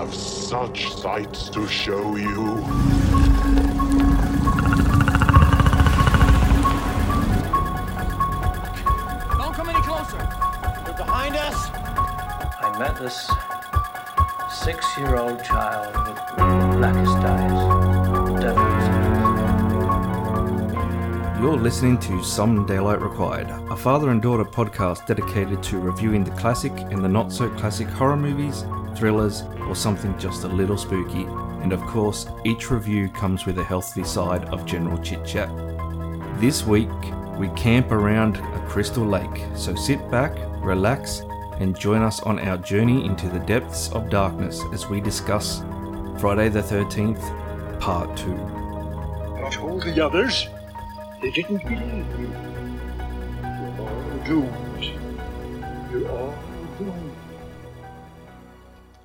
have 0.00 0.14
such 0.14 0.88
sights 0.94 1.50
to 1.50 1.68
show 1.68 2.16
you. 2.16 2.56
Don't 9.36 9.54
come 9.54 9.68
any 9.68 9.82
closer. 9.82 10.16
They're 10.86 10.96
behind 10.96 11.36
us. 11.36 11.54
I 12.62 12.76
met 12.78 12.98
this 12.98 13.30
six 14.64 14.96
year 14.96 15.16
old 15.16 15.44
child 15.44 15.94
with 16.08 16.16
the 16.16 16.46
blackest 16.78 17.16
eyes, 17.18 18.40
devil's 18.40 18.88
eyes. 18.88 19.20
You're 21.42 21.58
listening 21.58 21.98
to 22.00 22.24
Some 22.24 22.64
Daylight 22.64 23.02
Required, 23.02 23.50
a 23.70 23.76
father 23.76 24.08
and 24.08 24.22
daughter 24.22 24.46
podcast 24.46 25.04
dedicated 25.06 25.62
to 25.64 25.78
reviewing 25.78 26.24
the 26.24 26.30
classic 26.32 26.72
and 26.72 27.04
the 27.04 27.08
not 27.08 27.30
so 27.30 27.50
classic 27.50 27.88
horror 27.88 28.16
movies, 28.16 28.64
thrillers, 28.96 29.42
or 29.68 29.74
something 29.74 30.16
just 30.18 30.44
a 30.44 30.48
little 30.48 30.76
spooky. 30.76 31.24
And 31.62 31.72
of 31.72 31.80
course, 31.82 32.26
each 32.44 32.70
review 32.70 33.08
comes 33.08 33.46
with 33.46 33.58
a 33.58 33.64
healthy 33.64 34.04
side 34.04 34.44
of 34.46 34.64
general 34.66 34.98
chit 34.98 35.24
chat. 35.24 35.50
This 36.40 36.64
week, 36.64 36.88
we 37.38 37.48
camp 37.50 37.90
around 37.92 38.36
a 38.36 38.66
crystal 38.68 39.04
lake, 39.04 39.44
so 39.54 39.74
sit 39.74 40.10
back, 40.10 40.32
relax, 40.62 41.22
and 41.58 41.78
join 41.78 42.02
us 42.02 42.20
on 42.20 42.38
our 42.38 42.56
journey 42.56 43.04
into 43.04 43.28
the 43.28 43.40
depths 43.40 43.90
of 43.92 44.08
darkness 44.10 44.62
as 44.72 44.88
we 44.88 45.00
discuss 45.00 45.60
Friday 46.18 46.48
the 46.48 46.62
13th, 46.62 47.20
Part 47.80 48.16
2. 48.16 48.34
I 49.44 49.50
told 49.50 49.82
the 49.82 50.04
others. 50.04 50.48
They 51.22 51.30
didn't 51.30 51.62
believe 51.62 52.18
me. 52.18 52.28
You're 53.42 53.80
all 53.80 54.18
doomed. 54.26 54.84
You're 55.90 56.10
all 56.10 56.34
doomed. 56.78 57.09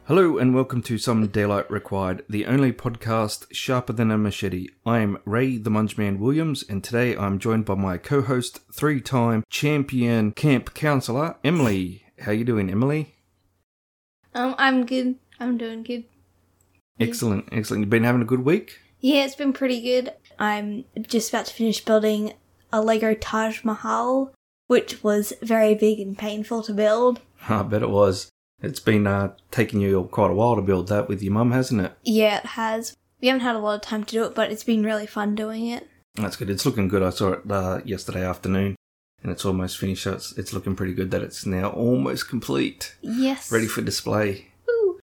Hello 0.08 0.38
and 0.38 0.54
welcome 0.54 0.84
to 0.84 1.00
Some 1.00 1.26
Daylight 1.26 1.72
Required, 1.72 2.24
the 2.30 2.46
only 2.46 2.72
podcast 2.72 3.48
sharper 3.52 3.92
than 3.92 4.12
a 4.12 4.20
machete. 4.20 4.68
I 4.86 5.00
am 5.00 5.18
Ray 5.26 5.58
the 5.58 5.72
Munchman 5.72 6.20
Williams, 6.20 6.64
and 6.70 6.84
today 6.84 7.18
I'm 7.18 7.40
joined 7.40 7.66
by 7.66 7.74
my 7.74 7.98
co-host, 7.98 8.60
three-time 8.72 9.44
champion 9.50 10.32
camp 10.34 10.76
counselor, 10.76 11.38
Emily. 11.44 12.04
How 12.20 12.34
you 12.34 12.44
doing, 12.44 12.70
Emily? 12.70 13.16
Um, 14.36 14.54
I'm 14.60 14.86
good. 14.86 15.16
I'm 15.40 15.58
doing 15.58 15.82
good. 15.82 16.04
Excellent, 17.00 17.50
excellent. 17.52 17.82
You've 17.82 17.90
been 17.90 18.04
having 18.04 18.22
a 18.22 18.26
good 18.26 18.46
week? 18.46 18.80
Yeah, 19.00 19.26
it's 19.26 19.34
been 19.34 19.54
pretty 19.54 19.82
good. 19.82 20.14
I'm 20.38 20.86
just 21.08 21.30
about 21.30 21.48
to 21.48 21.54
finish 21.56 21.84
building 21.84 22.34
a 22.72 22.80
Lego 22.80 23.16
Taj 23.16 23.64
Mahal, 23.64 24.36
which 24.68 25.04
was 25.04 25.34
very 25.42 25.74
big 25.74 26.00
and 26.00 26.16
painful 26.16 26.62
to 26.62 26.74
build. 26.74 27.22
I 27.50 27.64
bet 27.64 27.82
it 27.82 27.90
was. 27.90 28.30
It's 28.66 28.80
been 28.80 29.06
uh, 29.08 29.34
taking 29.52 29.80
you 29.82 30.04
quite 30.12 30.32
a 30.32 30.34
while 30.34 30.56
to 30.56 30.62
build 30.62 30.88
that 30.90 31.08
with 31.08 31.22
your 31.22 31.34
mum, 31.34 31.52
hasn't 31.52 31.82
it? 31.82 31.94
Yeah, 32.04 32.38
it 32.40 32.46
has. 32.48 32.96
We 33.22 33.28
haven't 33.28 33.42
had 33.44 33.56
a 33.56 33.60
lot 33.60 33.76
of 33.76 33.82
time 33.82 34.04
to 34.04 34.12
do 34.12 34.24
it, 34.26 34.36
but 34.36 34.52
it's 34.52 34.64
been 34.64 34.84
really 34.84 35.06
fun 35.08 35.36
doing 35.36 35.68
it. 35.68 35.88
That's 36.16 36.36
good. 36.36 36.50
It's 36.50 36.66
looking 36.66 36.88
good. 36.88 37.04
I 37.04 37.10
saw 37.12 37.34
it 37.34 37.42
uh, 37.50 37.82
yesterday 37.86 38.26
afternoon, 38.26 38.76
and 39.22 39.32
it's 39.32 39.46
almost 39.46 39.78
finished. 39.78 40.04
So 40.04 40.14
it's, 40.14 40.38
it's 40.38 40.54
looking 40.54 40.76
pretty 40.76 40.94
good 40.94 41.12
that 41.12 41.22
it's 41.22 41.46
now 41.46 41.70
almost 41.70 42.28
complete, 42.30 42.96
Yes. 43.02 43.52
ready 43.52 43.68
for 43.68 43.82
display. 43.82 44.48
Woo. 44.68 45.00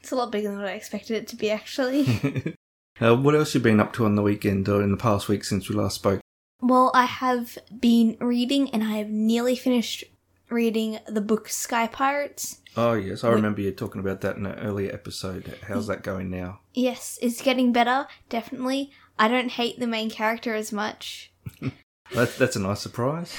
It's 0.00 0.12
a 0.12 0.16
lot 0.16 0.30
bigger 0.30 0.48
than 0.50 0.58
what 0.58 0.68
I 0.68 0.72
expected 0.72 1.16
it 1.16 1.28
to 1.28 1.36
be, 1.36 1.50
actually. 1.50 2.54
Uh, 2.98 3.14
what 3.14 3.34
else 3.34 3.52
have 3.52 3.60
you 3.60 3.64
been 3.64 3.78
up 3.78 3.92
to 3.92 4.06
on 4.06 4.14
the 4.14 4.22
weekend 4.22 4.66
or 4.70 4.80
in 4.82 4.90
the 4.90 4.96
past 4.96 5.28
week 5.28 5.44
since 5.44 5.68
we 5.68 5.74
last 5.74 5.96
spoke? 5.96 6.18
well, 6.62 6.90
I 6.94 7.04
have 7.04 7.58
been 7.78 8.16
reading, 8.22 8.70
and 8.70 8.82
I 8.82 8.96
have 8.96 9.10
nearly 9.10 9.54
finished 9.54 10.02
reading 10.48 10.98
the 11.06 11.20
book 11.20 11.48
Sky 11.48 11.86
Pirates. 11.86 12.60
Oh 12.76 12.92
yes, 12.92 13.24
I 13.24 13.30
remember 13.30 13.60
you 13.60 13.72
talking 13.72 14.00
about 14.00 14.20
that 14.20 14.36
in 14.36 14.46
an 14.46 14.58
earlier 14.58 14.92
episode. 14.92 15.58
How's 15.66 15.86
that 15.86 16.02
going 16.02 16.30
now? 16.30 16.60
Yes, 16.74 17.18
it's 17.22 17.40
getting 17.40 17.72
better, 17.72 18.06
definitely. 18.28 18.90
I 19.18 19.28
don't 19.28 19.50
hate 19.50 19.78
the 19.78 19.86
main 19.86 20.10
character 20.10 20.54
as 20.54 20.72
much. 20.72 21.32
That, 22.14 22.36
that's 22.36 22.54
a 22.54 22.60
nice 22.60 22.78
surprise 22.78 23.36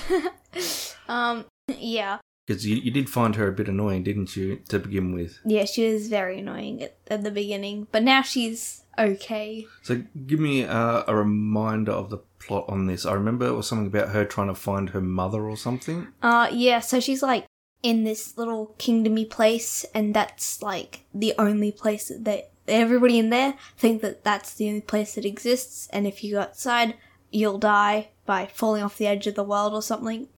Um, 1.08 1.46
yeah. 1.70 2.18
Because 2.48 2.66
you, 2.66 2.78
you 2.78 2.92
did 2.92 3.10
find 3.10 3.36
her 3.36 3.50
a 3.50 3.52
bit 3.52 3.68
annoying, 3.68 4.04
didn't 4.04 4.36
you, 4.38 4.62
to 4.70 4.80
begin 4.80 5.14
with? 5.14 5.40
Yeah, 5.46 5.66
she 5.66 5.92
was 5.92 6.08
very 6.08 6.40
annoying 6.40 6.82
at, 6.82 6.96
at 7.08 7.24
the 7.24 7.32
beginning, 7.32 7.88
but 7.92 8.04
now 8.04 8.22
she's 8.22 8.84
okay. 8.98 9.68
So 9.84 10.04
give 10.26 10.40
me 10.40 10.64
uh, 10.64 11.04
a 11.08 11.16
reminder 11.16 11.92
of 11.92 12.10
the 12.10 12.20
plot 12.40 12.66
on 12.70 12.88
this. 12.88 13.06
I 13.06 13.14
remember 13.14 13.46
it 13.46 13.54
was 13.54 13.68
something 13.68 13.88
about 13.88 14.10
her 14.10 14.24
trying 14.24 14.48
to 14.48 14.56
find 14.56 14.92
her 14.92 15.02
mother 15.02 15.44
or 15.44 15.58
something. 15.58 16.08
Uh, 16.24 16.50
yeah, 16.52 16.80
so 16.80 17.02
she's 17.02 17.22
like 17.22 17.46
in 17.84 18.06
this 18.06 18.38
little 18.38 18.74
kingdomy 18.78 19.26
place, 19.26 19.86
and 19.94 20.14
that's 20.14 20.62
like 20.64 21.02
the 21.14 21.34
only 21.38 21.74
place 21.74 22.12
that 22.18 22.52
everybody 22.66 23.20
in 23.20 23.30
there 23.30 23.56
think 23.78 24.02
that 24.02 24.24
that's 24.24 24.54
the 24.54 24.70
only 24.70 24.82
place 24.82 25.16
that 25.16 25.26
exists, 25.26 25.90
and 25.92 26.08
if 26.08 26.24
you 26.24 26.36
go 26.36 26.42
outside, 26.42 26.96
you'll 27.30 27.60
die 27.60 28.10
by 28.26 28.46
falling 28.46 28.84
off 28.84 28.98
the 28.98 29.08
edge 29.08 29.28
of 29.28 29.36
the 29.36 29.44
world 29.44 29.74
or 29.74 29.82
something. 29.82 30.30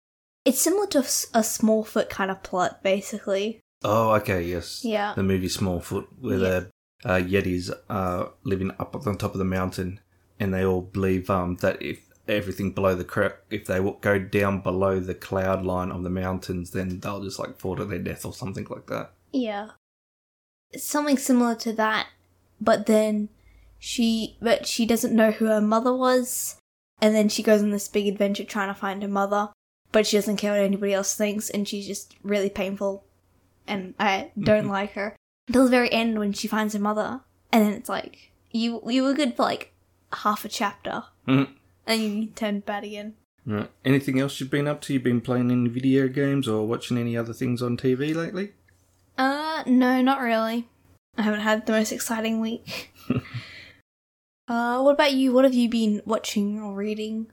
It's 0.49 0.61
similar 0.61 0.87
to 0.87 0.97
a 0.97 1.43
Smallfoot 1.43 2.09
kind 2.09 2.31
of 2.31 2.41
plot, 2.41 2.81
basically. 2.81 3.59
Oh, 3.83 4.13
okay, 4.15 4.41
yes. 4.41 4.83
Yeah. 4.83 5.13
The 5.13 5.21
movie 5.21 5.47
Smallfoot, 5.47 6.07
where 6.19 6.39
the 6.39 6.71
uh, 7.05 7.17
Yetis 7.17 7.71
are 7.87 8.31
living 8.43 8.71
up 8.79 8.95
on 8.95 9.15
top 9.15 9.33
of 9.33 9.37
the 9.37 9.45
mountain, 9.45 9.99
and 10.39 10.51
they 10.51 10.65
all 10.65 10.81
believe 10.81 11.29
um, 11.29 11.57
that 11.57 11.79
if 11.83 11.99
everything 12.27 12.71
below 12.71 12.95
the 12.95 13.03
cra- 13.03 13.35
if 13.51 13.67
they 13.67 13.79
go 14.01 14.17
down 14.17 14.61
below 14.61 14.99
the 14.99 15.13
cloud 15.13 15.63
line 15.63 15.91
of 15.91 16.01
the 16.01 16.09
mountains, 16.09 16.71
then 16.71 16.99
they'll 16.99 17.21
just 17.21 17.37
like 17.37 17.59
fall 17.59 17.75
to 17.75 17.85
their 17.85 17.99
death 17.99 18.25
or 18.25 18.33
something 18.33 18.65
like 18.71 18.87
that. 18.87 19.11
Yeah. 19.31 19.69
Something 20.75 21.19
similar 21.19 21.53
to 21.57 21.73
that, 21.73 22.07
but 22.59 22.87
then 22.87 23.29
she 23.77 24.35
but 24.41 24.65
she 24.65 24.87
doesn't 24.87 25.15
know 25.15 25.29
who 25.29 25.45
her 25.45 25.61
mother 25.61 25.95
was, 25.95 26.59
and 26.99 27.13
then 27.13 27.29
she 27.29 27.43
goes 27.43 27.61
on 27.61 27.69
this 27.69 27.87
big 27.87 28.07
adventure 28.07 28.43
trying 28.43 28.73
to 28.73 28.79
find 28.79 29.03
her 29.03 29.07
mother, 29.07 29.49
but 29.91 30.05
she 30.07 30.17
doesn't 30.17 30.37
care 30.37 30.51
what 30.53 30.61
anybody 30.61 30.93
else 30.93 31.15
thinks, 31.15 31.49
and 31.49 31.67
she's 31.67 31.87
just 31.87 32.15
really 32.23 32.49
painful, 32.49 33.03
and 33.67 33.93
I 33.99 34.31
don't 34.39 34.67
like 34.67 34.93
her 34.93 35.15
until 35.47 35.65
the 35.65 35.69
very 35.71 35.91
end 35.91 36.19
when 36.19 36.33
she 36.33 36.47
finds 36.47 36.73
her 36.73 36.79
mother, 36.79 37.21
and 37.51 37.65
then 37.65 37.73
it's 37.73 37.89
like 37.89 38.31
you 38.51 38.81
you 38.87 39.03
were 39.03 39.13
good 39.13 39.35
for 39.35 39.43
like 39.43 39.73
half 40.13 40.45
a 40.45 40.49
chapter, 40.49 41.03
Mhm. 41.27 41.49
and 41.87 42.01
you 42.01 42.25
turned 42.27 42.65
bad 42.65 42.83
again. 42.83 43.15
Right. 43.45 43.69
Anything 43.83 44.19
else 44.19 44.39
you've 44.39 44.51
been 44.51 44.67
up 44.67 44.81
to? 44.81 44.93
You've 44.93 45.03
been 45.03 45.21
playing 45.21 45.49
any 45.49 45.69
video 45.69 46.07
games 46.07 46.47
or 46.47 46.67
watching 46.67 46.97
any 46.97 47.17
other 47.17 47.33
things 47.33 47.61
on 47.63 47.77
TV 47.77 48.13
lately? 48.13 48.51
Uh, 49.17 49.63
no, 49.65 50.01
not 50.01 50.21
really. 50.21 50.67
I 51.17 51.23
haven't 51.23 51.39
had 51.41 51.65
the 51.65 51.71
most 51.71 51.91
exciting 51.91 52.41
week. 52.41 52.91
uh, 54.47 54.79
what 54.81 54.91
about 54.93 55.13
you? 55.13 55.31
What 55.33 55.45
have 55.45 55.53
you 55.53 55.69
been 55.69 56.01
watching 56.05 56.59
or 56.61 56.73
reading 56.73 57.27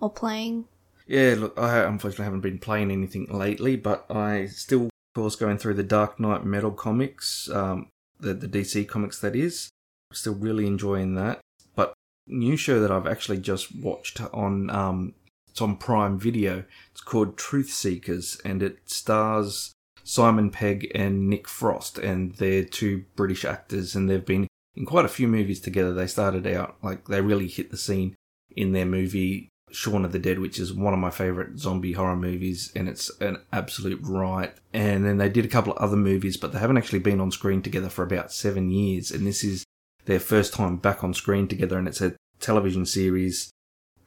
or 0.00 0.10
playing? 0.10 0.66
Yeah, 1.06 1.36
look, 1.38 1.58
I 1.58 1.84
unfortunately 1.84 2.24
haven't 2.24 2.40
been 2.40 2.58
playing 2.58 2.90
anything 2.90 3.26
lately, 3.30 3.76
but 3.76 4.10
I 4.10 4.46
still, 4.46 4.84
of 4.86 4.90
course, 5.14 5.36
going 5.36 5.58
through 5.58 5.74
the 5.74 5.84
Dark 5.84 6.18
Knight 6.18 6.44
Metal 6.44 6.72
comics, 6.72 7.48
um, 7.50 7.88
the 8.18 8.34
the 8.34 8.48
DC 8.48 8.88
comics 8.88 9.20
that 9.20 9.36
is. 9.36 9.70
Still 10.12 10.34
really 10.34 10.66
enjoying 10.66 11.14
that. 11.14 11.40
But 11.74 11.92
new 12.26 12.56
show 12.56 12.80
that 12.80 12.90
I've 12.90 13.06
actually 13.06 13.38
just 13.38 13.74
watched 13.74 14.20
on 14.32 14.70
um, 14.70 15.14
it's 15.48 15.62
on 15.62 15.76
Prime 15.76 16.18
Video. 16.18 16.64
It's 16.90 17.00
called 17.00 17.38
Truth 17.38 17.70
Seekers, 17.70 18.40
and 18.44 18.62
it 18.62 18.90
stars 18.90 19.72
Simon 20.02 20.50
Pegg 20.50 20.90
and 20.94 21.28
Nick 21.28 21.48
Frost, 21.48 21.98
and 21.98 22.34
they're 22.34 22.64
two 22.64 23.04
British 23.14 23.44
actors, 23.44 23.94
and 23.94 24.10
they've 24.10 24.24
been 24.24 24.48
in 24.74 24.84
quite 24.84 25.04
a 25.04 25.08
few 25.08 25.28
movies 25.28 25.60
together. 25.60 25.94
They 25.94 26.08
started 26.08 26.46
out 26.46 26.76
like 26.82 27.06
they 27.06 27.20
really 27.20 27.46
hit 27.46 27.70
the 27.70 27.76
scene 27.76 28.16
in 28.56 28.72
their 28.72 28.86
movie 28.86 29.48
Shaun 29.76 30.06
of 30.06 30.12
the 30.12 30.18
Dead, 30.18 30.38
which 30.38 30.58
is 30.58 30.72
one 30.72 30.94
of 30.94 30.98
my 30.98 31.10
favorite 31.10 31.58
zombie 31.58 31.92
horror 31.92 32.16
movies, 32.16 32.72
and 32.74 32.88
it's 32.88 33.10
an 33.20 33.38
absolute 33.52 34.00
riot. 34.02 34.56
And 34.72 35.04
then 35.04 35.18
they 35.18 35.28
did 35.28 35.44
a 35.44 35.48
couple 35.48 35.74
of 35.74 35.78
other 35.78 35.96
movies, 35.96 36.38
but 36.38 36.52
they 36.52 36.58
haven't 36.58 36.78
actually 36.78 37.00
been 37.00 37.20
on 37.20 37.30
screen 37.30 37.60
together 37.60 37.90
for 37.90 38.02
about 38.02 38.32
seven 38.32 38.70
years. 38.70 39.10
And 39.10 39.26
this 39.26 39.44
is 39.44 39.64
their 40.06 40.18
first 40.18 40.54
time 40.54 40.76
back 40.76 41.04
on 41.04 41.12
screen 41.12 41.46
together, 41.46 41.78
and 41.78 41.86
it's 41.86 42.00
a 42.00 42.14
television 42.40 42.84
series 42.84 43.50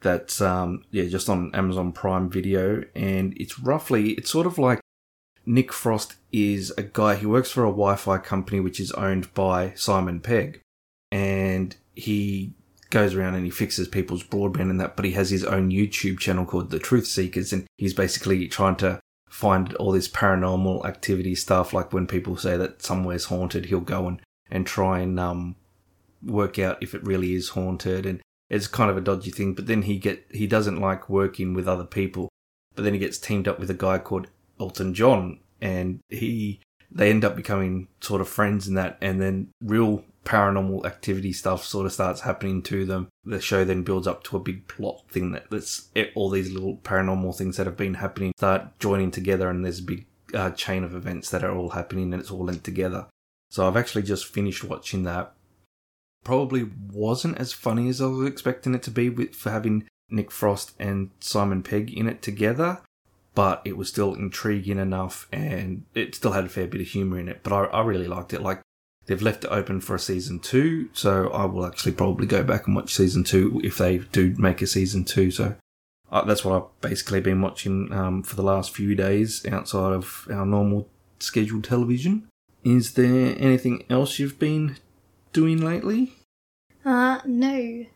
that's 0.02 0.40
um 0.40 0.82
yeah 0.92 1.04
just 1.04 1.28
on 1.28 1.54
Amazon 1.54 1.92
Prime 1.92 2.28
Video, 2.28 2.82
and 2.96 3.34
it's 3.36 3.60
roughly 3.60 4.10
it's 4.12 4.30
sort 4.30 4.46
of 4.46 4.58
like 4.58 4.80
Nick 5.46 5.72
Frost 5.72 6.16
is 6.32 6.72
a 6.76 6.82
guy 6.82 7.16
who 7.16 7.28
works 7.28 7.50
for 7.50 7.64
a 7.64 7.68
Wi-Fi 7.68 8.18
company 8.18 8.60
which 8.60 8.80
is 8.80 8.92
owned 8.92 9.32
by 9.34 9.72
Simon 9.74 10.20
Pegg, 10.20 10.60
and 11.12 11.76
he 11.94 12.54
goes 12.90 13.14
around 13.14 13.34
and 13.34 13.44
he 13.44 13.50
fixes 13.50 13.88
people's 13.88 14.24
broadband 14.24 14.70
and 14.70 14.80
that, 14.80 14.96
but 14.96 15.04
he 15.04 15.12
has 15.12 15.30
his 15.30 15.44
own 15.44 15.70
YouTube 15.70 16.18
channel 16.18 16.44
called 16.44 16.70
The 16.70 16.78
Truth 16.78 17.06
Seekers, 17.06 17.52
and 17.52 17.66
he's 17.78 17.94
basically 17.94 18.46
trying 18.48 18.76
to 18.76 19.00
find 19.28 19.72
all 19.74 19.92
this 19.92 20.08
paranormal 20.08 20.84
activity 20.84 21.34
stuff. 21.34 21.72
Like 21.72 21.92
when 21.92 22.06
people 22.06 22.36
say 22.36 22.56
that 22.56 22.82
somewhere's 22.82 23.26
haunted, 23.26 23.66
he'll 23.66 23.80
go 23.80 24.08
and, 24.08 24.20
and 24.50 24.66
try 24.66 24.98
and 24.98 25.18
um, 25.18 25.56
work 26.22 26.58
out 26.58 26.82
if 26.82 26.94
it 26.94 27.04
really 27.04 27.34
is 27.34 27.50
haunted, 27.50 28.04
and 28.06 28.20
it's 28.48 28.66
kind 28.66 28.90
of 28.90 28.96
a 28.96 29.00
dodgy 29.00 29.30
thing. 29.30 29.54
But 29.54 29.66
then 29.66 29.82
he 29.82 29.98
get 29.98 30.26
he 30.30 30.46
doesn't 30.46 30.80
like 30.80 31.08
working 31.08 31.54
with 31.54 31.68
other 31.68 31.84
people, 31.84 32.28
but 32.74 32.84
then 32.84 32.92
he 32.92 33.00
gets 33.00 33.18
teamed 33.18 33.48
up 33.48 33.58
with 33.58 33.70
a 33.70 33.74
guy 33.74 33.98
called 33.98 34.26
Elton 34.58 34.94
John, 34.94 35.38
and 35.60 36.00
he 36.08 36.60
they 36.90 37.08
end 37.08 37.24
up 37.24 37.36
becoming 37.36 37.86
sort 38.00 38.20
of 38.20 38.28
friends 38.28 38.66
in 38.66 38.74
that, 38.74 38.98
and 39.00 39.22
then 39.22 39.52
real 39.62 40.04
paranormal 40.24 40.84
activity 40.84 41.32
stuff 41.32 41.64
sort 41.64 41.86
of 41.86 41.92
starts 41.92 42.20
happening 42.20 42.62
to 42.62 42.84
them. 42.84 43.08
The 43.24 43.40
show 43.40 43.64
then 43.64 43.82
builds 43.82 44.06
up 44.06 44.22
to 44.24 44.36
a 44.36 44.40
big 44.40 44.68
plot 44.68 45.02
thing 45.08 45.32
that 45.32 45.50
that's 45.50 45.88
it, 45.94 46.12
all 46.14 46.30
these 46.30 46.50
little 46.50 46.76
paranormal 46.78 47.36
things 47.36 47.56
that 47.56 47.66
have 47.66 47.76
been 47.76 47.94
happening 47.94 48.32
start 48.36 48.78
joining 48.78 49.10
together, 49.10 49.48
and 49.48 49.64
there's 49.64 49.80
a 49.80 49.84
big 49.84 50.06
uh, 50.34 50.50
chain 50.50 50.84
of 50.84 50.94
events 50.94 51.30
that 51.30 51.44
are 51.44 51.54
all 51.54 51.70
happening, 51.70 52.12
and 52.12 52.20
it's 52.20 52.30
all 52.30 52.44
linked 52.44 52.64
together. 52.64 53.06
So 53.50 53.66
I've 53.66 53.76
actually 53.76 54.02
just 54.02 54.26
finished 54.26 54.62
watching 54.62 55.02
that. 55.04 55.34
Probably 56.22 56.70
wasn't 56.92 57.38
as 57.38 57.52
funny 57.52 57.88
as 57.88 58.00
I 58.00 58.06
was 58.06 58.28
expecting 58.28 58.74
it 58.74 58.82
to 58.84 58.90
be 58.90 59.08
with, 59.08 59.34
for 59.34 59.50
having 59.50 59.88
Nick 60.10 60.30
Frost 60.30 60.72
and 60.78 61.10
Simon 61.20 61.62
Pegg 61.62 61.92
in 61.92 62.06
it 62.06 62.20
together, 62.20 62.82
but 63.34 63.62
it 63.64 63.76
was 63.76 63.88
still 63.88 64.14
intriguing 64.14 64.78
enough 64.78 65.26
and 65.32 65.84
it 65.94 66.14
still 66.14 66.32
had 66.32 66.44
a 66.44 66.48
fair 66.48 66.66
bit 66.66 66.80
of 66.80 66.88
humour 66.88 67.18
in 67.18 67.28
it. 67.28 67.40
But 67.42 67.52
I, 67.52 67.64
I 67.64 67.82
really 67.82 68.08
liked 68.08 68.34
it. 68.34 68.42
Like, 68.42 68.60
they've 69.10 69.20
left 69.20 69.42
it 69.42 69.48
open 69.48 69.80
for 69.80 69.96
a 69.96 69.98
season 69.98 70.38
two, 70.38 70.88
so 70.92 71.30
I 71.30 71.44
will 71.44 71.66
actually 71.66 71.92
probably 71.92 72.28
go 72.28 72.44
back 72.44 72.68
and 72.68 72.76
watch 72.76 72.94
season 72.94 73.24
two 73.24 73.60
if 73.64 73.76
they 73.76 73.98
do 73.98 74.36
make 74.38 74.62
a 74.62 74.68
season 74.68 75.04
two. 75.04 75.32
So 75.32 75.56
uh, 76.12 76.24
that's 76.24 76.44
what 76.44 76.54
I've 76.54 76.80
basically 76.80 77.20
been 77.20 77.42
watching 77.42 77.92
um, 77.92 78.22
for 78.22 78.36
the 78.36 78.44
last 78.44 78.70
few 78.70 78.94
days 78.94 79.44
outside 79.46 79.92
of 79.92 80.28
our 80.30 80.46
normal 80.46 80.88
scheduled 81.18 81.64
television. 81.64 82.28
Is 82.62 82.94
there 82.94 83.34
anything 83.36 83.84
else 83.90 84.20
you've 84.20 84.38
been 84.38 84.76
doing 85.32 85.60
lately? 85.60 86.12
Uh, 86.84 87.18
no. 87.24 87.86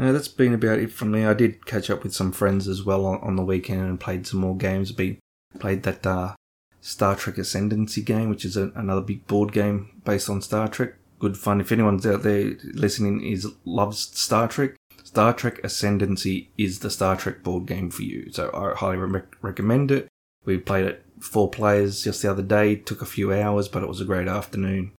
Uh, 0.00 0.12
that's 0.12 0.28
been 0.28 0.54
about 0.54 0.78
it 0.78 0.92
from 0.92 1.10
me. 1.10 1.26
I 1.26 1.34
did 1.34 1.66
catch 1.66 1.90
up 1.90 2.04
with 2.04 2.14
some 2.14 2.30
friends 2.30 2.68
as 2.68 2.84
well 2.84 3.06
on, 3.06 3.18
on 3.22 3.34
the 3.34 3.42
weekend 3.42 3.82
and 3.82 3.98
played 3.98 4.24
some 4.24 4.38
more 4.38 4.56
games. 4.56 4.92
Be 4.92 5.18
played 5.58 5.82
that 5.82 6.06
uh, 6.06 6.34
Star 6.80 7.14
Trek 7.14 7.36
Ascendancy 7.36 8.02
game, 8.02 8.30
which 8.30 8.44
is 8.44 8.56
a, 8.56 8.72
another 8.74 9.00
big 9.00 9.26
board 9.26 9.52
game 9.52 10.00
based 10.04 10.30
on 10.30 10.42
Star 10.42 10.68
Trek. 10.68 10.94
Good 11.18 11.36
fun. 11.36 11.60
If 11.60 11.72
anyone's 11.72 12.06
out 12.06 12.22
there 12.22 12.52
listening 12.74 13.22
is 13.22 13.46
loves 13.64 14.16
Star 14.18 14.48
Trek, 14.48 14.76
Star 15.04 15.32
Trek 15.32 15.60
Ascendancy 15.62 16.50
is 16.56 16.78
the 16.78 16.90
Star 16.90 17.16
Trek 17.16 17.42
board 17.42 17.66
game 17.66 17.90
for 17.90 18.02
you. 18.02 18.30
So 18.32 18.50
I 18.54 18.78
highly 18.78 18.96
re- 18.96 19.22
recommend 19.42 19.90
it. 19.90 20.08
We 20.44 20.56
played 20.58 20.86
it 20.86 21.04
four 21.20 21.50
players 21.50 22.04
just 22.04 22.22
the 22.22 22.30
other 22.30 22.42
day. 22.42 22.76
Took 22.76 23.02
a 23.02 23.06
few 23.06 23.32
hours, 23.32 23.68
but 23.68 23.82
it 23.82 23.88
was 23.88 24.00
a 24.00 24.06
great 24.06 24.28
afternoon. 24.28 24.92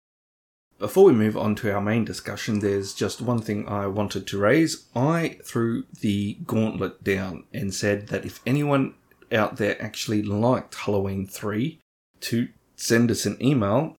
Before 0.79 1.05
we 1.05 1.13
move 1.13 1.37
on 1.37 1.55
to 1.57 1.73
our 1.73 1.81
main 1.81 2.07
discussion, 2.07 2.61
there's 2.61 2.95
just 2.95 3.21
one 3.21 3.41
thing 3.41 3.69
I 3.69 3.87
wanted 3.87 4.27
to 4.27 4.39
raise. 4.39 4.87
I 4.97 5.39
threw 5.45 5.85
the 6.01 6.39
gauntlet 6.47 7.05
down 7.05 7.45
and 7.53 7.75
said 7.75 8.09
that 8.09 8.25
if 8.25 8.41
anyone 8.47 8.95
out 9.33 9.57
there 9.57 9.81
actually 9.83 10.23
liked 10.23 10.75
Halloween 10.75 11.27
3, 11.27 11.81
to 12.21 12.49
send 12.77 13.11
us 13.11 13.27
an 13.27 13.37
email 13.43 13.97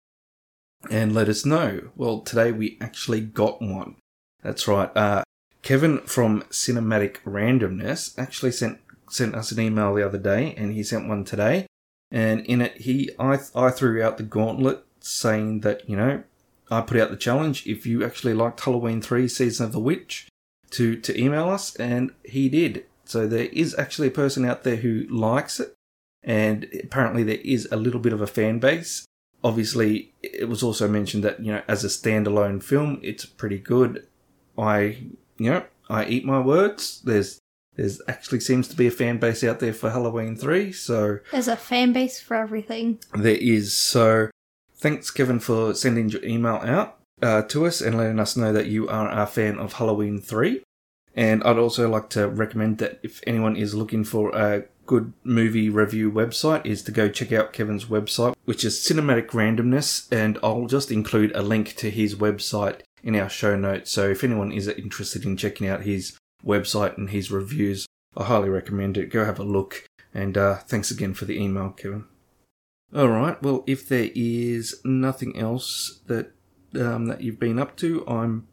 and 0.89 1.13
let 1.13 1.29
us 1.29 1.45
know. 1.45 1.89
Well, 1.95 2.21
today 2.21 2.51
we 2.51 2.77
actually 2.81 3.21
got 3.21 3.61
one. 3.61 3.95
That's 4.43 4.67
right. 4.67 4.89
Uh, 4.95 5.23
Kevin 5.61 5.99
from 5.99 6.41
Cinematic 6.43 7.17
Randomness 7.23 8.17
actually 8.17 8.51
sent 8.51 8.79
sent 9.09 9.35
us 9.35 9.51
an 9.51 9.59
email 9.59 9.93
the 9.93 10.05
other 10.05 10.17
day, 10.17 10.55
and 10.57 10.73
he 10.73 10.83
sent 10.83 11.07
one 11.07 11.23
today. 11.23 11.67
And 12.09 12.45
in 12.45 12.61
it, 12.61 12.77
he 12.77 13.11
I 13.19 13.39
I 13.53 13.69
threw 13.69 14.01
out 14.01 14.17
the 14.17 14.23
gauntlet 14.23 14.83
saying 14.99 15.61
that 15.61 15.87
you 15.87 15.95
know 15.95 16.23
I 16.71 16.81
put 16.81 16.97
out 16.97 17.09
the 17.09 17.17
challenge 17.17 17.67
if 17.67 17.85
you 17.85 18.03
actually 18.03 18.33
liked 18.33 18.61
Halloween 18.61 19.01
3 19.01 19.27
Season 19.27 19.65
of 19.65 19.73
the 19.73 19.79
Witch 19.79 20.27
to, 20.71 20.95
to 20.95 21.21
email 21.21 21.49
us, 21.49 21.75
and 21.75 22.11
he 22.23 22.47
did. 22.47 22.85
So 23.11 23.27
there 23.27 23.49
is 23.51 23.75
actually 23.77 24.07
a 24.07 24.11
person 24.11 24.45
out 24.45 24.63
there 24.63 24.77
who 24.77 25.05
likes 25.09 25.59
it, 25.59 25.73
and 26.23 26.65
apparently 26.81 27.23
there 27.23 27.41
is 27.43 27.67
a 27.69 27.75
little 27.75 27.99
bit 27.99 28.13
of 28.13 28.21
a 28.21 28.27
fan 28.27 28.59
base. 28.59 29.05
Obviously, 29.43 30.13
it 30.23 30.47
was 30.47 30.63
also 30.63 30.87
mentioned 30.87 31.21
that, 31.25 31.43
you 31.43 31.51
know, 31.51 31.61
as 31.67 31.83
a 31.83 31.87
standalone 31.89 32.63
film, 32.63 33.01
it's 33.03 33.25
pretty 33.25 33.57
good. 33.57 34.07
I, 34.57 34.97
you 35.37 35.49
know, 35.51 35.65
I 35.89 36.05
eat 36.05 36.23
my 36.23 36.39
words. 36.39 37.01
There's 37.03 37.39
there's 37.75 38.01
actually 38.07 38.39
seems 38.39 38.69
to 38.69 38.77
be 38.77 38.87
a 38.87 38.91
fan 38.91 39.17
base 39.17 39.43
out 39.43 39.59
there 39.59 39.73
for 39.73 39.89
Halloween 39.89 40.37
3, 40.37 40.71
so 40.71 41.19
There's 41.31 41.49
a 41.49 41.57
fan 41.57 41.91
base 41.91 42.19
for 42.21 42.35
everything. 42.35 42.99
there 43.13 43.35
is. 43.35 43.73
So 43.73 44.29
thanks, 44.77 45.11
Kevin, 45.11 45.39
for 45.41 45.73
sending 45.73 46.07
your 46.07 46.23
email 46.23 46.61
out 46.63 46.97
uh, 47.21 47.41
to 47.43 47.65
us 47.65 47.81
and 47.81 47.97
letting 47.97 48.19
us 48.19 48.37
know 48.37 48.53
that 48.53 48.67
you 48.67 48.87
are 48.87 49.09
a 49.11 49.25
fan 49.27 49.57
of 49.57 49.73
Halloween 49.73 50.21
3. 50.21 50.61
And 51.15 51.43
I'd 51.43 51.57
also 51.57 51.89
like 51.89 52.09
to 52.11 52.27
recommend 52.27 52.77
that 52.77 52.99
if 53.03 53.21
anyone 53.27 53.55
is 53.55 53.75
looking 53.75 54.03
for 54.03 54.29
a 54.35 54.65
good 54.85 55.13
movie 55.23 55.69
review 55.69 56.11
website 56.11 56.65
is 56.65 56.81
to 56.83 56.91
go 56.91 57.09
check 57.09 57.31
out 57.31 57.53
Kevin's 57.53 57.85
website, 57.85 58.35
which 58.45 58.63
is 58.63 58.79
Cinematic 58.79 59.27
Randomness, 59.27 60.07
and 60.11 60.37
I'll 60.43 60.67
just 60.67 60.91
include 60.91 61.31
a 61.35 61.41
link 61.41 61.75
to 61.77 61.89
his 61.89 62.15
website 62.15 62.81
in 63.03 63.15
our 63.15 63.29
show 63.29 63.55
notes. 63.55 63.91
So 63.91 64.09
if 64.09 64.23
anyone 64.23 64.51
is 64.51 64.67
interested 64.67 65.25
in 65.25 65.37
checking 65.37 65.67
out 65.67 65.83
his 65.83 66.17
website 66.45 66.97
and 66.97 67.09
his 67.09 67.31
reviews, 67.31 67.87
I 68.15 68.25
highly 68.25 68.49
recommend 68.49 68.97
it. 68.97 69.11
Go 69.11 69.25
have 69.25 69.39
a 69.39 69.43
look. 69.43 69.85
And 70.13 70.37
uh, 70.37 70.57
thanks 70.57 70.91
again 70.91 71.13
for 71.13 71.25
the 71.25 71.37
email, 71.37 71.69
Kevin. 71.69 72.05
All 72.93 73.07
right. 73.07 73.41
Well, 73.41 73.63
if 73.65 73.87
there 73.87 74.09
is 74.13 74.81
nothing 74.83 75.37
else 75.37 76.01
that 76.07 76.33
um, 76.75 77.05
that 77.05 77.21
you've 77.21 77.39
been 77.39 77.59
up 77.59 77.75
to, 77.77 78.05
I'm 78.07 78.47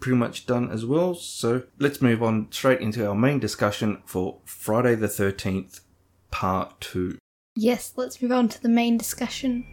pretty 0.00 0.16
much 0.16 0.46
done 0.46 0.70
as 0.70 0.84
well. 0.84 1.14
So 1.14 1.64
let's 1.78 2.02
move 2.02 2.22
on 2.22 2.48
straight 2.50 2.80
into 2.80 3.06
our 3.06 3.14
main 3.14 3.38
discussion 3.38 4.02
for 4.04 4.38
Friday 4.44 4.94
the 4.94 5.06
13th, 5.06 5.80
part 6.30 6.80
two. 6.80 7.18
Yes, 7.56 7.92
let's 7.96 8.20
move 8.20 8.32
on 8.32 8.48
to 8.48 8.62
the 8.62 8.68
main 8.68 8.98
discussion. 8.98 9.64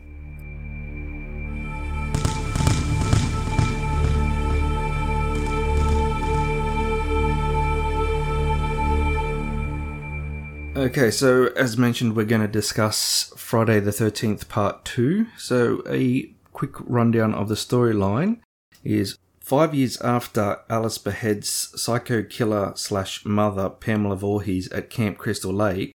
Okay, 10.82 11.12
so 11.12 11.48
as 11.58 11.78
mentioned, 11.78 12.16
we're 12.16 12.26
going 12.26 12.42
to 12.42 12.48
discuss 12.48 13.34
Friday 13.36 13.80
the 13.80 13.92
13th, 13.92 14.48
part 14.48 14.86
two. 14.86 15.28
So, 15.38 15.84
a 15.88 16.34
quick 16.54 16.72
rundown 16.80 17.34
of 17.34 17.50
the 17.50 17.56
storyline 17.56 18.40
is 18.84 19.18
five 19.52 19.76
years 19.76 20.00
after 20.00 20.62
Alice 20.70 20.98
beheads 20.98 21.74
psycho 21.76 22.24
killer 22.24 22.72
slash 22.78 23.26
mother 23.26 23.70
Pamela 23.70 24.16
Voorhees 24.16 24.72
at 24.72 24.90
Camp 24.90 25.18
Crystal 25.18 25.52
Lake, 25.52 25.92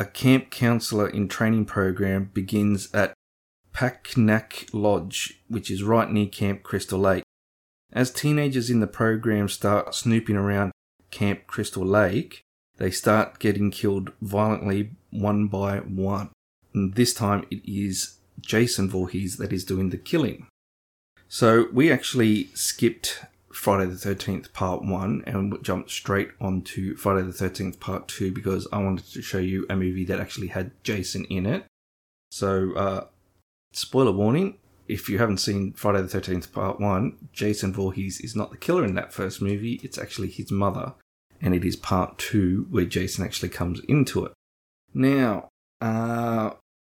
a 0.00 0.04
camp 0.04 0.50
counselor 0.50 1.08
in 1.08 1.28
training 1.28 1.66
program 1.66 2.32
begins 2.34 2.92
at 2.92 3.14
Packanack 3.72 4.68
Lodge, 4.72 5.40
which 5.46 5.70
is 5.70 5.84
right 5.84 6.10
near 6.10 6.26
Camp 6.26 6.64
Crystal 6.64 6.98
Lake. 6.98 7.22
As 7.92 8.10
teenagers 8.10 8.70
in 8.70 8.80
the 8.80 8.88
program 8.88 9.48
start 9.48 9.94
snooping 9.94 10.34
around 10.34 10.72
Camp 11.12 11.46
Crystal 11.46 11.86
Lake, 11.86 12.40
they 12.78 12.90
start 12.90 13.38
getting 13.38 13.70
killed 13.70 14.10
violently 14.20 14.90
one 15.10 15.46
by 15.46 15.78
one. 15.78 16.30
And 16.74 16.96
this 16.96 17.14
time 17.14 17.46
it 17.52 17.62
is 17.64 18.16
Jason 18.40 18.90
Voorhees 18.90 19.36
that 19.36 19.52
is 19.52 19.64
doing 19.64 19.90
the 19.90 19.96
killing. 19.96 20.48
So 21.32 21.68
we 21.72 21.92
actually 21.92 22.46
skipped 22.54 23.24
Friday 23.52 23.86
the 23.86 23.94
13th 23.94 24.52
part 24.52 24.84
1 24.84 25.22
and 25.26 25.62
jumped 25.62 25.92
straight 25.92 26.30
onto 26.40 26.96
Friday 26.96 27.22
the 27.22 27.32
13th 27.32 27.78
part 27.78 28.08
2 28.08 28.32
because 28.32 28.66
I 28.72 28.78
wanted 28.78 29.06
to 29.12 29.22
show 29.22 29.38
you 29.38 29.64
a 29.70 29.76
movie 29.76 30.04
that 30.06 30.18
actually 30.18 30.48
had 30.48 30.72
Jason 30.82 31.24
in 31.26 31.46
it. 31.46 31.66
So, 32.32 32.72
uh, 32.74 33.04
spoiler 33.72 34.10
warning 34.10 34.58
if 34.88 35.08
you 35.08 35.18
haven't 35.18 35.38
seen 35.38 35.72
Friday 35.74 36.02
the 36.02 36.20
13th 36.20 36.50
part 36.50 36.80
1, 36.80 37.28
Jason 37.32 37.72
Voorhees 37.72 38.20
is 38.20 38.34
not 38.34 38.50
the 38.50 38.56
killer 38.56 38.84
in 38.84 38.96
that 38.96 39.12
first 39.12 39.40
movie, 39.40 39.80
it's 39.84 39.98
actually 39.98 40.30
his 40.30 40.50
mother. 40.50 40.94
And 41.40 41.54
it 41.54 41.64
is 41.64 41.76
part 41.76 42.18
2 42.18 42.66
where 42.70 42.86
Jason 42.86 43.24
actually 43.24 43.50
comes 43.50 43.78
into 43.88 44.24
it. 44.26 44.32
Now, 44.92 45.46
uh, 45.80 46.54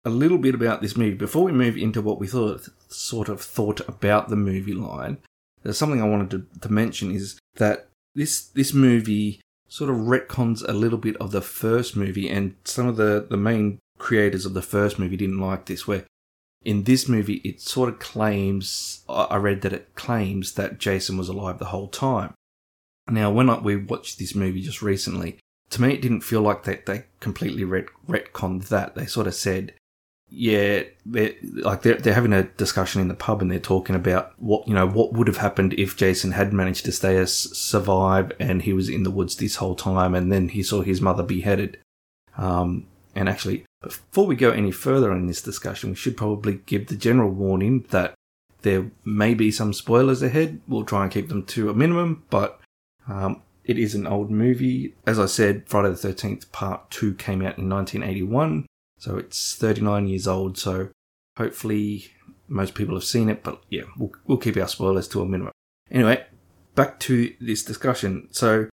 a 0.04 0.10
little 0.10 0.38
bit 0.38 0.54
about 0.54 0.80
this 0.80 0.96
movie 0.96 1.16
before 1.16 1.44
we 1.44 1.52
move 1.52 1.76
into 1.76 2.00
what 2.00 2.18
we 2.18 2.26
thought 2.26 2.68
sort 2.88 3.28
of 3.28 3.40
thought 3.40 3.80
about 3.88 4.28
the 4.28 4.36
movie 4.36 4.74
line. 4.74 5.18
There's 5.62 5.78
something 5.78 6.00
i 6.00 6.08
wanted 6.08 6.30
to, 6.30 6.60
to 6.60 6.72
mention 6.72 7.10
is 7.10 7.38
that 7.56 7.88
this 8.14 8.46
this 8.46 8.72
movie 8.72 9.40
sort 9.68 9.90
of 9.90 9.96
retcons 9.96 10.66
a 10.68 10.72
little 10.72 10.98
bit 10.98 11.16
of 11.18 11.30
the 11.30 11.42
first 11.42 11.96
movie 11.96 12.28
and 12.28 12.54
some 12.64 12.86
of 12.86 12.96
the 12.96 13.26
the 13.28 13.36
main 13.36 13.78
creators 13.98 14.46
of 14.46 14.54
the 14.54 14.62
first 14.62 14.98
movie 14.98 15.16
didn't 15.16 15.38
like 15.38 15.66
this 15.66 15.86
where 15.86 16.04
in 16.64 16.84
this 16.84 17.08
movie 17.08 17.40
it 17.44 17.60
sort 17.60 17.88
of 17.88 17.98
claims 17.98 19.04
i 19.08 19.36
read 19.36 19.60
that 19.60 19.72
it 19.72 19.94
claims 19.94 20.54
that 20.54 20.78
jason 20.78 21.16
was 21.16 21.28
alive 21.28 21.58
the 21.58 21.66
whole 21.66 21.88
time. 21.88 22.34
Now 23.08 23.30
when 23.30 23.50
I, 23.50 23.58
we 23.58 23.76
watched 23.76 24.18
this 24.18 24.34
movie 24.34 24.62
just 24.62 24.82
recently 24.82 25.38
to 25.70 25.82
me 25.82 25.92
it 25.92 26.02
didn't 26.02 26.22
feel 26.22 26.40
like 26.40 26.64
that 26.64 26.86
they 26.86 27.04
completely 27.20 27.64
ret- 27.64 27.86
retconned 28.08 28.68
that. 28.68 28.94
They 28.94 29.06
sort 29.06 29.26
of 29.26 29.34
said 29.34 29.74
yeah, 30.30 30.84
they're, 31.04 31.34
like 31.42 31.82
they're, 31.82 31.96
they're 31.96 32.14
having 32.14 32.32
a 32.32 32.44
discussion 32.44 33.00
in 33.00 33.08
the 33.08 33.14
pub 33.14 33.42
and 33.42 33.50
they're 33.50 33.58
talking 33.58 33.96
about 33.96 34.32
what, 34.38 34.66
you 34.68 34.74
know, 34.74 34.86
what 34.86 35.12
would 35.12 35.26
have 35.26 35.38
happened 35.38 35.74
if 35.74 35.96
Jason 35.96 36.32
had 36.32 36.52
managed 36.52 36.84
to 36.84 36.92
stay 36.92 37.16
as 37.16 37.32
survive 37.34 38.32
and 38.38 38.62
he 38.62 38.72
was 38.72 38.88
in 38.88 39.02
the 39.02 39.10
woods 39.10 39.36
this 39.36 39.56
whole 39.56 39.74
time 39.74 40.14
and 40.14 40.32
then 40.32 40.48
he 40.48 40.62
saw 40.62 40.82
his 40.82 41.00
mother 41.00 41.24
beheaded. 41.24 41.78
Um, 42.38 42.86
and 43.14 43.28
actually, 43.28 43.64
Before 43.82 44.26
we 44.26 44.36
go 44.36 44.50
any 44.50 44.70
further 44.70 45.10
in 45.12 45.26
this 45.26 45.42
discussion, 45.42 45.90
we 45.90 45.96
should 45.96 46.16
probably 46.16 46.60
give 46.66 46.86
the 46.86 46.96
general 46.96 47.30
warning 47.30 47.86
that 47.90 48.14
there 48.62 48.90
may 49.04 49.34
be 49.34 49.50
some 49.50 49.72
spoilers 49.72 50.22
ahead. 50.22 50.60
We'll 50.68 50.84
try 50.84 51.02
and 51.02 51.12
keep 51.12 51.28
them 51.28 51.44
to 51.46 51.70
a 51.70 51.74
minimum, 51.74 52.24
but 52.30 52.60
um, 53.08 53.42
it 53.64 53.78
is 53.78 53.94
an 53.94 54.06
old 54.06 54.30
movie. 54.30 54.94
As 55.06 55.18
I 55.18 55.26
said, 55.26 55.64
Friday 55.66 55.88
the 55.88 56.08
13th 56.08 56.52
Part 56.52 56.90
2 56.90 57.14
came 57.14 57.40
out 57.40 57.58
in 57.58 57.68
1981, 57.68 58.66
so 59.00 59.16
it's 59.16 59.56
39 59.56 60.08
years 60.08 60.28
old, 60.28 60.58
so 60.58 60.90
hopefully 61.38 62.12
most 62.48 62.74
people 62.74 62.94
have 62.94 63.04
seen 63.04 63.30
it, 63.30 63.42
but 63.42 63.62
yeah, 63.70 63.84
we'll, 63.96 64.12
we'll 64.26 64.38
keep 64.38 64.58
our 64.58 64.68
spoilers 64.68 65.08
to 65.08 65.22
a 65.22 65.26
minimum. 65.26 65.52
Anyway, 65.90 66.22
back 66.74 67.00
to 67.00 67.34
this 67.40 67.64
discussion. 67.64 68.28
So, 68.30 68.68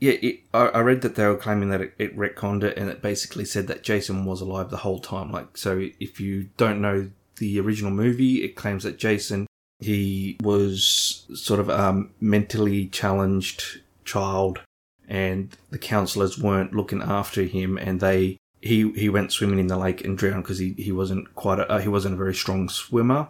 yeah, 0.00 0.14
it, 0.14 0.40
I, 0.52 0.66
I 0.66 0.80
read 0.80 1.02
that 1.02 1.14
they 1.14 1.24
were 1.26 1.36
claiming 1.36 1.70
that 1.70 1.80
it, 1.80 1.94
it 1.98 2.18
retconned 2.18 2.64
it 2.64 2.76
and 2.76 2.90
it 2.90 3.00
basically 3.00 3.44
said 3.44 3.68
that 3.68 3.84
Jason 3.84 4.24
was 4.24 4.40
alive 4.40 4.70
the 4.70 4.78
whole 4.78 4.98
time. 4.98 5.30
Like, 5.30 5.56
so 5.56 5.88
if 6.00 6.18
you 6.18 6.48
don't 6.56 6.80
know 6.80 7.10
the 7.36 7.60
original 7.60 7.92
movie, 7.92 8.42
it 8.42 8.56
claims 8.56 8.82
that 8.82 8.98
Jason, 8.98 9.46
he 9.78 10.36
was 10.42 11.26
sort 11.32 11.60
of 11.60 11.68
a 11.68 12.06
mentally 12.20 12.88
challenged 12.88 13.82
child 14.04 14.60
and 15.06 15.56
the 15.70 15.78
counselors 15.78 16.38
weren't 16.38 16.74
looking 16.74 17.02
after 17.02 17.42
him 17.42 17.78
and 17.78 18.00
they 18.00 18.38
he 18.64 18.90
he 18.92 19.08
went 19.08 19.30
swimming 19.30 19.58
in 19.58 19.66
the 19.66 19.76
lake 19.76 20.04
and 20.04 20.16
drowned 20.16 20.42
because 20.42 20.58
he, 20.58 20.72
he 20.72 20.90
wasn't 20.90 21.34
quite 21.34 21.58
a, 21.58 21.82
he 21.82 21.88
wasn't 21.88 22.14
a 22.14 22.18
very 22.18 22.34
strong 22.34 22.68
swimmer. 22.68 23.28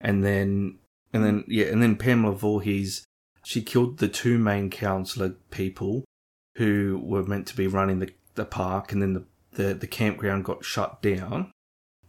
and 0.00 0.24
then 0.24 0.78
and 1.12 1.24
then 1.24 1.44
yeah, 1.48 1.66
and 1.66 1.82
then 1.82 1.96
Pamela 1.96 2.34
Voorhees, 2.34 3.04
she 3.44 3.62
killed 3.62 3.98
the 3.98 4.08
two 4.08 4.38
main 4.38 4.70
counselor 4.70 5.30
people 5.50 6.04
who 6.56 7.00
were 7.02 7.24
meant 7.24 7.46
to 7.46 7.56
be 7.56 7.66
running 7.66 8.00
the, 8.00 8.12
the 8.34 8.44
park, 8.44 8.92
and 8.92 9.00
then 9.00 9.14
the, 9.14 9.24
the, 9.58 9.74
the 9.74 9.88
campground 9.88 10.44
got 10.44 10.64
shut 10.64 11.02
down. 11.02 11.50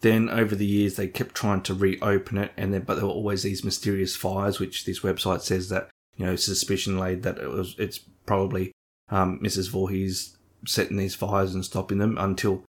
Then 0.02 0.30
over 0.30 0.56
the 0.56 0.68
years 0.68 0.96
they 0.96 1.08
kept 1.08 1.36
trying 1.36 1.62
to 1.64 1.74
reopen 1.74 2.38
it, 2.38 2.52
and 2.56 2.74
then 2.74 2.84
but 2.84 2.96
there 2.96 3.06
were 3.06 3.12
always 3.12 3.44
these 3.44 3.66
mysterious 3.66 4.16
fires, 4.16 4.60
which 4.60 4.86
this 4.86 5.02
website 5.02 5.42
says 5.42 5.68
that 5.70 5.90
you 6.16 6.26
know 6.26 6.38
suspicion 6.38 6.98
laid 6.98 7.24
that 7.24 7.40
it 7.40 7.50
was 7.50 7.76
it's 7.78 7.98
probably 8.26 8.72
um, 9.10 9.40
Mrs. 9.40 9.70
Voorhees 9.72 10.38
setting 10.66 10.98
these 10.98 11.16
fires 11.16 11.54
and 11.54 11.66
stopping 11.66 11.98
them 11.98 12.18
until 12.18 12.64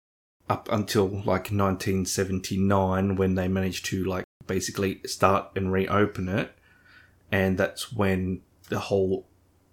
up 0.48 0.68
until 0.72 1.06
like 1.06 1.52
1979 1.52 3.14
when 3.14 3.34
they 3.34 3.46
managed 3.46 3.84
to 3.86 4.02
like 4.02 4.24
basically 4.46 5.00
start 5.04 5.50
and 5.54 5.72
reopen 5.72 6.28
it. 6.28 6.52
And 7.30 7.58
that's 7.58 7.92
when 7.92 8.40
the 8.70 8.80
whole 8.80 9.26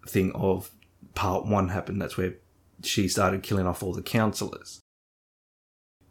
thing 0.08 0.32
of 0.34 0.70
part 1.16 1.48
one 1.48 1.70
happened. 1.70 2.00
That's 2.02 2.18
where 2.18 2.36
she 2.84 3.08
started 3.08 3.42
killing 3.42 3.66
off 3.66 3.82
all 3.82 3.94
the 3.94 4.04
counselors. 4.04 4.82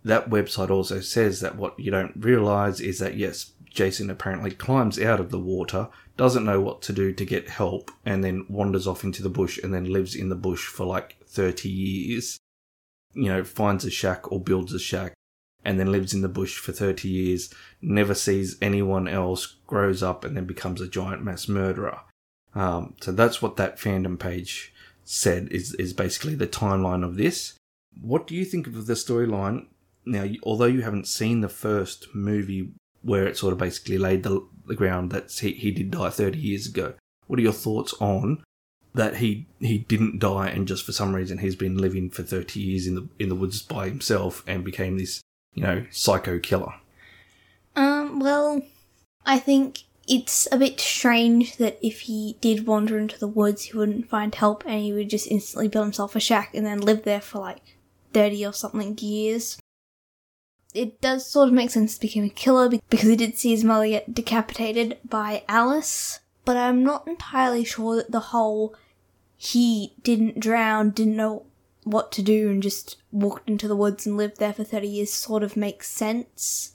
That 0.06 0.30
website 0.30 0.70
also 0.70 1.00
says 1.00 1.40
that 1.40 1.56
what 1.56 1.76
you 1.80 1.90
don't 1.90 2.14
realize 2.16 2.80
is 2.80 3.00
that 3.00 3.16
yes, 3.16 3.50
Jason 3.68 4.08
apparently 4.08 4.52
climbs 4.52 5.00
out 5.00 5.18
of 5.18 5.32
the 5.32 5.40
water, 5.40 5.88
doesn't 6.16 6.44
know 6.44 6.60
what 6.60 6.80
to 6.82 6.92
do 6.92 7.12
to 7.12 7.25
get 7.25 7.48
help, 7.48 7.90
and 8.04 8.22
then 8.22 8.46
wanders 8.48 8.86
off 8.86 9.02
into 9.02 9.20
the 9.20 9.28
bush 9.28 9.58
and 9.58 9.75
then 9.75 9.92
lives 9.92 10.14
in 10.14 10.28
the 10.28 10.36
bush 10.36 10.68
for 10.68 10.86
like 10.86 11.16
30 11.26 11.68
years. 11.68 12.38
You 13.14 13.25
know, 13.25 13.42
finds 13.42 13.84
a 13.84 13.90
shack 13.90 14.30
or 14.30 14.40
builds 14.40 14.72
a 14.72 14.78
shack 14.78 15.12
and 15.64 15.80
then 15.80 15.90
lives 15.90 16.14
in 16.14 16.22
the 16.22 16.28
bush 16.28 16.56
for 16.56 16.70
30 16.70 17.08
years, 17.08 17.52
never 17.82 18.14
sees 18.14 18.56
anyone 18.62 19.08
else, 19.08 19.56
grows 19.66 20.04
up, 20.04 20.25
and 20.25 20.36
then 20.36 20.44
becomes 20.44 20.80
a 20.80 20.86
giant 20.86 21.25
mass 21.25 21.48
murderer. 21.48 22.02
Um, 22.54 22.94
so 23.00 23.10
that's 23.10 23.42
what 23.42 23.56
that 23.56 23.80
fandom 23.80 24.20
page 24.20 24.72
said 25.02 25.48
is, 25.50 25.75
is 25.75 25.92
basically 25.92 26.36
the 26.36 26.46
timeline 26.46 27.02
of 27.02 27.16
this. 27.16 27.54
What 28.00 28.28
do 28.28 28.36
you 28.36 28.44
think 28.44 28.68
of 28.68 28.86
the 28.86 28.92
storyline? 28.92 29.66
Now, 30.06 30.26
although 30.44 30.66
you 30.66 30.82
haven't 30.82 31.08
seen 31.08 31.40
the 31.40 31.48
first 31.48 32.14
movie 32.14 32.70
where 33.02 33.26
it 33.26 33.36
sort 33.36 33.52
of 33.52 33.58
basically 33.58 33.98
laid 33.98 34.22
the, 34.22 34.46
the 34.66 34.75
ground 34.75 35.10
that 35.12 35.30
he, 35.32 35.52
he 35.52 35.70
did 35.70 35.90
die 35.90 36.10
30 36.10 36.38
years 36.38 36.66
ago, 36.66 36.94
what 37.26 37.38
are 37.38 37.42
your 37.42 37.52
thoughts 37.52 37.94
on 38.00 38.42
that 38.94 39.16
he 39.16 39.46
he 39.60 39.76
didn't 39.76 40.18
die 40.18 40.48
and 40.48 40.66
just 40.66 40.82
for 40.82 40.92
some 40.92 41.14
reason 41.14 41.36
he's 41.36 41.54
been 41.54 41.76
living 41.76 42.08
for 42.08 42.22
30 42.22 42.58
years 42.58 42.86
in 42.86 42.94
the 42.94 43.06
in 43.18 43.28
the 43.28 43.34
woods 43.34 43.60
by 43.60 43.88
himself 43.88 44.42
and 44.46 44.64
became 44.64 44.96
this 44.96 45.20
you 45.56 45.62
know, 45.62 45.84
psycho 45.90 46.38
killer? 46.38 46.75
Um, 47.75 48.20
well, 48.20 48.62
I 49.25 49.40
think 49.40 49.80
it's 50.06 50.46
a 50.52 50.58
bit 50.58 50.78
strange 50.78 51.56
that 51.56 51.78
if 51.82 52.02
he 52.02 52.36
did 52.40 52.66
wander 52.66 52.96
into 52.96 53.18
the 53.18 53.26
woods, 53.26 53.62
he 53.62 53.76
wouldn't 53.76 54.08
find 54.08 54.32
help 54.34 54.64
and 54.64 54.80
he 54.80 54.92
would 54.92 55.10
just 55.10 55.26
instantly 55.26 55.66
build 55.66 55.86
himself 55.86 56.14
a 56.14 56.20
shack 56.20 56.54
and 56.54 56.64
then 56.64 56.80
live 56.80 57.02
there 57.02 57.20
for 57.20 57.40
like 57.40 57.76
30 58.12 58.46
or 58.46 58.52
something 58.52 58.96
years. 58.98 59.58
It 60.76 61.00
does 61.00 61.26
sort 61.26 61.49
of 61.49 61.54
make 61.54 61.71
sense 61.71 61.95
to 61.95 62.00
become 62.00 62.25
a 62.25 62.28
killer 62.28 62.68
because 62.68 63.09
he 63.09 63.16
did 63.16 63.38
see 63.38 63.50
his 63.50 63.64
mother 63.64 63.88
get 63.88 64.14
decapitated 64.14 64.99
by 65.09 65.42
Alice, 65.49 66.21
but 66.45 66.56
I'm 66.56 66.85
not 66.85 67.09
entirely 67.09 67.64
sure 67.64 67.97
that 67.97 68.12
the 68.12 68.21
whole 68.21 68.75
he 69.37 69.95
didn't 70.02 70.40
drown, 70.40 70.90
didn't 70.90 71.16
know 71.16 71.45
what 71.85 72.11
to 72.12 72.23
do 72.23 72.50
and 72.50 72.62
just 72.62 72.97
walked 73.12 73.49
into 73.49 73.68
the 73.68 73.76
woods 73.76 74.06
and 74.06 74.16
lived 74.16 74.38
there 74.38 74.52
for 74.52 74.64
30 74.64 74.88
years 74.88 75.12
sort 75.12 75.42
of 75.42 75.56
makes 75.56 75.88
sense. 75.88 76.73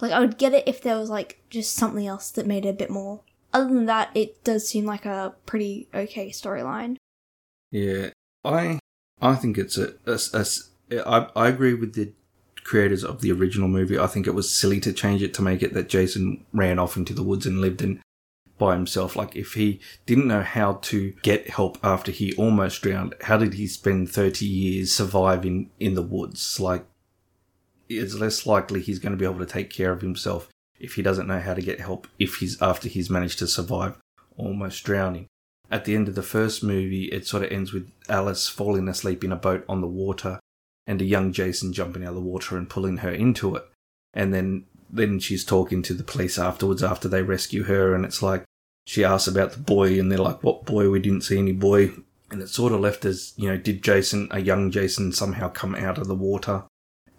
Like, 0.00 0.12
I 0.12 0.20
would 0.20 0.38
get 0.38 0.52
it 0.52 0.66
if 0.66 0.82
there 0.82 0.98
was, 0.98 1.08
like, 1.08 1.42
just 1.50 1.74
something 1.74 2.06
else 2.06 2.30
that 2.32 2.46
made 2.46 2.66
it 2.66 2.70
a 2.70 2.74
bit 2.74 2.90
more. 2.90 3.22
Other 3.52 3.72
than 3.72 3.86
that, 3.86 4.10
it 4.14 4.42
does 4.44 4.68
seem 4.68 4.84
like 4.84 5.06
a 5.06 5.34
pretty 5.46 5.88
okay 5.94 6.30
storyline. 6.30 6.96
Yeah, 7.70 8.10
I 8.44 8.80
I 9.20 9.36
think 9.36 9.56
it's 9.56 9.78
a, 9.78 9.94
a, 10.06 10.18
a 10.32 11.08
I, 11.08 11.28
I 11.36 11.48
agree 11.48 11.74
with 11.74 11.94
the 11.94 12.12
creators 12.64 13.04
of 13.04 13.20
the 13.20 13.30
original 13.30 13.68
movie. 13.68 13.98
I 13.98 14.06
think 14.06 14.26
it 14.26 14.34
was 14.34 14.52
silly 14.52 14.80
to 14.80 14.92
change 14.92 15.22
it 15.22 15.34
to 15.34 15.42
make 15.42 15.62
it 15.62 15.74
that 15.74 15.88
Jason 15.88 16.44
ran 16.52 16.78
off 16.78 16.96
into 16.96 17.12
the 17.12 17.22
woods 17.22 17.46
and 17.46 17.60
lived 17.60 17.82
in 17.82 18.02
by 18.58 18.74
himself. 18.74 19.16
Like 19.16 19.36
if 19.36 19.54
he 19.54 19.80
didn't 20.06 20.26
know 20.26 20.42
how 20.42 20.74
to 20.74 21.12
get 21.22 21.50
help 21.50 21.78
after 21.84 22.10
he 22.10 22.34
almost 22.34 22.82
drowned, 22.82 23.14
how 23.22 23.36
did 23.36 23.54
he 23.54 23.66
spend 23.66 24.10
30 24.10 24.46
years 24.46 24.92
surviving 24.92 25.70
in 25.78 25.94
the 25.94 26.02
woods? 26.02 26.58
Like 26.58 26.84
it's 27.88 28.14
less 28.14 28.46
likely 28.46 28.80
he's 28.80 28.98
going 28.98 29.12
to 29.12 29.18
be 29.18 29.24
able 29.24 29.44
to 29.44 29.46
take 29.46 29.70
care 29.70 29.92
of 29.92 30.00
himself 30.00 30.48
if 30.78 30.94
he 30.94 31.02
doesn't 31.02 31.28
know 31.28 31.40
how 31.40 31.54
to 31.54 31.62
get 31.62 31.80
help 31.80 32.06
if 32.18 32.36
he's 32.36 32.60
after 32.60 32.88
he's 32.88 33.10
managed 33.10 33.38
to 33.38 33.46
survive 33.46 33.96
almost 34.36 34.84
drowning. 34.84 35.26
At 35.70 35.84
the 35.84 35.94
end 35.94 36.08
of 36.08 36.14
the 36.14 36.22
first 36.22 36.62
movie, 36.62 37.04
it 37.06 37.26
sort 37.26 37.42
of 37.42 37.50
ends 37.50 37.72
with 37.72 37.90
Alice 38.08 38.48
falling 38.48 38.88
asleep 38.88 39.24
in 39.24 39.32
a 39.32 39.36
boat 39.36 39.64
on 39.68 39.80
the 39.80 39.86
water 39.86 40.38
and 40.86 41.00
a 41.00 41.04
young 41.04 41.32
Jason 41.32 41.72
jumping 41.72 42.02
out 42.02 42.10
of 42.10 42.14
the 42.16 42.20
water 42.20 42.56
and 42.56 42.68
pulling 42.68 42.98
her 42.98 43.10
into 43.10 43.54
it. 43.56 43.64
And 44.12 44.32
then 44.32 44.66
then 44.90 45.18
she's 45.18 45.44
talking 45.44 45.82
to 45.82 45.94
the 45.94 46.04
police 46.04 46.38
afterwards 46.38 46.82
after 46.82 47.08
they 47.08 47.22
rescue 47.22 47.64
her, 47.64 47.94
and 47.94 48.04
it's 48.04 48.22
like 48.22 48.44
she 48.86 49.04
asks 49.04 49.26
about 49.26 49.52
the 49.52 49.58
boy, 49.58 49.98
and 49.98 50.10
they're 50.10 50.18
like, 50.18 50.42
"What 50.42 50.64
boy? 50.64 50.90
We 50.90 51.00
didn't 51.00 51.22
see 51.22 51.38
any 51.38 51.52
boy." 51.52 51.92
And 52.30 52.40
it's 52.42 52.52
sort 52.52 52.72
of 52.72 52.80
left 52.80 53.04
as 53.04 53.32
you 53.36 53.48
know, 53.48 53.56
did 53.56 53.82
Jason, 53.82 54.28
a 54.30 54.40
young 54.40 54.70
Jason, 54.70 55.12
somehow 55.12 55.48
come 55.48 55.74
out 55.74 55.98
of 55.98 56.08
the 56.08 56.14
water 56.14 56.64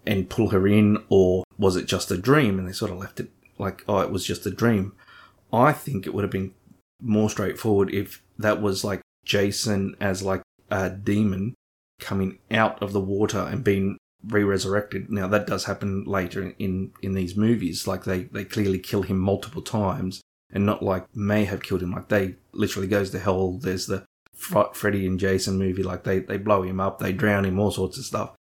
and 0.04 0.30
pull 0.30 0.50
her 0.50 0.66
in, 0.66 0.98
or 1.08 1.44
was 1.58 1.76
it 1.76 1.86
just 1.86 2.10
a 2.10 2.16
dream? 2.18 2.58
And 2.58 2.68
they 2.68 2.72
sort 2.72 2.90
of 2.90 2.98
left 2.98 3.20
it 3.20 3.30
like, 3.58 3.84
"Oh, 3.88 4.00
it 4.00 4.10
was 4.10 4.24
just 4.24 4.46
a 4.46 4.50
dream." 4.50 4.92
I 5.52 5.72
think 5.72 6.06
it 6.06 6.14
would 6.14 6.24
have 6.24 6.30
been 6.30 6.54
more 7.00 7.30
straightforward 7.30 7.92
if 7.92 8.22
that 8.38 8.60
was 8.60 8.84
like 8.84 9.00
Jason 9.24 9.96
as 10.00 10.22
like 10.22 10.42
a 10.70 10.90
demon 10.90 11.54
coming 12.00 12.38
out 12.50 12.82
of 12.82 12.92
the 12.92 13.00
water 13.00 13.40
and 13.40 13.64
being 13.64 13.98
re-resurrected. 14.24 15.10
Now 15.10 15.28
that 15.28 15.46
does 15.46 15.64
happen 15.64 16.04
later 16.04 16.54
in 16.58 16.92
in 17.02 17.12
these 17.12 17.36
movies. 17.36 17.86
Like 17.86 18.04
they 18.04 18.24
they 18.24 18.44
clearly 18.44 18.78
kill 18.78 19.02
him 19.02 19.18
multiple 19.18 19.62
times, 19.62 20.20
and 20.52 20.66
not 20.66 20.82
like 20.82 21.14
may 21.14 21.44
have 21.44 21.62
killed 21.62 21.82
him. 21.82 21.92
Like 21.92 22.08
they 22.08 22.36
literally 22.52 22.88
goes 22.88 23.10
to 23.10 23.18
hell. 23.18 23.58
There's 23.58 23.86
the 23.86 24.04
Freddy 24.34 25.06
and 25.06 25.18
Jason 25.18 25.58
movie. 25.58 25.82
Like 25.82 26.04
they 26.04 26.20
they 26.20 26.38
blow 26.38 26.62
him 26.62 26.80
up, 26.80 26.98
they 26.98 27.12
drown 27.12 27.44
him, 27.44 27.58
all 27.58 27.70
sorts 27.70 27.98
of 27.98 28.04
stuff. 28.04 28.34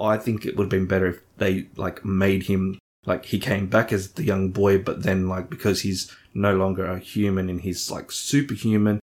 I 0.00 0.16
think 0.16 0.44
it 0.44 0.56
would 0.56 0.64
have 0.64 0.70
been 0.70 0.86
better 0.86 1.06
if 1.06 1.20
they 1.36 1.68
like 1.76 2.04
made 2.04 2.44
him 2.44 2.78
like 3.06 3.26
he 3.26 3.38
came 3.38 3.66
back 3.66 3.92
as 3.92 4.12
the 4.12 4.24
young 4.24 4.50
boy, 4.50 4.78
but 4.78 5.02
then 5.02 5.28
like 5.28 5.50
because 5.50 5.82
he's 5.82 6.10
no 6.32 6.56
longer 6.56 6.86
a 6.86 6.98
human 6.98 7.48
and 7.50 7.60
he's 7.60 7.90
like 7.90 8.10
superhuman, 8.10 9.00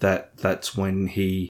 that 0.00 0.36
that's 0.36 0.76
when 0.76 1.08
he 1.08 1.48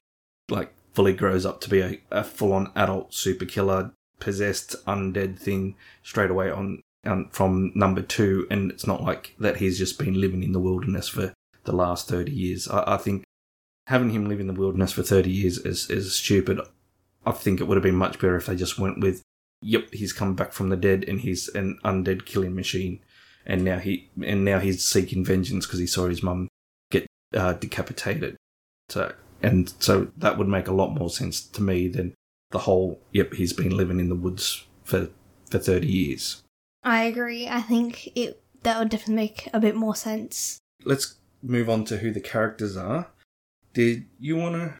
like 0.49 0.73
fully 0.99 1.13
grows 1.13 1.47
up 1.47 1.61
to 1.61 1.71
be 1.71 1.81
a, 1.81 2.01
a 2.11 2.25
full 2.25 2.53
on 2.53 2.73
adult 2.75 3.15
super 3.15 3.45
killer, 3.45 3.93
possessed 4.19 4.75
undead 4.85 5.39
thing 5.39 5.77
straight 6.03 6.29
away 6.29 6.51
on, 6.51 6.83
on 7.07 7.29
from 7.31 7.71
number 7.77 8.03
two. 8.03 8.49
And 8.51 8.73
it's 8.73 8.85
not 8.85 9.05
like 9.05 9.37
that 9.39 9.59
he's 9.59 9.79
just 9.79 9.97
been 9.97 10.21
living 10.21 10.43
in 10.43 10.51
the 10.51 10.59
wilderness 10.59 11.09
for 11.09 11.33
the 11.63 11.73
last 11.73 12.09
thirty 12.09 12.33
years. 12.33 12.67
I, 12.67 12.95
I 12.95 12.97
think 12.97 13.23
having 13.87 14.11
him 14.11 14.29
live 14.29 14.41
in 14.41 14.49
the 14.49 14.53
wilderness 14.53 14.91
for 14.91 15.05
thirty 15.05 15.31
years 15.31 15.59
is 15.59 15.89
is 15.89 16.17
stupid. 16.17 16.59
I 17.25 17.31
think 17.31 17.61
it 17.61 17.69
would 17.69 17.77
have 17.77 17.85
been 17.85 17.95
much 17.95 18.19
better 18.19 18.35
if 18.35 18.47
they 18.47 18.57
just 18.57 18.81
went 18.81 18.99
with, 18.99 19.23
"Yep, 19.63 19.93
he's 19.93 20.13
come 20.13 20.35
back 20.35 20.51
from 20.51 20.69
the 20.69 20.77
dead 20.77 21.05
and 21.07 21.21
he's 21.21 21.47
an 21.47 21.79
undead 21.85 22.27
killing 22.27 22.57
machine." 22.57 22.99
and 23.49 23.65
now 23.65 23.79
he 23.79 24.11
and 24.25 24.45
now 24.45 24.59
he's 24.59 24.85
seeking 24.85 25.25
vengeance 25.25 25.65
because 25.65 25.79
he 25.79 25.87
saw 25.87 26.07
his 26.07 26.23
mum 26.23 26.49
get 26.91 27.07
uh, 27.35 27.55
decapitated. 27.55 28.37
So 28.91 29.13
and 29.43 29.73
so 29.79 30.09
that 30.17 30.39
would 30.39 30.49
make 30.49 30.69
a 30.69 30.73
lot 30.73 30.95
more 30.95 31.11
sense 31.11 31.41
to 31.41 31.63
me 31.63 31.89
than 31.89 32.15
the 32.51 32.61
whole. 32.61 33.01
Yep, 33.13 33.35
he's 33.35 33.53
been 33.53 33.77
living 33.77 34.01
in 34.01 34.09
the 34.09 34.15
woods 34.15 34.65
for 34.85 35.09
for 35.51 35.59
thirty 35.59 35.89
years. 35.89 36.43
I 36.83 37.05
agree. 37.05 37.49
I 37.49 37.61
think 37.61 38.17
it 38.17 38.43
that 38.63 38.79
would 38.79 38.89
definitely 38.89 39.15
make 39.15 39.49
a 39.53 39.61
bit 39.61 39.77
more 39.77 39.95
sense. 39.95 40.59
Let's 40.85 41.17
move 41.43 41.69
on 41.69 41.85
to 41.87 41.99
who 41.99 42.11
the 42.11 42.21
characters 42.21 42.77
are. 42.77 43.09
Did 43.73 44.07
you 44.19 44.37
want 44.37 44.55
to 44.55 44.75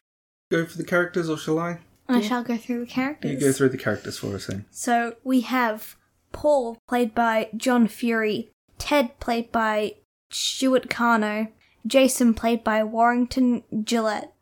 go 0.51 0.65
for 0.65 0.77
the 0.77 0.83
characters, 0.83 1.29
or 1.29 1.37
shall 1.37 1.59
I? 1.59 1.79
I 2.07 2.21
shall 2.21 2.43
go 2.43 2.57
through 2.57 2.79
the 2.81 2.85
characters. 2.87 3.31
You 3.31 3.39
go 3.39 3.51
through 3.51 3.69
the 3.69 3.77
characters 3.77 4.17
for 4.17 4.33
us 4.35 4.47
then. 4.47 4.65
So 4.71 5.15
we 5.23 5.41
have 5.41 5.95
Paul, 6.31 6.77
played 6.87 7.13
by 7.13 7.49
John 7.55 7.87
Furey, 7.87 8.49
Ted, 8.79 9.19
played 9.19 9.51
by 9.51 9.95
Stuart 10.31 10.89
Charno, 10.89 11.49
Jason, 11.85 12.33
played 12.33 12.63
by 12.63 12.83
Warrington 12.83 13.63
Gillette, 13.83 14.33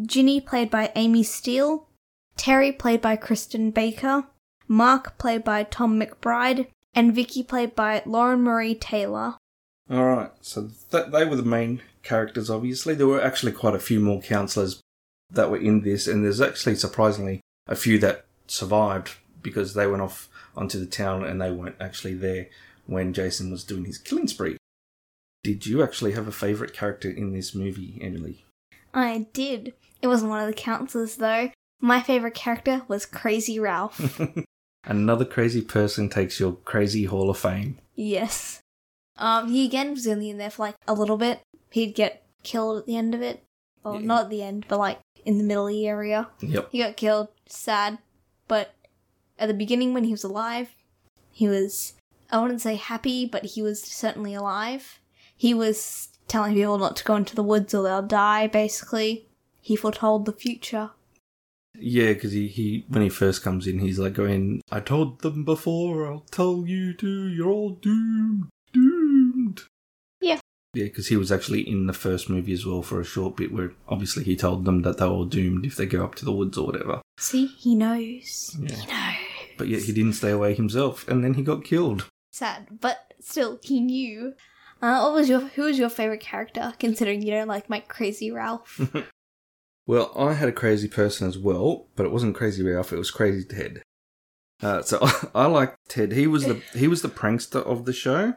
Ginny, 0.00 0.40
played 0.40 0.70
by 0.70 0.92
Amy 0.94 1.22
Steel, 1.22 1.88
Terry, 2.36 2.72
played 2.72 3.00
by 3.00 3.16
Kirsten 3.16 3.70
Baker, 3.70 4.24
Mark, 4.68 5.18
played 5.18 5.44
by 5.44 5.64
Tom 5.64 6.00
McBride, 6.00 6.68
and 6.94 7.14
Vicky, 7.14 7.42
played 7.42 7.74
by 7.74 8.02
Lauren 8.06 8.42
Marie 8.42 8.74
Taylor. 8.74 9.36
All 9.90 10.04
right, 10.04 10.30
so 10.40 10.70
th- 10.90 11.06
they 11.10 11.24
were 11.24 11.36
the 11.36 11.42
main 11.42 11.82
characters. 12.02 12.48
Obviously, 12.48 12.94
there 12.94 13.06
were 13.06 13.22
actually 13.22 13.52
quite 13.52 13.74
a 13.74 13.80
few 13.80 14.00
more 14.00 14.20
counselors 14.20 14.80
that 15.30 15.50
were 15.50 15.58
in 15.58 15.82
this, 15.82 16.06
and 16.06 16.24
there's 16.24 16.40
actually 16.40 16.76
surprisingly 16.76 17.40
a 17.66 17.76
few 17.76 17.98
that 17.98 18.24
survived 18.46 19.16
because 19.42 19.74
they 19.74 19.86
went 19.86 20.02
off 20.02 20.28
onto 20.56 20.78
the 20.78 20.86
town 20.86 21.24
and 21.24 21.40
they 21.40 21.50
weren't 21.50 21.76
actually 21.80 22.14
there 22.14 22.48
when 22.86 23.12
Jason 23.12 23.50
was 23.50 23.64
doing 23.64 23.84
his 23.84 23.98
killing 23.98 24.28
spree. 24.28 24.56
Did 25.42 25.66
you 25.66 25.82
actually 25.82 26.12
have 26.12 26.28
a 26.28 26.32
favourite 26.32 26.72
character 26.72 27.10
in 27.10 27.32
this 27.32 27.54
movie, 27.54 27.98
Emily? 28.00 28.44
I 28.94 29.26
did. 29.32 29.74
It 30.02 30.08
wasn't 30.08 30.30
one 30.30 30.40
of 30.40 30.46
the 30.48 30.52
counselors, 30.52 31.16
though. 31.16 31.50
My 31.80 32.00
favourite 32.00 32.34
character 32.34 32.82
was 32.88 33.06
Crazy 33.06 33.58
Ralph. 33.58 34.20
Another 34.84 35.24
crazy 35.24 35.62
person 35.62 36.08
takes 36.08 36.40
your 36.40 36.52
crazy 36.64 37.04
Hall 37.04 37.30
of 37.30 37.38
Fame. 37.38 37.78
yes. 37.94 38.58
Um, 39.18 39.50
he 39.52 39.66
again 39.66 39.90
was 39.90 40.06
only 40.08 40.30
in 40.30 40.38
there 40.38 40.50
for 40.50 40.62
like 40.62 40.74
a 40.88 40.94
little 40.94 41.18
bit. 41.18 41.40
He'd 41.70 41.94
get 41.94 42.24
killed 42.42 42.78
at 42.78 42.86
the 42.86 42.96
end 42.96 43.14
of 43.14 43.20
it. 43.20 43.44
Well, 43.84 44.00
Yeah. 44.00 44.06
not 44.06 44.24
at 44.24 44.30
the 44.30 44.42
end, 44.42 44.64
but 44.68 44.78
like 44.78 44.98
in 45.26 45.36
the 45.38 45.44
middle 45.44 45.68
area. 45.68 46.30
Yep. 46.40 46.70
He 46.72 46.78
got 46.78 46.96
killed. 46.96 47.28
Sad. 47.46 47.98
But 48.48 48.74
at 49.38 49.48
the 49.48 49.54
beginning, 49.54 49.92
when 49.92 50.04
he 50.04 50.10
was 50.12 50.24
alive, 50.24 50.74
he 51.30 51.46
was, 51.46 51.92
I 52.30 52.40
wouldn't 52.40 52.62
say 52.62 52.74
happy, 52.76 53.26
but 53.26 53.44
he 53.44 53.60
was 53.62 53.82
certainly 53.82 54.34
alive. 54.34 54.98
He 55.36 55.52
was 55.52 56.08
telling 56.26 56.54
people 56.54 56.78
not 56.78 56.96
to 56.96 57.04
go 57.04 57.14
into 57.16 57.34
the 57.36 57.42
woods 57.44 57.74
or 57.74 57.82
they'll 57.82 58.02
die, 58.02 58.46
basically. 58.46 59.26
He 59.62 59.76
foretold 59.76 60.26
the 60.26 60.32
future. 60.32 60.90
Yeah, 61.78 62.12
because 62.12 62.32
he, 62.32 62.48
he 62.48 62.84
when 62.88 63.02
he 63.02 63.08
first 63.08 63.42
comes 63.42 63.66
in, 63.66 63.78
he's 63.78 63.98
like 63.98 64.12
going, 64.12 64.60
"I 64.70 64.80
told 64.80 65.20
them 65.20 65.44
before. 65.44 66.06
I'll 66.06 66.26
tell 66.30 66.64
you 66.66 66.92
too. 66.92 67.28
You're 67.28 67.48
all 67.48 67.70
doomed, 67.70 68.48
doomed." 68.72 69.62
Yeah. 70.20 70.40
Yeah, 70.74 70.84
because 70.84 71.08
he 71.08 71.16
was 71.16 71.30
actually 71.30 71.60
in 71.60 71.86
the 71.86 71.92
first 71.92 72.28
movie 72.28 72.52
as 72.52 72.66
well 72.66 72.82
for 72.82 73.00
a 73.00 73.04
short 73.04 73.36
bit, 73.36 73.52
where 73.52 73.72
obviously 73.88 74.24
he 74.24 74.36
told 74.36 74.64
them 74.64 74.82
that 74.82 74.98
they 74.98 75.06
were 75.06 75.12
all 75.12 75.24
doomed 75.24 75.64
if 75.64 75.76
they 75.76 75.86
go 75.86 76.04
up 76.04 76.16
to 76.16 76.24
the 76.24 76.32
woods 76.32 76.58
or 76.58 76.66
whatever. 76.66 77.00
See, 77.18 77.46
he 77.46 77.74
knows. 77.74 78.56
Yeah. 78.60 78.74
He 78.74 78.86
knows. 78.86 79.56
But 79.56 79.68
yet 79.68 79.82
he 79.82 79.92
didn't 79.92 80.14
stay 80.14 80.30
away 80.30 80.54
himself, 80.54 81.06
and 81.08 81.22
then 81.22 81.34
he 81.34 81.42
got 81.42 81.64
killed. 81.64 82.06
Sad, 82.32 82.80
but 82.80 83.14
still, 83.20 83.60
he 83.62 83.80
knew. 83.80 84.34
Uh, 84.80 85.00
what 85.00 85.14
was 85.14 85.28
your 85.28 85.40
who 85.40 85.62
was 85.62 85.78
your 85.78 85.88
favorite 85.88 86.20
character? 86.20 86.74
Considering 86.80 87.22
you 87.22 87.30
don't 87.30 87.48
like 87.48 87.70
my 87.70 87.80
crazy 87.80 88.32
Ralph. 88.32 88.80
Well, 89.86 90.12
I 90.16 90.34
had 90.34 90.48
a 90.48 90.52
crazy 90.52 90.88
person 90.88 91.26
as 91.26 91.38
well, 91.38 91.88
but 91.96 92.06
it 92.06 92.12
wasn't 92.12 92.36
Crazy 92.36 92.62
Ralph. 92.62 92.92
It 92.92 92.98
was 92.98 93.10
Crazy 93.10 93.44
Ted. 93.44 93.82
Uh, 94.62 94.82
so 94.82 95.00
I 95.34 95.46
liked 95.46 95.76
Ted. 95.88 96.12
He 96.12 96.26
was 96.26 96.44
the 96.44 96.62
he 96.74 96.86
was 96.86 97.02
the 97.02 97.08
prankster 97.08 97.64
of 97.66 97.84
the 97.84 97.92
show. 97.92 98.34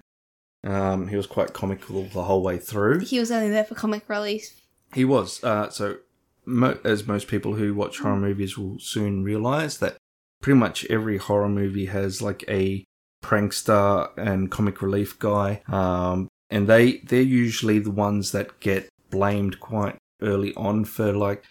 Um, 0.63 1.09
he 1.09 1.15
was 1.15 1.27
quite 1.27 1.53
comical 1.53 2.03
the 2.03 2.23
whole 2.23 2.41
way 2.41 2.57
through. 2.57 3.01
he 3.01 3.19
was 3.19 3.31
only 3.31 3.49
there 3.49 3.63
for 3.63 3.75
comic 3.75 4.09
relief. 4.09 4.61
He 4.93 5.05
was. 5.05 5.43
Uh, 5.43 5.69
so, 5.69 5.97
mo- 6.45 6.79
as 6.83 7.05
most 7.05 7.27
people 7.27 7.53
who 7.53 7.75
watch 7.75 7.99
horror 7.99 8.15
movies 8.15 8.57
will 8.57 8.79
soon 8.79 9.23
realize, 9.23 9.77
that 9.77 9.97
pretty 10.41 10.57
much 10.57 10.85
every 10.85 11.17
horror 11.17 11.49
movie 11.49 11.85
has 11.85 12.21
like 12.21 12.43
a 12.47 12.83
prankster 13.23 14.09
and 14.17 14.49
comic 14.49 14.81
relief 14.81 15.19
guy, 15.19 15.61
um, 15.67 16.27
and 16.49 16.67
they 16.67 16.97
they're 16.97 17.21
usually 17.21 17.77
the 17.77 17.91
ones 17.91 18.31
that 18.31 18.59
get 18.59 18.89
blamed 19.11 19.59
quite 19.59 19.97
early 20.21 20.53
on 20.55 20.85
for 20.85 21.13
like 21.13 21.43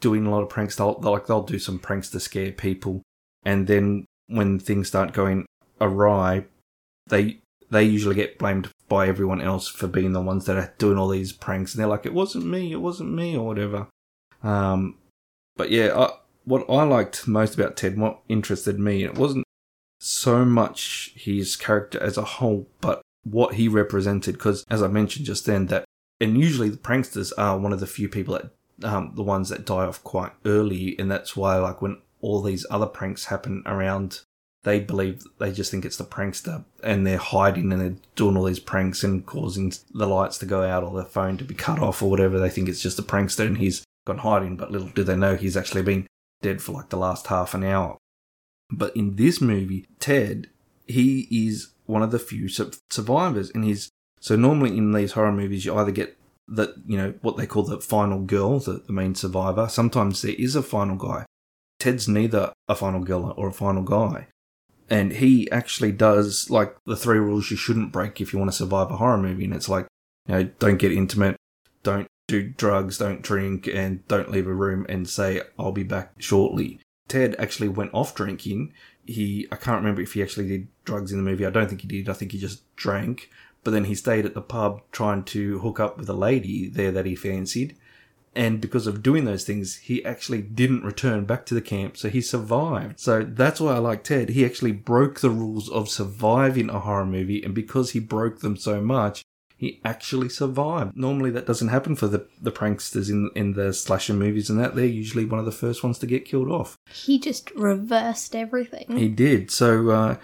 doing 0.00 0.26
a 0.26 0.30
lot 0.30 0.42
of 0.42 0.48
pranks. 0.48 0.76
They'll, 0.76 0.98
they'll 0.98 1.12
like 1.12 1.26
they'll 1.26 1.42
do 1.42 1.58
some 1.58 1.78
pranks 1.78 2.10
to 2.10 2.20
scare 2.20 2.52
people, 2.52 3.02
and 3.44 3.66
then 3.66 4.06
when 4.26 4.58
things 4.58 4.88
start 4.88 5.12
going 5.12 5.46
awry, 5.80 6.44
they 7.08 7.38
they 7.70 7.84
usually 7.84 8.14
get 8.14 8.38
blamed 8.38 8.68
by 8.88 9.08
everyone 9.08 9.40
else 9.40 9.66
for 9.66 9.86
being 9.86 10.12
the 10.12 10.20
ones 10.20 10.44
that 10.44 10.56
are 10.56 10.74
doing 10.76 10.98
all 10.98 11.08
these 11.08 11.32
pranks, 11.32 11.74
and 11.74 11.80
they're 11.80 11.88
like, 11.88 12.04
"It 12.06 12.14
wasn't 12.14 12.46
me, 12.46 12.72
it 12.72 12.80
wasn't 12.80 13.12
me," 13.12 13.36
or 13.36 13.46
whatever. 13.46 13.88
Um, 14.42 14.98
but 15.56 15.70
yeah, 15.70 15.96
I, 15.96 16.10
what 16.44 16.68
I 16.68 16.82
liked 16.82 17.26
most 17.26 17.54
about 17.54 17.76
Ted, 17.76 17.98
what 17.98 18.20
interested 18.28 18.78
me, 18.78 19.04
it 19.04 19.14
wasn't 19.14 19.46
so 20.00 20.44
much 20.44 21.12
his 21.14 21.56
character 21.56 22.02
as 22.02 22.18
a 22.18 22.24
whole, 22.24 22.68
but 22.80 23.00
what 23.24 23.54
he 23.54 23.68
represented. 23.68 24.34
Because 24.34 24.64
as 24.68 24.82
I 24.82 24.88
mentioned 24.88 25.26
just 25.26 25.46
then, 25.46 25.66
that 25.66 25.84
and 26.22 26.38
usually 26.38 26.70
the 26.70 26.76
pranksters 26.76 27.32
are 27.36 27.58
one 27.58 27.72
of 27.72 27.80
the 27.80 27.86
few 27.86 28.08
people 28.08 28.34
that 28.34 28.50
um, 28.88 29.12
the 29.14 29.22
ones 29.22 29.48
that 29.50 29.66
die 29.66 29.84
off 29.84 30.02
quite 30.02 30.32
early, 30.44 30.98
and 30.98 31.10
that's 31.10 31.36
why 31.36 31.58
like 31.58 31.82
when 31.82 31.98
all 32.20 32.40
these 32.40 32.64
other 32.70 32.86
pranks 32.86 33.26
happen 33.26 33.62
around 33.66 34.20
they 34.64 34.78
believe 34.78 35.24
they 35.38 35.50
just 35.50 35.70
think 35.70 35.84
it's 35.84 35.96
the 35.96 36.04
prankster 36.04 36.64
and 36.84 37.06
they're 37.06 37.18
hiding 37.18 37.72
and 37.72 37.80
they're 37.80 37.96
doing 38.14 38.36
all 38.36 38.44
these 38.44 38.60
pranks 38.60 39.02
and 39.02 39.26
causing 39.26 39.72
the 39.92 40.06
lights 40.06 40.38
to 40.38 40.46
go 40.46 40.62
out 40.62 40.84
or 40.84 40.94
the 40.94 41.04
phone 41.04 41.36
to 41.36 41.44
be 41.44 41.54
cut 41.54 41.80
off 41.80 42.00
or 42.00 42.08
whatever. 42.08 42.38
They 42.38 42.48
think 42.48 42.68
it's 42.68 42.82
just 42.82 42.96
the 42.96 43.02
prankster 43.02 43.44
and 43.44 43.58
he's 43.58 43.84
gone 44.06 44.18
hiding, 44.18 44.56
but 44.56 44.70
little 44.70 44.88
do 44.88 45.02
they 45.02 45.16
know 45.16 45.34
he's 45.34 45.56
actually 45.56 45.82
been 45.82 46.06
dead 46.42 46.62
for 46.62 46.72
like 46.72 46.90
the 46.90 46.96
last 46.96 47.26
half 47.26 47.54
an 47.54 47.64
hour. 47.64 47.98
But 48.70 48.96
in 48.96 49.16
this 49.16 49.40
movie, 49.40 49.86
Ted, 49.98 50.48
he 50.86 51.26
is 51.30 51.72
one 51.86 52.02
of 52.02 52.12
the 52.12 52.18
few 52.20 52.48
survivors 52.48 53.50
and 53.50 53.64
he's 53.64 53.90
so 54.22 54.36
normally 54.36 54.78
in 54.78 54.92
these 54.92 55.12
horror 55.12 55.32
movies 55.32 55.64
you 55.64 55.76
either 55.76 55.90
get 55.90 56.16
that 56.46 56.74
you 56.86 56.96
know 56.96 57.14
what 57.22 57.36
they 57.36 57.46
call 57.46 57.64
the 57.64 57.80
final 57.80 58.20
girl, 58.20 58.60
the, 58.60 58.82
the 58.86 58.92
main 58.92 59.14
survivor. 59.14 59.68
Sometimes 59.68 60.22
there 60.22 60.34
is 60.38 60.54
a 60.54 60.62
final 60.62 60.96
guy. 60.96 61.26
Ted's 61.78 62.08
neither 62.08 62.52
a 62.68 62.76
final 62.76 63.00
girl 63.00 63.34
or 63.36 63.48
a 63.48 63.52
final 63.52 63.82
guy. 63.82 64.28
And 64.88 65.12
he 65.14 65.50
actually 65.50 65.92
does 65.92 66.50
like 66.50 66.76
the 66.86 66.96
three 66.96 67.18
rules 67.18 67.50
you 67.50 67.56
shouldn't 67.56 67.92
break 67.92 68.20
if 68.20 68.32
you 68.32 68.38
want 68.38 68.50
to 68.50 68.56
survive 68.56 68.90
a 68.90 68.96
horror 68.96 69.18
movie. 69.18 69.44
And 69.44 69.54
it's 69.54 69.68
like 69.68 69.88
you 70.26 70.34
know 70.34 70.44
don't 70.58 70.78
get 70.78 70.92
intimate 70.92 71.36
don't 71.82 72.06
do 72.28 72.48
drugs 72.50 72.98
don't 72.98 73.22
drink 73.22 73.66
and 73.66 74.06
don't 74.06 74.30
leave 74.30 74.46
a 74.46 74.54
room 74.54 74.86
and 74.88 75.08
say 75.08 75.42
i'll 75.58 75.72
be 75.72 75.82
back 75.82 76.12
shortly. 76.18 76.78
Ted 77.08 77.34
actually 77.38 77.68
went 77.68 77.92
off 77.92 78.14
drinking. 78.14 78.72
He 79.04 79.48
i 79.50 79.56
can't 79.56 79.80
remember 79.80 80.02
if 80.02 80.12
he 80.12 80.22
actually 80.22 80.48
did 80.48 80.68
drugs 80.84 81.10
in 81.10 81.18
the 81.18 81.28
movie. 81.28 81.46
I 81.46 81.50
don't 81.50 81.68
think 81.68 81.80
he 81.80 81.88
did. 81.88 82.08
I 82.08 82.12
think 82.12 82.32
he 82.32 82.38
just 82.38 82.62
drank 82.76 83.28
but 83.64 83.70
then 83.70 83.84
he 83.84 83.94
stayed 83.94 84.26
at 84.26 84.34
the 84.34 84.42
pub 84.42 84.82
trying 84.92 85.22
to 85.24 85.58
hook 85.60 85.78
up 85.80 85.98
with 85.98 86.08
a 86.08 86.14
lady 86.14 86.68
there 86.68 86.90
that 86.92 87.06
he 87.06 87.14
fancied 87.14 87.76
and 88.34 88.60
because 88.60 88.86
of 88.86 89.02
doing 89.02 89.24
those 89.26 89.44
things, 89.44 89.76
he 89.76 90.02
actually 90.04 90.40
didn't 90.40 90.84
return 90.84 91.26
back 91.26 91.44
to 91.46 91.54
the 91.54 91.60
camp, 91.60 91.98
so 91.98 92.08
he 92.08 92.22
survived. 92.22 92.98
So 92.98 93.22
that's 93.24 93.60
why 93.60 93.74
I 93.74 93.78
like 93.78 94.04
Ted. 94.04 94.30
He 94.30 94.44
actually 94.44 94.72
broke 94.72 95.20
the 95.20 95.30
rules 95.30 95.68
of 95.68 95.90
surviving 95.90 96.70
a 96.70 96.80
horror 96.80 97.04
movie, 97.04 97.42
and 97.42 97.54
because 97.54 97.90
he 97.90 98.00
broke 98.00 98.40
them 98.40 98.56
so 98.56 98.80
much, 98.80 99.22
he 99.58 99.80
actually 99.84 100.30
survived. 100.30 100.96
Normally, 100.96 101.30
that 101.32 101.46
doesn't 101.46 101.68
happen 101.68 101.94
for 101.94 102.08
the, 102.08 102.26
the 102.40 102.50
pranksters 102.50 103.10
in 103.10 103.30
in 103.34 103.52
the 103.52 103.72
slasher 103.74 104.14
movies, 104.14 104.48
and 104.48 104.58
that 104.58 104.74
they're 104.74 104.86
usually 104.86 105.26
one 105.26 105.38
of 105.38 105.44
the 105.44 105.52
first 105.52 105.84
ones 105.84 105.98
to 105.98 106.06
get 106.06 106.24
killed 106.24 106.50
off. 106.50 106.78
He 106.90 107.18
just 107.18 107.50
reversed 107.50 108.34
everything. 108.34 108.96
He 108.96 109.08
did. 109.08 109.50
So 109.50 109.90
uh, 109.90 110.16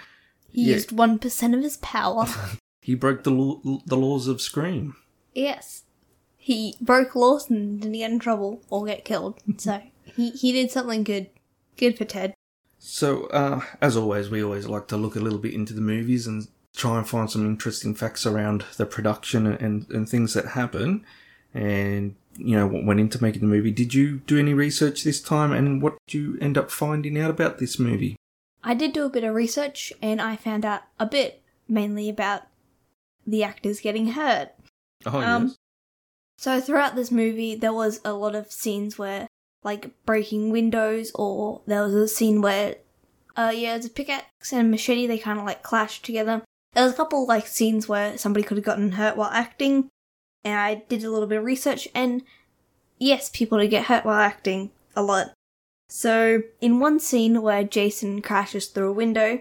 He 0.50 0.62
Yeah. 0.64 0.76
used 0.76 0.90
1% 0.96 1.54
of 1.54 1.62
his 1.62 1.76
power. 1.76 2.26
He 2.88 2.94
broke 2.94 3.22
the 3.22 3.30
law, 3.30 3.60
the 3.84 3.98
laws 3.98 4.28
of 4.28 4.40
Scream. 4.40 4.96
yes. 5.34 5.82
He 6.38 6.74
broke 6.80 7.14
laws 7.14 7.50
and 7.50 7.78
didn't 7.82 7.98
get 7.98 8.10
in 8.10 8.18
trouble 8.18 8.62
or 8.70 8.86
get 8.86 9.04
killed. 9.04 9.38
So 9.58 9.82
he, 10.16 10.30
he 10.30 10.52
did 10.52 10.70
something 10.70 11.04
good. 11.04 11.28
Good 11.76 11.98
for 11.98 12.06
Ted. 12.06 12.32
So, 12.78 13.26
uh, 13.26 13.60
as 13.82 13.94
always, 13.94 14.30
we 14.30 14.42
always 14.42 14.66
like 14.66 14.88
to 14.88 14.96
look 14.96 15.16
a 15.16 15.20
little 15.20 15.38
bit 15.38 15.52
into 15.52 15.74
the 15.74 15.82
movies 15.82 16.26
and 16.26 16.48
try 16.74 16.96
and 16.96 17.06
find 17.06 17.30
some 17.30 17.44
interesting 17.44 17.94
facts 17.94 18.24
around 18.24 18.64
the 18.78 18.86
production 18.86 19.46
and, 19.46 19.86
and 19.90 20.08
things 20.08 20.32
that 20.32 20.46
happen. 20.46 21.04
And, 21.52 22.14
you 22.38 22.56
know, 22.56 22.66
what 22.66 22.86
went 22.86 23.00
into 23.00 23.22
making 23.22 23.42
the 23.42 23.54
movie. 23.54 23.70
Did 23.70 23.92
you 23.92 24.20
do 24.26 24.38
any 24.38 24.54
research 24.54 25.04
this 25.04 25.20
time? 25.20 25.52
And 25.52 25.82
what 25.82 25.98
did 26.06 26.14
you 26.14 26.38
end 26.40 26.56
up 26.56 26.70
finding 26.70 27.18
out 27.20 27.30
about 27.30 27.58
this 27.58 27.78
movie? 27.78 28.16
I 28.64 28.72
did 28.72 28.94
do 28.94 29.04
a 29.04 29.10
bit 29.10 29.24
of 29.24 29.34
research 29.34 29.92
and 30.00 30.22
I 30.22 30.36
found 30.36 30.64
out 30.64 30.84
a 30.98 31.04
bit 31.04 31.42
mainly 31.68 32.08
about 32.08 32.44
the 33.28 33.42
actors 33.44 33.80
getting 33.80 34.08
hurt. 34.08 34.50
Oh, 35.06 35.20
Um, 35.20 35.46
yes. 35.48 35.56
So 36.38 36.60
throughout 36.60 36.96
this 36.96 37.10
movie, 37.10 37.54
there 37.54 37.72
was 37.72 38.00
a 38.04 38.12
lot 38.12 38.34
of 38.34 38.50
scenes 38.50 38.98
where, 38.98 39.26
like, 39.62 39.90
breaking 40.06 40.50
windows, 40.50 41.10
or 41.14 41.62
there 41.66 41.82
was 41.82 41.94
a 41.94 42.08
scene 42.08 42.40
where, 42.40 42.76
uh, 43.36 43.52
yeah, 43.54 43.76
it's 43.76 43.86
a 43.86 43.90
pickaxe 43.90 44.52
and 44.52 44.70
machete. 44.70 45.06
They 45.06 45.18
kind 45.18 45.38
of 45.38 45.44
like 45.44 45.62
clashed 45.62 46.04
together. 46.04 46.42
There 46.74 46.84
was 46.84 46.92
a 46.92 46.96
couple 46.96 47.26
like 47.26 47.46
scenes 47.46 47.88
where 47.88 48.16
somebody 48.18 48.44
could 48.44 48.56
have 48.56 48.64
gotten 48.64 48.92
hurt 48.92 49.16
while 49.16 49.30
acting, 49.30 49.88
and 50.44 50.58
I 50.58 50.84
did 50.88 51.04
a 51.04 51.10
little 51.10 51.28
bit 51.28 51.38
of 51.38 51.44
research. 51.44 51.88
And 51.94 52.22
yes, 52.98 53.30
people 53.32 53.58
do 53.58 53.66
get 53.66 53.86
hurt 53.86 54.04
while 54.04 54.20
acting 54.20 54.70
a 54.94 55.02
lot. 55.02 55.32
So 55.88 56.42
in 56.60 56.80
one 56.80 57.00
scene 57.00 57.42
where 57.42 57.64
Jason 57.64 58.22
crashes 58.22 58.66
through 58.68 58.90
a 58.90 58.92
window 58.92 59.40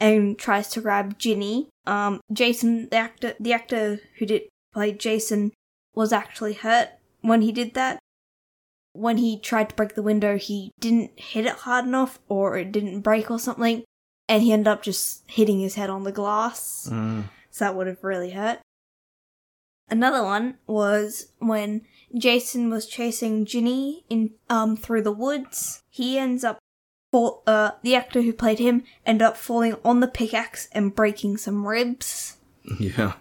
and 0.00 0.38
tries 0.38 0.68
to 0.70 0.80
grab 0.80 1.18
Ginny, 1.18 1.68
um, 1.86 2.20
Jason, 2.32 2.88
the 2.90 2.96
actor, 2.96 3.34
the 3.40 3.52
actor 3.52 4.00
who 4.18 4.26
did 4.26 4.42
play 4.72 4.92
Jason 4.92 5.52
was 5.94 6.12
actually 6.12 6.54
hurt 6.54 6.90
when 7.22 7.42
he 7.42 7.52
did 7.52 7.74
that. 7.74 7.98
When 8.92 9.18
he 9.18 9.38
tried 9.38 9.70
to 9.70 9.74
break 9.74 9.94
the 9.94 10.02
window, 10.02 10.38
he 10.38 10.72
didn't 10.80 11.18
hit 11.18 11.46
it 11.46 11.52
hard 11.52 11.84
enough, 11.84 12.18
or 12.28 12.56
it 12.56 12.72
didn't 12.72 13.00
break 13.00 13.30
or 13.30 13.38
something, 13.38 13.84
and 14.28 14.42
he 14.42 14.52
ended 14.52 14.68
up 14.68 14.82
just 14.82 15.22
hitting 15.26 15.60
his 15.60 15.74
head 15.74 15.90
on 15.90 16.04
the 16.04 16.12
glass. 16.12 16.88
Mm. 16.90 17.24
So 17.50 17.64
that 17.64 17.74
would 17.74 17.86
have 17.86 18.02
really 18.02 18.30
hurt. 18.30 18.60
Another 19.90 20.22
one 20.22 20.58
was 20.66 21.32
when 21.38 21.82
Jason 22.16 22.70
was 22.70 22.86
chasing 22.86 23.44
Ginny 23.44 24.04
in 24.08 24.32
um 24.50 24.76
through 24.76 25.02
the 25.02 25.12
woods. 25.12 25.82
He 25.88 26.18
ends 26.18 26.44
up 26.44 26.58
fall, 27.12 27.42
uh 27.46 27.72
the 27.82 27.94
actor 27.94 28.22
who 28.22 28.32
played 28.32 28.58
him 28.58 28.84
ended 29.06 29.22
up 29.22 29.36
falling 29.36 29.76
on 29.84 30.00
the 30.00 30.08
pickaxe 30.08 30.68
and 30.72 30.94
breaking 30.94 31.36
some 31.36 31.66
ribs, 31.66 32.36
Yeah. 32.78 33.14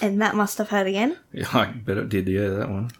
and 0.00 0.20
that 0.22 0.34
must 0.34 0.58
have 0.58 0.68
hurt 0.70 0.86
again. 0.86 1.18
Yeah, 1.32 1.48
I 1.52 1.66
bet 1.66 1.98
it 1.98 2.08
did, 2.08 2.28
yeah, 2.28 2.48
that 2.48 2.70
one. 2.70 2.90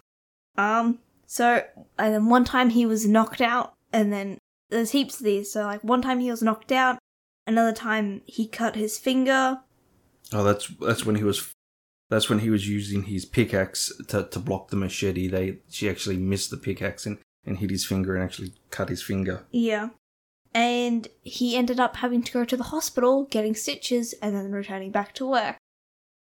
Um, 0.57 0.99
so, 1.25 1.63
and 1.97 2.13
then 2.13 2.29
one 2.29 2.45
time 2.45 2.69
he 2.69 2.85
was 2.85 3.07
knocked 3.07 3.41
out, 3.41 3.73
and 3.91 4.13
then 4.13 4.37
there's 4.69 4.91
heaps 4.91 5.19
of 5.19 5.25
these. 5.25 5.51
So, 5.51 5.63
like, 5.63 5.83
one 5.83 6.01
time 6.01 6.19
he 6.19 6.29
was 6.29 6.43
knocked 6.43 6.71
out, 6.71 6.99
another 7.47 7.73
time 7.73 8.21
he 8.25 8.47
cut 8.47 8.75
his 8.75 8.97
finger. 8.99 9.59
Oh, 10.31 10.43
that's 10.43 10.67
that's 10.79 11.05
when 11.05 11.15
he 11.15 11.23
was 11.23 11.51
that's 12.09 12.29
when 12.29 12.39
he 12.39 12.49
was 12.51 12.67
using 12.67 13.03
his 13.03 13.25
pickaxe 13.25 13.91
to, 14.09 14.23
to 14.29 14.39
block 14.39 14.69
the 14.69 14.75
machete. 14.75 15.27
They 15.27 15.57
she 15.69 15.89
actually 15.89 16.17
missed 16.17 16.51
the 16.51 16.57
pickaxe 16.57 17.05
and, 17.07 17.17
and 17.45 17.57
hit 17.57 17.69
his 17.71 17.85
finger 17.85 18.15
and 18.15 18.23
actually 18.23 18.53
cut 18.69 18.89
his 18.89 19.01
finger. 19.01 19.45
Yeah. 19.51 19.89
And 20.53 21.07
he 21.21 21.55
ended 21.57 21.79
up 21.79 21.97
having 21.97 22.21
to 22.23 22.31
go 22.31 22.45
to 22.45 22.57
the 22.57 22.65
hospital, 22.65 23.25
getting 23.25 23.55
stitches, 23.55 24.13
and 24.21 24.35
then 24.35 24.51
returning 24.51 24.91
back 24.91 25.13
to 25.15 25.25
work. 25.25 25.57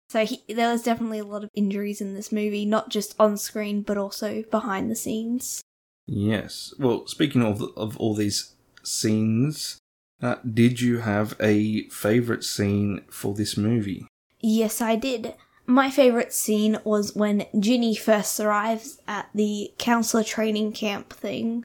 So 0.09 0.25
he, 0.25 0.43
there 0.49 0.71
was 0.71 0.83
definitely 0.83 1.19
a 1.19 1.25
lot 1.25 1.43
of 1.43 1.51
injuries 1.53 2.01
in 2.01 2.15
this 2.15 2.31
movie, 2.31 2.65
not 2.65 2.89
just 2.89 3.15
on 3.19 3.37
screen, 3.37 3.81
but 3.81 3.97
also 3.97 4.43
behind 4.49 4.89
the 4.89 4.95
scenes. 4.95 5.61
Yes. 6.07 6.73
Well, 6.79 7.05
speaking 7.05 7.43
of 7.43 7.61
of 7.77 7.95
all 7.97 8.15
these 8.15 8.55
scenes, 8.83 9.77
uh, 10.21 10.35
did 10.51 10.81
you 10.81 10.99
have 10.99 11.35
a 11.39 11.87
favorite 11.89 12.43
scene 12.43 13.01
for 13.11 13.35
this 13.35 13.55
movie? 13.55 14.07
Yes, 14.39 14.81
I 14.81 14.95
did. 14.95 15.35
My 15.67 15.91
favourite 15.91 16.33
scene 16.33 16.79
was 16.83 17.15
when 17.15 17.45
Ginny 17.59 17.95
first 17.95 18.39
arrives 18.39 18.99
at 19.07 19.29
the 19.35 19.71
counselor 19.77 20.23
training 20.23 20.71
camp 20.71 21.13
thing. 21.13 21.63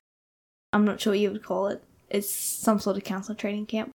I'm 0.75 0.85
not 0.85 1.01
sure 1.01 1.13
what 1.13 1.21
you 1.21 1.31
would 1.31 1.43
call 1.43 1.69
it. 1.69 1.83
It's 2.15 2.31
some 2.33 2.79
sort 2.79 2.97
of 2.97 3.03
counselor 3.05 3.35
training 3.35 3.67
camp. 3.67 3.91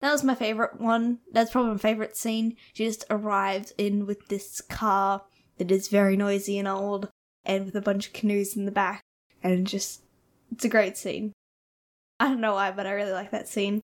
That 0.00 0.10
was 0.12 0.24
my 0.24 0.34
favourite 0.34 0.80
one. 0.80 1.20
That's 1.32 1.50
probably 1.52 1.72
my 1.72 1.78
favourite 1.78 2.16
scene. 2.16 2.56
She 2.74 2.84
just 2.84 3.04
arrives 3.08 3.72
in 3.78 4.04
with 4.04 4.26
this 4.28 4.60
car 4.60 5.22
that 5.58 5.70
is 5.70 5.86
very 5.88 6.16
noisy 6.16 6.58
and 6.58 6.66
old, 6.68 7.08
and 7.44 7.64
with 7.66 7.76
a 7.76 7.80
bunch 7.80 8.08
of 8.08 8.12
canoes 8.12 8.56
in 8.56 8.64
the 8.64 8.72
back, 8.72 9.00
and 9.42 9.66
just. 9.66 10.02
It's 10.52 10.64
a 10.64 10.68
great 10.68 10.96
scene. 10.96 11.32
I 12.20 12.28
don't 12.28 12.40
know 12.40 12.54
why, 12.54 12.70
but 12.72 12.86
I 12.86 12.92
really 12.92 13.12
like 13.12 13.30
that 13.30 13.48
scene. 13.48 13.80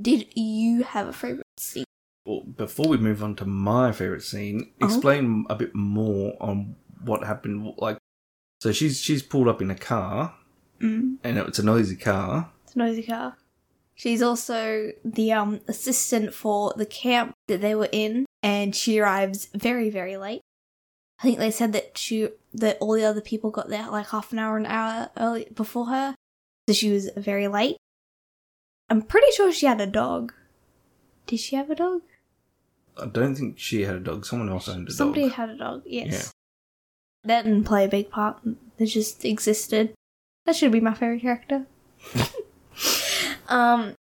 Did 0.00 0.26
you 0.34 0.82
have 0.82 1.08
a 1.08 1.12
favourite 1.12 1.44
scene? 1.58 1.84
Well, 2.26 2.40
before 2.42 2.88
we 2.88 2.96
move 2.98 3.22
on 3.22 3.34
to 3.36 3.44
my 3.46 3.92
favorite 3.92 4.22
scene, 4.24 4.72
Oh. 4.80 4.86
explain 4.86 5.46
a 5.48 5.54
bit 5.56 5.74
more 5.74 6.36
on 6.40 6.76
what 7.02 7.24
happened. 7.24 7.74
Like, 7.78 7.98
so 8.62 8.72
she's 8.72 9.00
she's 9.00 9.22
pulled 9.22 9.48
up 9.48 9.60
in 9.62 9.70
a 9.70 9.74
car, 9.74 10.34
Mm. 10.80 11.16
and 11.24 11.38
it's 11.38 11.58
a 11.58 11.62
noisy 11.64 11.96
car. 11.96 12.52
Car. 13.06 13.36
She's 13.94 14.20
also 14.20 14.92
the 15.04 15.32
um 15.32 15.60
assistant 15.68 16.34
for 16.34 16.74
the 16.76 16.86
camp 16.86 17.34
that 17.48 17.60
they 17.60 17.74
were 17.74 17.88
in, 17.90 18.26
and 18.42 18.74
she 18.74 18.98
arrives 18.98 19.48
very, 19.54 19.90
very 19.90 20.16
late. 20.16 20.42
I 21.18 21.22
think 21.22 21.38
they 21.38 21.50
said 21.50 21.72
that 21.72 21.96
she 21.96 22.28
that 22.52 22.76
all 22.80 22.92
the 22.92 23.04
other 23.04 23.22
people 23.22 23.50
got 23.50 23.68
there 23.68 23.88
like 23.90 24.08
half 24.08 24.32
an 24.32 24.38
hour, 24.38 24.56
an 24.56 24.66
hour 24.66 25.10
early 25.16 25.48
before 25.54 25.86
her, 25.86 26.14
so 26.68 26.74
she 26.74 26.90
was 26.90 27.10
very 27.16 27.48
late. 27.48 27.76
I'm 28.90 29.02
pretty 29.02 29.32
sure 29.32 29.50
she 29.50 29.66
had 29.66 29.80
a 29.80 29.86
dog. 29.86 30.32
Did 31.26 31.40
she 31.40 31.56
have 31.56 31.70
a 31.70 31.74
dog? 31.74 32.02
I 33.00 33.06
don't 33.06 33.34
think 33.34 33.58
she 33.58 33.82
had 33.82 33.96
a 33.96 34.00
dog. 34.00 34.24
Someone 34.24 34.48
else 34.48 34.68
owned 34.68 34.88
a 34.88 34.92
Somebody 34.92 35.22
dog. 35.22 35.30
Somebody 35.32 35.50
had 35.50 35.56
a 35.56 35.58
dog. 35.58 35.82
Yes. 35.86 36.32
That 37.24 37.44
didn't 37.44 37.64
play 37.64 37.84
a 37.84 37.88
big 37.88 38.10
part. 38.10 38.38
It 38.78 38.86
just 38.86 39.24
existed. 39.24 39.94
That 40.44 40.54
should 40.54 40.70
be 40.70 40.80
my 40.80 40.94
favorite 40.94 41.22
character. 41.22 41.66
um, 43.48 43.94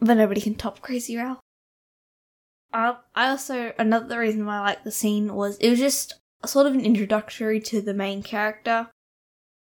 but 0.00 0.16
nobody 0.16 0.40
can 0.40 0.54
top 0.54 0.80
Crazy 0.80 1.16
Ralph. 1.16 1.38
Uh, 2.72 2.94
I 3.14 3.30
also 3.30 3.72
another 3.78 4.18
reason 4.18 4.44
why 4.44 4.56
I 4.56 4.60
like 4.60 4.84
the 4.84 4.90
scene 4.90 5.34
was 5.34 5.56
it 5.58 5.70
was 5.70 5.78
just 5.78 6.14
sort 6.44 6.66
of 6.66 6.74
an 6.74 6.80
introductory 6.80 7.60
to 7.60 7.80
the 7.80 7.94
main 7.94 8.22
character, 8.22 8.88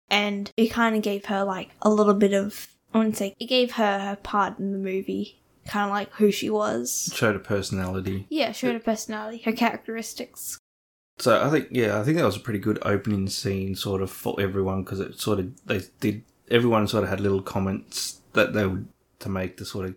and 0.09 0.51
it 0.57 0.67
kind 0.67 0.95
of 0.95 1.01
gave 1.01 1.25
her 1.25 1.43
like 1.43 1.69
a 1.81 1.89
little 1.89 2.13
bit 2.13 2.33
of 2.33 2.67
I 2.93 2.97
wouldn't 2.97 3.17
say 3.17 3.35
it 3.39 3.45
gave 3.45 3.73
her 3.73 3.99
her 3.99 4.15
part 4.17 4.59
in 4.59 4.73
the 4.73 4.77
movie, 4.77 5.41
kind 5.65 5.85
of 5.85 5.91
like 5.91 6.11
who 6.13 6.31
she 6.31 6.49
was. 6.49 7.11
Showed 7.15 7.35
a 7.35 7.39
personality. 7.39 8.27
Yeah, 8.29 8.51
showed 8.51 8.73
her 8.73 8.79
personality, 8.79 9.41
her 9.45 9.53
characteristics. 9.53 10.59
So 11.19 11.41
I 11.41 11.49
think 11.49 11.69
yeah, 11.71 11.99
I 11.99 12.03
think 12.03 12.17
that 12.17 12.25
was 12.25 12.35
a 12.35 12.41
pretty 12.41 12.59
good 12.59 12.79
opening 12.83 13.27
scene, 13.29 13.75
sort 13.75 14.01
of 14.01 14.11
for 14.11 14.39
everyone 14.39 14.83
because 14.83 14.99
it 14.99 15.19
sort 15.19 15.39
of 15.39 15.65
they 15.65 15.81
did 15.99 16.23
everyone 16.51 16.87
sort 16.87 17.03
of 17.03 17.09
had 17.09 17.19
little 17.19 17.41
comments 17.41 18.21
that 18.33 18.53
they 18.53 18.65
would 18.65 18.87
to 19.19 19.29
make 19.29 19.57
to 19.57 19.65
sort 19.65 19.85
of 19.85 19.95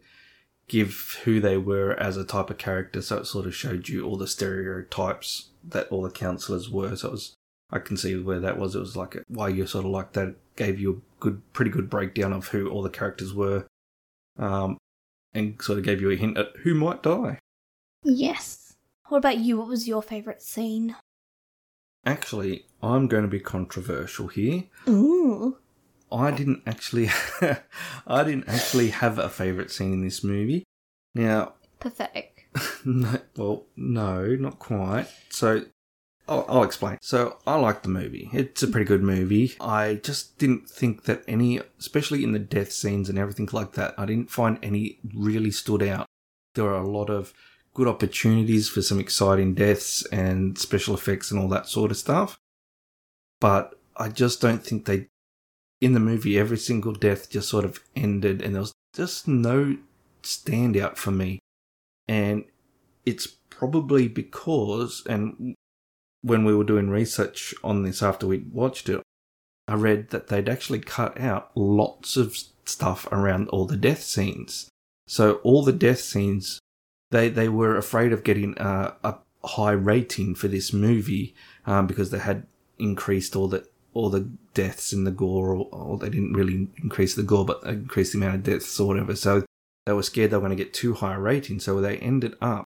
give 0.68 1.18
who 1.24 1.40
they 1.40 1.56
were 1.56 1.92
as 1.94 2.16
a 2.16 2.24
type 2.24 2.50
of 2.50 2.58
character. 2.58 3.02
So 3.02 3.18
it 3.18 3.26
sort 3.26 3.46
of 3.46 3.54
showed 3.54 3.88
you 3.88 4.04
all 4.04 4.16
the 4.16 4.26
stereotypes 4.26 5.48
that 5.68 5.88
all 5.88 6.02
the 6.02 6.10
counselors 6.10 6.70
were. 6.70 6.96
So 6.96 7.08
it 7.08 7.12
was 7.12 7.34
I 7.72 7.78
can 7.78 7.96
see 7.96 8.16
where 8.16 8.40
that 8.40 8.58
was. 8.58 8.74
It 8.74 8.80
was 8.80 8.96
like 8.96 9.16
why 9.28 9.48
you 9.48 9.66
sort 9.66 9.84
of 9.84 9.90
like 9.90 10.12
that. 10.12 10.36
Gave 10.56 10.78
you 10.78 10.92
a 10.92 11.20
good, 11.22 11.40
pretty 11.52 11.70
good 11.70 11.88
breakdown 11.88 12.32
of 12.32 12.48
who 12.48 12.68
all 12.68 12.82
the 12.82 12.90
characters 12.90 13.32
were, 13.32 13.66
um, 14.38 14.76
and 15.32 15.60
sort 15.62 15.78
of 15.78 15.84
gave 15.84 16.00
you 16.00 16.10
a 16.10 16.16
hint 16.16 16.36
at 16.36 16.48
who 16.62 16.74
might 16.74 17.02
die. 17.02 17.38
Yes. 18.02 18.74
What 19.08 19.18
about 19.18 19.38
you? 19.38 19.56
What 19.56 19.68
was 19.68 19.88
your 19.88 20.02
favourite 20.02 20.42
scene? 20.42 20.96
Actually, 22.04 22.66
I'm 22.82 23.08
going 23.08 23.22
to 23.22 23.28
be 23.28 23.40
controversial 23.40 24.28
here. 24.28 24.64
Ooh. 24.88 25.56
I 26.12 26.30
didn't 26.30 26.62
actually, 26.66 27.08
I 28.06 28.24
didn't 28.24 28.48
actually 28.48 28.90
have 28.90 29.18
a 29.18 29.28
favorite 29.28 29.70
scene 29.70 29.92
in 29.92 30.02
this 30.02 30.24
movie. 30.24 30.64
Now, 31.14 31.54
Pathetic. 31.78 32.48
no, 32.84 33.18
well, 33.36 33.66
no, 33.76 34.36
not 34.36 34.58
quite. 34.58 35.06
So, 35.30 35.64
I'll, 36.28 36.44
I'll 36.48 36.62
explain. 36.62 36.98
So, 37.00 37.38
I 37.46 37.56
like 37.56 37.82
the 37.82 37.88
movie. 37.88 38.28
It's 38.32 38.62
a 38.62 38.68
pretty 38.68 38.86
good 38.86 39.02
movie. 39.02 39.54
I 39.60 40.00
just 40.02 40.38
didn't 40.38 40.68
think 40.68 41.04
that 41.04 41.22
any, 41.26 41.60
especially 41.78 42.22
in 42.22 42.32
the 42.32 42.38
death 42.38 42.72
scenes 42.72 43.08
and 43.08 43.18
everything 43.18 43.48
like 43.52 43.72
that, 43.72 43.94
I 43.96 44.04
didn't 44.04 44.30
find 44.30 44.58
any 44.62 44.98
really 45.14 45.50
stood 45.50 45.82
out. 45.82 46.06
There 46.54 46.68
are 46.68 46.82
a 46.82 46.88
lot 46.88 47.10
of 47.10 47.32
good 47.74 47.88
opportunities 47.88 48.68
for 48.68 48.82
some 48.82 49.00
exciting 49.00 49.54
deaths 49.54 50.04
and 50.06 50.58
special 50.58 50.94
effects 50.94 51.30
and 51.30 51.40
all 51.40 51.48
that 51.48 51.68
sort 51.68 51.90
of 51.90 51.96
stuff. 51.96 52.38
But 53.40 53.78
I 53.96 54.08
just 54.08 54.40
don't 54.40 54.64
think 54.64 54.84
they, 54.84 55.08
in 55.80 55.94
the 55.94 56.00
movie, 56.00 56.38
every 56.38 56.58
single 56.58 56.92
death 56.92 57.30
just 57.30 57.48
sort 57.48 57.64
of 57.64 57.80
ended 57.96 58.42
and 58.42 58.54
there 58.54 58.60
was 58.62 58.72
just 58.94 59.26
no 59.28 59.76
standout 60.22 60.96
for 60.96 61.10
me. 61.10 61.40
and 62.08 62.44
it's 63.06 63.26
probably 63.26 64.08
because, 64.08 65.02
and 65.06 65.54
when 66.22 66.44
we 66.44 66.54
were 66.54 66.64
doing 66.64 66.90
research 66.90 67.54
on 67.64 67.82
this 67.82 68.02
after 68.02 68.26
we 68.26 68.38
watched 68.52 68.88
it, 68.88 69.02
I 69.68 69.74
read 69.74 70.10
that 70.10 70.28
they'd 70.28 70.48
actually 70.48 70.80
cut 70.80 71.18
out 71.20 71.50
lots 71.54 72.16
of 72.16 72.36
stuff 72.64 73.06
around 73.10 73.48
all 73.48 73.66
the 73.66 73.76
death 73.76 74.02
scenes. 74.02 74.68
So 75.06 75.34
all 75.36 75.62
the 75.62 75.72
death 75.72 76.00
scenes, 76.00 76.58
they 77.10 77.28
they 77.28 77.48
were 77.48 77.76
afraid 77.76 78.12
of 78.12 78.24
getting 78.24 78.54
a, 78.58 78.94
a 79.02 79.14
high 79.44 79.72
rating 79.72 80.34
for 80.34 80.48
this 80.48 80.72
movie 80.72 81.34
um, 81.66 81.86
because 81.86 82.10
they 82.10 82.18
had 82.18 82.46
increased 82.78 83.36
all 83.36 83.48
the 83.48 83.66
all 83.92 84.10
the 84.10 84.28
deaths 84.54 84.92
in 84.92 85.04
the 85.04 85.10
gore, 85.10 85.54
or, 85.54 85.68
or 85.72 85.98
they 85.98 86.10
didn't 86.10 86.32
really 86.32 86.68
increase 86.82 87.14
the 87.14 87.22
gore, 87.22 87.44
but 87.44 87.62
increase 87.64 88.12
the 88.12 88.18
amount 88.18 88.36
of 88.36 88.42
deaths 88.42 88.78
or 88.78 88.88
whatever. 88.88 89.16
So 89.16 89.44
they 89.86 89.92
were 89.92 90.02
scared 90.02 90.30
they 90.30 90.36
were 90.36 90.46
going 90.46 90.56
to 90.56 90.64
get 90.64 90.74
too 90.74 90.94
high 90.94 91.14
a 91.14 91.18
rating, 91.18 91.60
so 91.60 91.80
they 91.80 91.98
ended 91.98 92.34
up 92.40 92.64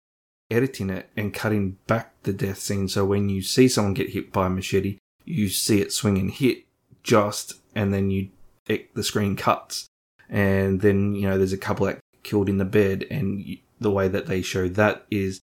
editing 0.51 0.89
it 0.89 1.09
and 1.15 1.33
cutting 1.33 1.77
back 1.87 2.13
the 2.23 2.33
death 2.33 2.59
scene. 2.59 2.87
So 2.87 3.05
when 3.05 3.29
you 3.29 3.41
see 3.41 3.67
someone 3.67 3.93
get 3.93 4.11
hit 4.11 4.31
by 4.31 4.47
a 4.47 4.49
machete, 4.49 4.97
you 5.25 5.49
see 5.49 5.81
it 5.81 5.93
swing 5.93 6.17
and 6.17 6.31
hit 6.31 6.65
just, 7.03 7.55
and 7.75 7.93
then 7.93 8.09
you 8.09 8.29
it, 8.67 8.93
the 8.95 9.03
screen 9.03 9.35
cuts, 9.35 9.87
and 10.29 10.81
then 10.81 11.15
you 11.15 11.27
know 11.27 11.37
there's 11.37 11.53
a 11.53 11.57
couple 11.57 11.85
that 11.87 11.99
killed 12.23 12.49
in 12.49 12.57
the 12.57 12.65
bed, 12.65 13.05
and 13.09 13.41
you, 13.41 13.57
the 13.79 13.91
way 13.91 14.07
that 14.07 14.27
they 14.27 14.41
show 14.41 14.67
that 14.67 15.05
is 15.09 15.39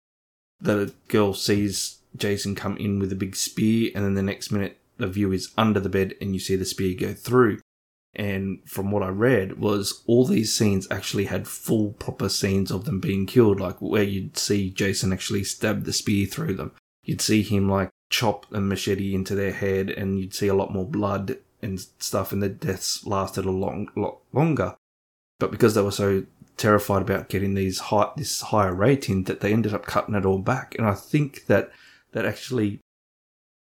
the 0.61 0.93
girl 1.09 1.35
sees 1.35 1.99
Jason 2.17 2.55
come 2.55 2.77
in 2.77 2.99
with 2.99 3.13
a 3.13 3.17
big 3.17 3.37
spear, 3.37 3.91
and 3.95 4.05
then 4.05 4.15
the 4.15 4.23
next 4.23 4.51
minute 4.51 4.79
the 5.03 5.09
view 5.09 5.33
is 5.33 5.53
under 5.57 5.81
the 5.81 5.89
bed 5.89 6.15
and 6.21 6.35
you 6.35 6.41
see 6.41 6.57
the 6.57 6.65
spear 6.65 6.95
go 6.99 7.13
through. 7.13 7.61
And 8.15 8.61
from 8.67 8.91
what 8.91 9.03
I 9.03 9.09
read 9.09 9.59
was 9.59 10.03
all 10.07 10.27
these 10.27 10.55
scenes 10.55 10.87
actually 10.91 11.27
had 11.27 11.49
full 11.49 11.93
proper 11.93 12.29
scenes 12.29 12.71
of 12.71 12.85
them 12.85 13.01
being 13.01 13.27
killed, 13.27 13.59
like 13.59 13.81
where 13.81 14.03
you'd 14.03 14.37
see 14.37 14.71
Jason 14.71 15.13
actually 15.13 15.45
stab 15.45 15.85
the 15.85 15.93
spear 15.93 16.27
through 16.27 16.55
them. 16.55 16.73
You'd 17.05 17.23
see 17.23 17.43
him 17.43 17.69
like 17.69 17.91
chop 18.11 18.47
a 18.53 18.61
machete 18.61 19.15
into 19.15 19.35
their 19.35 19.53
head 19.53 19.89
and 19.89 20.21
you'd 20.21 20.35
see 20.35 20.49
a 20.49 20.55
lot 20.55 20.73
more 20.73 20.87
blood 20.87 21.39
and 21.63 21.81
stuff 21.99 22.33
and 22.33 22.43
the 22.43 22.49
deaths 22.49 23.07
lasted 23.07 23.47
a 23.47 23.51
long 23.51 23.89
lot 23.97 24.19
longer. 24.33 24.77
But 25.39 25.51
because 25.51 25.75
they 25.75 25.83
were 25.83 25.91
so 25.91 26.25
terrified 26.57 27.03
about 27.03 27.29
getting 27.29 27.55
these 27.55 27.79
high 27.79 28.11
this 28.17 28.43
higher 28.43 28.75
rating 28.75 29.25
that 29.25 29.41
they 29.41 29.53
ended 29.53 29.75
up 29.75 29.87
cutting 29.87 30.15
it 30.15 30.27
all 30.27 30.39
back. 30.39 30.75
And 30.79 30.87
I 30.87 30.95
think 30.95 31.47
that 31.47 31.73
that 32.13 32.27
actually 32.27 32.81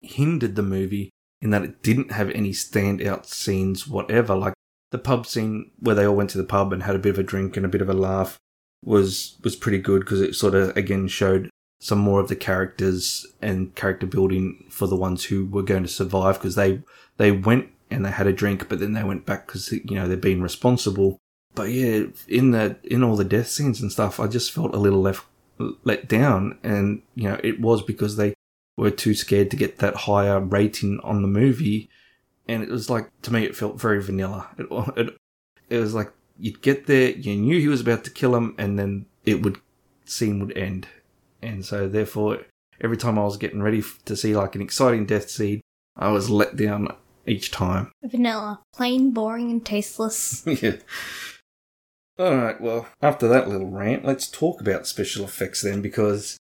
hindered 0.01 0.55
the 0.55 0.63
movie 0.63 1.11
in 1.41 1.51
that 1.51 1.63
it 1.63 1.83
didn't 1.83 2.11
have 2.11 2.29
any 2.31 2.51
standout 2.51 3.25
scenes, 3.25 3.87
whatever. 3.87 4.35
Like 4.35 4.53
the 4.91 4.97
pub 4.97 5.25
scene 5.25 5.71
where 5.79 5.95
they 5.95 6.05
all 6.05 6.15
went 6.15 6.29
to 6.31 6.37
the 6.37 6.43
pub 6.43 6.73
and 6.73 6.83
had 6.83 6.95
a 6.95 6.99
bit 6.99 7.11
of 7.11 7.19
a 7.19 7.23
drink 7.23 7.55
and 7.55 7.65
a 7.65 7.69
bit 7.69 7.81
of 7.81 7.89
a 7.89 7.93
laugh 7.93 8.37
was 8.83 9.37
was 9.43 9.55
pretty 9.55 9.77
good 9.77 10.01
because 10.01 10.21
it 10.21 10.35
sort 10.35 10.55
of 10.55 10.75
again 10.75 11.07
showed 11.07 11.49
some 11.81 11.99
more 11.99 12.19
of 12.19 12.27
the 12.27 12.35
characters 12.35 13.25
and 13.41 13.73
character 13.75 14.05
building 14.05 14.65
for 14.69 14.87
the 14.87 14.95
ones 14.95 15.25
who 15.25 15.45
were 15.45 15.63
going 15.63 15.83
to 15.83 15.89
survive 15.89 16.35
because 16.35 16.55
they 16.55 16.81
they 17.17 17.31
went 17.31 17.67
and 17.91 18.05
they 18.05 18.11
had 18.11 18.27
a 18.27 18.33
drink 18.33 18.67
but 18.69 18.79
then 18.79 18.93
they 18.93 19.03
went 19.03 19.25
back 19.25 19.47
because 19.47 19.71
you 19.71 19.95
know 19.95 20.07
they're 20.07 20.17
being 20.17 20.41
responsible 20.41 21.17
but 21.55 21.69
yeah 21.69 22.03
in 22.27 22.51
the 22.51 22.77
in 22.83 23.03
all 23.03 23.15
the 23.15 23.23
death 23.23 23.47
scenes 23.47 23.81
and 23.81 23.91
stuff 23.91 24.19
i 24.19 24.27
just 24.27 24.51
felt 24.51 24.73
a 24.73 24.79
little 24.79 25.01
left 25.01 25.25
let 25.83 26.07
down 26.07 26.57
and 26.63 27.01
you 27.15 27.27
know 27.27 27.39
it 27.43 27.59
was 27.59 27.81
because 27.81 28.15
they 28.15 28.33
were 28.79 28.91
too 28.91 29.13
scared 29.13 29.51
to 29.51 29.57
get 29.57 29.77
that 29.79 29.95
higher 29.95 30.39
rating 30.39 30.99
on 31.03 31.21
the 31.21 31.27
movie. 31.27 31.89
And 32.47 32.63
it 32.63 32.69
was 32.69 32.89
like, 32.89 33.09
to 33.23 33.33
me, 33.33 33.45
it 33.45 33.55
felt 33.55 33.79
very 33.79 34.01
vanilla. 34.01 34.49
It, 34.57 34.67
it, 34.97 35.17
it 35.69 35.77
was 35.77 35.93
like, 35.93 36.11
you'd 36.37 36.61
get 36.61 36.87
there, 36.87 37.11
you 37.11 37.35
knew 37.35 37.59
he 37.59 37.67
was 37.67 37.81
about 37.81 38.03
to 38.05 38.09
kill 38.09 38.35
him, 38.35 38.55
and 38.57 38.79
then 38.79 39.05
it 39.25 39.43
would, 39.43 39.57
scene 40.05 40.39
would 40.39 40.57
end. 40.57 40.87
And 41.41 41.65
so 41.65 41.87
therefore, 41.87 42.39
every 42.81 42.97
time 42.97 43.19
I 43.19 43.23
was 43.23 43.37
getting 43.37 43.61
ready 43.61 43.83
to 44.05 44.15
see 44.15 44.35
like 44.35 44.55
an 44.55 44.61
exciting 44.61 45.05
death 45.05 45.29
scene, 45.29 45.61
I 45.95 46.09
was 46.09 46.29
let 46.29 46.55
down 46.55 46.87
each 47.27 47.51
time. 47.51 47.91
Vanilla. 48.03 48.61
Plain, 48.73 49.11
boring, 49.11 49.51
and 49.51 49.65
tasteless. 49.65 50.43
yeah. 50.61 50.77
Alright, 52.19 52.59
well, 52.59 52.87
after 53.01 53.27
that 53.27 53.47
little 53.47 53.69
rant, 53.69 54.03
let's 54.03 54.27
talk 54.27 54.59
about 54.59 54.87
special 54.87 55.23
effects 55.23 55.61
then, 55.61 55.81
because 55.81 56.37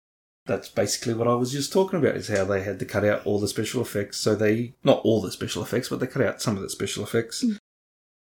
that's 0.48 0.68
basically 0.68 1.14
what 1.14 1.28
I 1.28 1.34
was 1.34 1.52
just 1.52 1.72
talking 1.72 1.98
about 1.98 2.16
is 2.16 2.28
how 2.28 2.44
they 2.44 2.62
had 2.62 2.80
to 2.80 2.84
cut 2.84 3.04
out 3.04 3.24
all 3.24 3.38
the 3.38 3.46
special 3.46 3.82
effects. 3.82 4.18
So 4.18 4.34
they, 4.34 4.74
not 4.82 5.00
all 5.04 5.20
the 5.20 5.30
special 5.30 5.62
effects, 5.62 5.88
but 5.88 6.00
they 6.00 6.06
cut 6.08 6.22
out 6.22 6.42
some 6.42 6.56
of 6.56 6.62
the 6.62 6.70
special 6.70 7.04
effects. 7.04 7.44
Mm. 7.44 7.58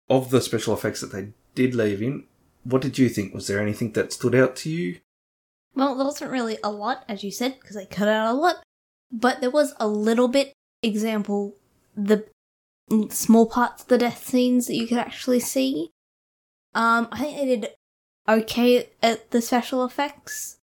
Of 0.08 0.30
the 0.30 0.42
special 0.42 0.74
effects 0.74 1.00
that 1.00 1.12
they 1.12 1.28
did 1.54 1.74
leave 1.74 2.02
in, 2.02 2.24
what 2.64 2.82
did 2.82 2.98
you 2.98 3.08
think? 3.08 3.32
Was 3.32 3.46
there 3.46 3.60
anything 3.60 3.92
that 3.92 4.12
stood 4.12 4.34
out 4.34 4.56
to 4.56 4.70
you? 4.70 4.98
Well, 5.74 5.94
there 5.96 6.04
wasn't 6.04 6.30
really 6.30 6.58
a 6.62 6.70
lot, 6.70 7.04
as 7.08 7.24
you 7.24 7.30
said, 7.30 7.56
because 7.60 7.76
they 7.76 7.86
cut 7.86 8.08
out 8.08 8.34
a 8.34 8.36
lot. 8.36 8.56
But 9.10 9.40
there 9.40 9.50
was 9.50 9.74
a 9.78 9.86
little 9.86 10.28
bit. 10.28 10.52
Example, 10.82 11.54
the 11.96 12.26
small 13.08 13.46
parts 13.46 13.82
of 13.82 13.88
the 13.88 13.96
death 13.96 14.26
scenes 14.26 14.66
that 14.66 14.74
you 14.74 14.86
could 14.86 14.98
actually 14.98 15.40
see. 15.40 15.90
Um, 16.74 17.08
I 17.10 17.18
think 17.18 17.36
they 17.38 17.46
did 17.46 17.70
okay 18.28 18.90
at 19.02 19.30
the 19.30 19.40
special 19.40 19.84
effects. 19.84 20.58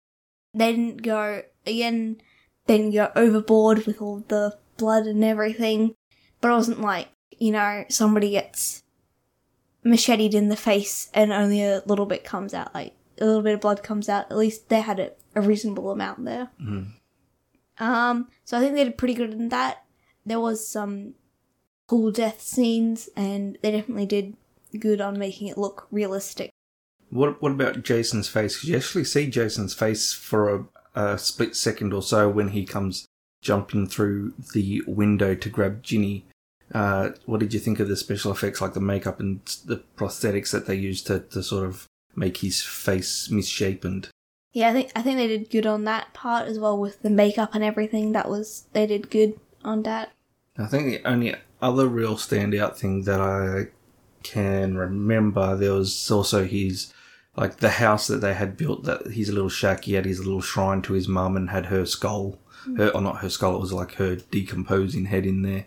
They 0.54 0.72
didn't 0.72 1.04
go 1.04 1.44
again. 1.66 2.22
They 2.66 2.78
didn't 2.78 2.94
go 2.94 3.12
overboard 3.16 3.86
with 3.86 4.02
all 4.02 4.24
the 4.28 4.58
blood 4.78 5.06
and 5.06 5.24
everything, 5.24 5.96
but 6.42 6.50
it 6.50 6.56
wasn't 6.56 6.82
like 6.82 7.10
you 7.32 7.52
know 7.52 7.86
somebody 7.90 8.32
gets 8.32 8.84
macheted 9.84 10.34
in 10.34 10.50
the 10.50 10.56
face 10.56 11.10
and 11.14 11.32
only 11.32 11.64
a 11.64 11.84
little 11.86 12.06
bit 12.06 12.24
comes 12.24 12.54
out, 12.54 12.74
like 12.74 12.94
a 13.20 13.26
little 13.26 13.42
bit 13.42 13.54
of 13.54 13.62
blood 13.62 13.84
comes 13.84 14.10
out. 14.10 14.30
At 14.30 14.38
least 14.38 14.70
they 14.70 14.82
had 14.82 15.00
a, 15.00 15.12
a 15.36 15.42
reasonable 15.42 15.92
amount 15.92 16.26
there. 16.26 16.50
Mm. 16.62 16.94
Um, 17.80 18.28
so 18.44 18.58
I 18.58 18.60
think 18.60 18.76
they 18.76 18.84
did 18.84 18.98
pretty 18.98 19.14
good 19.14 19.34
in 19.34 19.50
that. 19.50 19.84
There 20.26 20.40
was 20.40 20.68
some 20.68 21.14
cool 21.88 22.12
death 22.12 22.42
scenes, 22.42 23.10
and 23.16 23.58
they 23.62 23.72
definitely 23.72 24.06
did 24.06 24.36
good 24.78 25.00
on 25.00 25.18
making 25.18 25.48
it 25.48 25.58
look 25.58 25.88
realistic. 25.92 26.52
What 27.10 27.41
What 27.41 27.52
about 27.52 27.84
Jason's 27.84 28.30
face? 28.30 28.56
Because 28.56 28.70
you 28.70 28.78
actually 28.78 29.04
see 29.06 29.30
Jason's 29.30 29.74
face 29.74 30.13
for 30.13 30.67
a, 30.96 31.00
a 31.00 31.17
split 31.17 31.56
second 31.56 31.93
or 31.93 32.02
so 32.02 32.30
when 32.30 32.50
he 32.50 32.65
comes 32.65 33.06
jumping 33.41 33.88
through 33.88 34.34
the 34.54 34.82
window 34.88 35.36
to 35.36 35.50
grab 35.50 35.84
Ginny. 35.84 36.26
Uh, 36.74 37.12
what 37.26 37.39
did 37.39 37.54
you 37.54 37.60
think 37.60 37.80
of 37.80 37.88
the 37.88 37.96
special 37.96 38.32
effects, 38.32 38.60
like 38.60 38.74
the 38.74 38.82
makeup 38.82 39.20
and 39.20 39.39
the 39.65 39.82
prosthetics 39.96 40.52
that 40.52 40.65
they 40.65 40.76
used 40.76 41.08
to, 41.08 41.20
to 41.20 41.41
sort 41.41 41.65
of 41.65 41.88
make 42.15 42.38
his 42.38 42.62
face 42.62 43.30
misshapen? 43.30 44.06
Yeah, 44.52 44.70
I 44.70 44.74
think 44.74 44.91
I 44.96 45.02
think 45.02 45.17
they 45.17 45.28
did 45.28 45.50
good 45.50 45.65
on 45.65 45.86
that 45.86 46.13
part 46.13 46.48
as 46.48 46.60
well 46.60 46.78
with 46.78 47.02
the 47.04 47.10
makeup 47.10 47.54
and 47.54 47.63
everything. 47.63 48.12
That 48.12 48.30
was 48.30 48.65
they 48.74 48.88
did 48.88 49.10
good 49.10 49.39
on 49.63 49.84
that. 49.84 50.12
I 50.58 50.65
think 50.65 50.88
the 50.88 51.08
only 51.08 51.36
other 51.62 51.88
real 51.88 52.15
standout 52.15 52.76
thing 52.76 53.04
that 53.04 53.22
I 53.22 53.67
can 54.23 54.77
remember 54.77 55.56
there 55.56 55.73
was 55.73 56.10
also 56.12 56.45
his 56.45 56.93
like 57.36 57.58
the 57.58 57.69
house 57.69 58.08
that 58.08 58.21
they 58.21 58.34
had 58.34 58.58
built 58.58 58.84
that 58.86 59.08
his 59.08 59.30
little 59.30 59.49
shack 59.49 59.84
he 59.86 59.93
had 59.93 60.06
his 60.06 60.19
little 60.19 60.41
shrine 60.41 60.82
to 60.82 60.93
his 60.93 61.08
mum 61.08 61.38
and 61.38 61.49
had 61.49 61.67
her 61.67 61.86
skull. 61.86 62.39
Her 62.75 62.89
or 62.89 63.01
not 63.01 63.19
her 63.19 63.30
skull 63.30 63.56
it 63.56 63.62
was 63.62 63.71
like 63.71 63.93
her 63.93 64.15
decomposing 64.15 65.06
head 65.06 65.25
in 65.25 65.41
there 65.43 65.65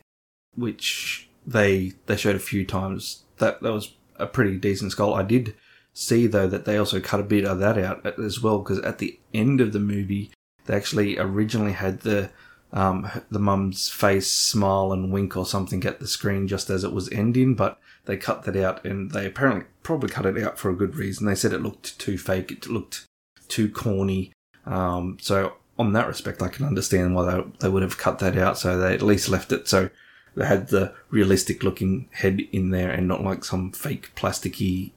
which 0.54 1.30
they 1.46 1.92
they 2.06 2.16
showed 2.16 2.36
a 2.36 2.40
few 2.40 2.66
times. 2.66 3.24
That 3.38 3.62
that 3.62 3.72
was 3.72 3.94
a 4.16 4.26
pretty 4.26 4.58
decent 4.58 4.92
skull. 4.92 5.14
I 5.14 5.22
did 5.22 5.54
see 5.92 6.26
though 6.26 6.46
that 6.48 6.64
they 6.64 6.76
also 6.76 7.00
cut 7.00 7.20
a 7.20 7.24
bit 7.24 7.44
of 7.44 7.58
that 7.60 7.78
out 7.78 8.06
as 8.18 8.40
well 8.40 8.58
because 8.58 8.78
at 8.80 8.98
the 8.98 9.18
end 9.32 9.60
of 9.60 9.72
the 9.72 9.80
movie 9.80 10.30
they 10.66 10.76
actually 10.76 11.18
originally 11.18 11.72
had 11.72 12.00
the 12.00 12.30
um, 12.72 13.10
the 13.30 13.38
mum's 13.38 13.88
face 13.88 14.30
smile 14.30 14.92
and 14.92 15.12
wink 15.12 15.36
or 15.36 15.44
something 15.44 15.84
at 15.84 15.98
the 15.98 16.06
screen 16.06 16.46
just 16.46 16.70
as 16.70 16.84
it 16.84 16.92
was 16.92 17.10
ending, 17.10 17.54
but 17.54 17.78
they 18.04 18.16
cut 18.16 18.44
that 18.44 18.56
out 18.56 18.84
and 18.84 19.10
they 19.10 19.26
apparently 19.26 19.64
probably 19.82 20.08
cut 20.08 20.26
it 20.26 20.42
out 20.42 20.58
for 20.58 20.70
a 20.70 20.76
good 20.76 20.96
reason. 20.96 21.26
They 21.26 21.34
said 21.34 21.52
it 21.52 21.62
looked 21.62 21.98
too 21.98 22.16
fake, 22.16 22.50
it 22.52 22.68
looked 22.68 23.06
too 23.48 23.68
corny. 23.68 24.32
Um, 24.66 25.18
so 25.20 25.54
on 25.78 25.92
that 25.94 26.06
respect, 26.06 26.42
I 26.42 26.48
can 26.48 26.66
understand 26.66 27.14
why 27.14 27.24
they, 27.24 27.44
they 27.60 27.68
would 27.68 27.82
have 27.82 27.98
cut 27.98 28.18
that 28.20 28.38
out. 28.38 28.58
So 28.58 28.78
they 28.78 28.94
at 28.94 29.02
least 29.02 29.28
left 29.28 29.52
it 29.52 29.66
so 29.66 29.90
they 30.36 30.46
had 30.46 30.68
the 30.68 30.94
realistic 31.10 31.64
looking 31.64 32.08
head 32.12 32.40
in 32.52 32.70
there 32.70 32.90
and 32.90 33.08
not 33.08 33.24
like 33.24 33.44
some 33.44 33.72
fake 33.72 34.14
plasticky 34.14 34.92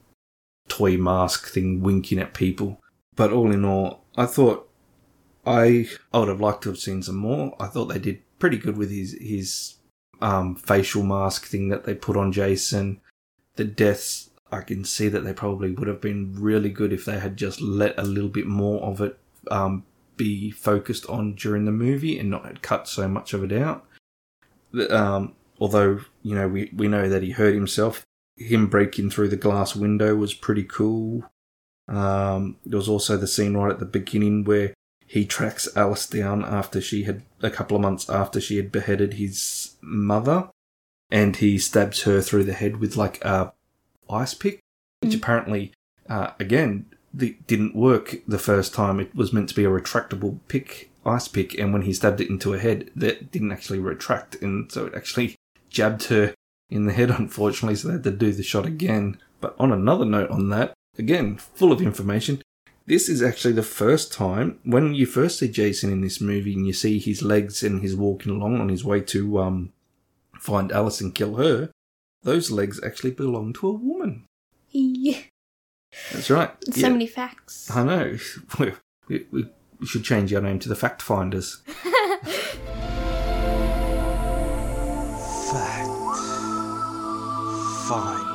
toy 0.67 0.97
mask 0.97 1.49
thing 1.49 1.81
winking 1.81 2.19
at 2.19 2.33
people. 2.33 2.79
But 3.15 3.31
all 3.31 3.51
in 3.51 3.65
all, 3.65 4.03
I 4.15 4.25
thought 4.25 4.69
I 5.45 5.89
I 6.13 6.19
would 6.19 6.29
have 6.29 6.41
liked 6.41 6.63
to 6.63 6.69
have 6.69 6.79
seen 6.79 7.03
some 7.03 7.17
more. 7.17 7.55
I 7.59 7.67
thought 7.67 7.85
they 7.85 7.99
did 7.99 8.21
pretty 8.39 8.57
good 8.57 8.77
with 8.77 8.91
his 8.91 9.17
his 9.19 9.75
um, 10.21 10.55
facial 10.55 11.03
mask 11.03 11.45
thing 11.45 11.69
that 11.69 11.83
they 11.83 11.95
put 11.95 12.17
on 12.17 12.31
Jason. 12.31 13.01
The 13.55 13.65
deaths, 13.65 14.29
I 14.51 14.61
can 14.61 14.83
see 14.83 15.09
that 15.09 15.21
they 15.21 15.33
probably 15.33 15.71
would 15.71 15.87
have 15.87 16.01
been 16.01 16.33
really 16.39 16.69
good 16.69 16.93
if 16.93 17.05
they 17.05 17.19
had 17.19 17.37
just 17.37 17.61
let 17.61 17.97
a 17.99 18.03
little 18.03 18.29
bit 18.29 18.47
more 18.47 18.81
of 18.81 19.01
it 19.01 19.19
um, 19.51 19.85
be 20.17 20.49
focused 20.49 21.05
on 21.07 21.35
during 21.35 21.65
the 21.65 21.71
movie 21.71 22.17
and 22.17 22.29
not 22.29 22.45
had 22.45 22.61
cut 22.61 22.87
so 22.87 23.07
much 23.07 23.33
of 23.33 23.43
it 23.43 23.51
out. 23.51 23.85
Um, 24.89 25.35
although 25.59 25.99
you 26.21 26.35
know 26.35 26.47
we 26.47 26.71
we 26.75 26.87
know 26.87 27.09
that 27.09 27.23
he 27.23 27.31
hurt 27.31 27.53
himself. 27.53 28.03
Him 28.35 28.67
breaking 28.67 29.11
through 29.11 29.27
the 29.29 29.37
glass 29.37 29.75
window 29.75 30.15
was 30.15 30.33
pretty 30.33 30.63
cool. 30.63 31.23
Um, 31.87 32.57
there 32.65 32.77
was 32.77 32.89
also 32.89 33.15
the 33.15 33.27
scene 33.27 33.55
right 33.55 33.71
at 33.71 33.79
the 33.79 33.85
beginning 33.85 34.43
where 34.43 34.73
he 35.13 35.25
tracks 35.25 35.67
Alice 35.75 36.07
down 36.07 36.43
after 36.43 36.81
she 36.81 37.03
had 37.03 37.21
a 37.39 37.51
couple 37.51 37.75
of 37.75 37.83
months 37.83 38.09
after 38.09 38.41
she 38.41 38.57
had 38.57 38.71
beheaded 38.71 39.13
his 39.13 39.75
mother, 39.79 40.49
and 41.11 41.35
he 41.35 41.59
stabs 41.59 42.01
her 42.01 42.19
through 42.19 42.45
the 42.45 42.53
head 42.53 42.77
with 42.77 42.97
like 42.97 43.23
a 43.23 43.53
ice 44.09 44.33
pick, 44.33 44.59
which 45.01 45.13
apparently, 45.13 45.71
uh, 46.09 46.31
again, 46.39 46.87
the, 47.13 47.37
didn't 47.45 47.75
work 47.75 48.15
the 48.27 48.39
first 48.39 48.73
time. 48.73 48.99
It 48.99 49.13
was 49.13 49.31
meant 49.31 49.49
to 49.49 49.55
be 49.55 49.65
a 49.65 49.69
retractable 49.69 50.39
pick, 50.47 50.89
ice 51.05 51.27
pick, 51.27 51.53
and 51.59 51.71
when 51.71 51.83
he 51.83 51.93
stabbed 51.93 52.19
it 52.19 52.31
into 52.31 52.53
her 52.53 52.59
head, 52.59 52.89
that 52.95 53.31
didn't 53.31 53.51
actually 53.51 53.77
retract, 53.77 54.41
and 54.41 54.71
so 54.71 54.87
it 54.87 54.95
actually 54.95 55.35
jabbed 55.69 56.05
her 56.05 56.33
in 56.71 56.87
the 56.87 56.93
head, 56.93 57.11
unfortunately, 57.11 57.75
so 57.75 57.89
they 57.89 57.93
had 57.93 58.03
to 58.03 58.09
do 58.09 58.31
the 58.31 58.41
shot 58.41 58.65
again. 58.65 59.19
But 59.41 59.55
on 59.59 59.71
another 59.71 60.05
note 60.05 60.31
on 60.31 60.49
that, 60.49 60.73
again, 60.97 61.37
full 61.37 61.71
of 61.71 61.83
information, 61.83 62.41
this 62.85 63.07
is 63.09 63.21
actually 63.21 63.53
the 63.53 63.63
first 63.63 64.11
time 64.11 64.59
when 64.63 64.93
you 64.93 65.05
first 65.05 65.39
see 65.39 65.47
Jason 65.47 65.91
in 65.91 66.01
this 66.01 66.19
movie 66.19 66.53
and 66.53 66.67
you 66.67 66.73
see 66.73 66.99
his 66.99 67.21
legs 67.21 67.63
and 67.63 67.81
he's 67.81 67.95
walking 67.95 68.31
along 68.33 68.59
on 68.59 68.69
his 68.69 68.83
way 68.83 68.99
to 69.01 69.39
um, 69.39 69.71
find 70.37 70.71
Alice 70.71 70.99
and 71.01 71.15
kill 71.15 71.35
her, 71.35 71.71
those 72.23 72.51
legs 72.51 72.79
actually 72.83 73.11
belong 73.11 73.53
to 73.53 73.67
a 73.67 73.71
woman. 73.73 74.25
Yeah. 74.71 75.19
That's 76.11 76.29
right. 76.29 76.51
So 76.73 76.81
Yeah. 76.81 76.89
many 76.89 77.07
facts. 77.07 77.69
I 77.71 77.83
know. 77.83 78.17
We, 79.09 79.25
we, 79.31 79.45
we 79.81 79.85
should 79.85 80.05
change 80.05 80.33
our 80.33 80.39
name 80.41 80.59
to 80.59 80.69
the 80.69 80.77
Fact 80.77 81.01
Finders. 81.01 81.61
Fact. 85.51 85.89
Finders. 87.87 88.32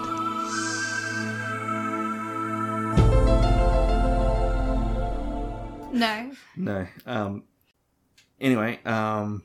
No. 5.92 6.32
No. 6.56 6.86
Um. 7.06 7.44
Anyway. 8.40 8.80
Um. 8.84 9.44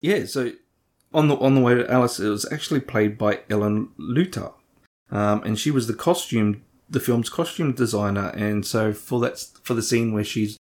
Yeah. 0.00 0.26
So 0.26 0.52
on 1.12 1.28
the 1.28 1.36
on 1.36 1.54
the 1.54 1.60
way 1.60 1.74
to 1.74 1.90
Alice, 1.90 2.20
it 2.20 2.28
was 2.28 2.50
actually 2.52 2.80
played 2.80 3.18
by 3.18 3.40
Ellen 3.48 3.90
Lutter, 3.98 4.50
um, 5.10 5.42
and 5.42 5.58
she 5.58 5.70
was 5.70 5.86
the 5.86 5.94
costume, 5.94 6.62
the 6.88 7.00
film's 7.00 7.28
costume 7.28 7.72
designer. 7.72 8.28
And 8.34 8.64
so 8.64 8.92
for 8.92 9.20
that, 9.20 9.38
for 9.62 9.74
the 9.74 9.82
scene 9.82 10.12
where 10.12 10.24
she's 10.24 10.56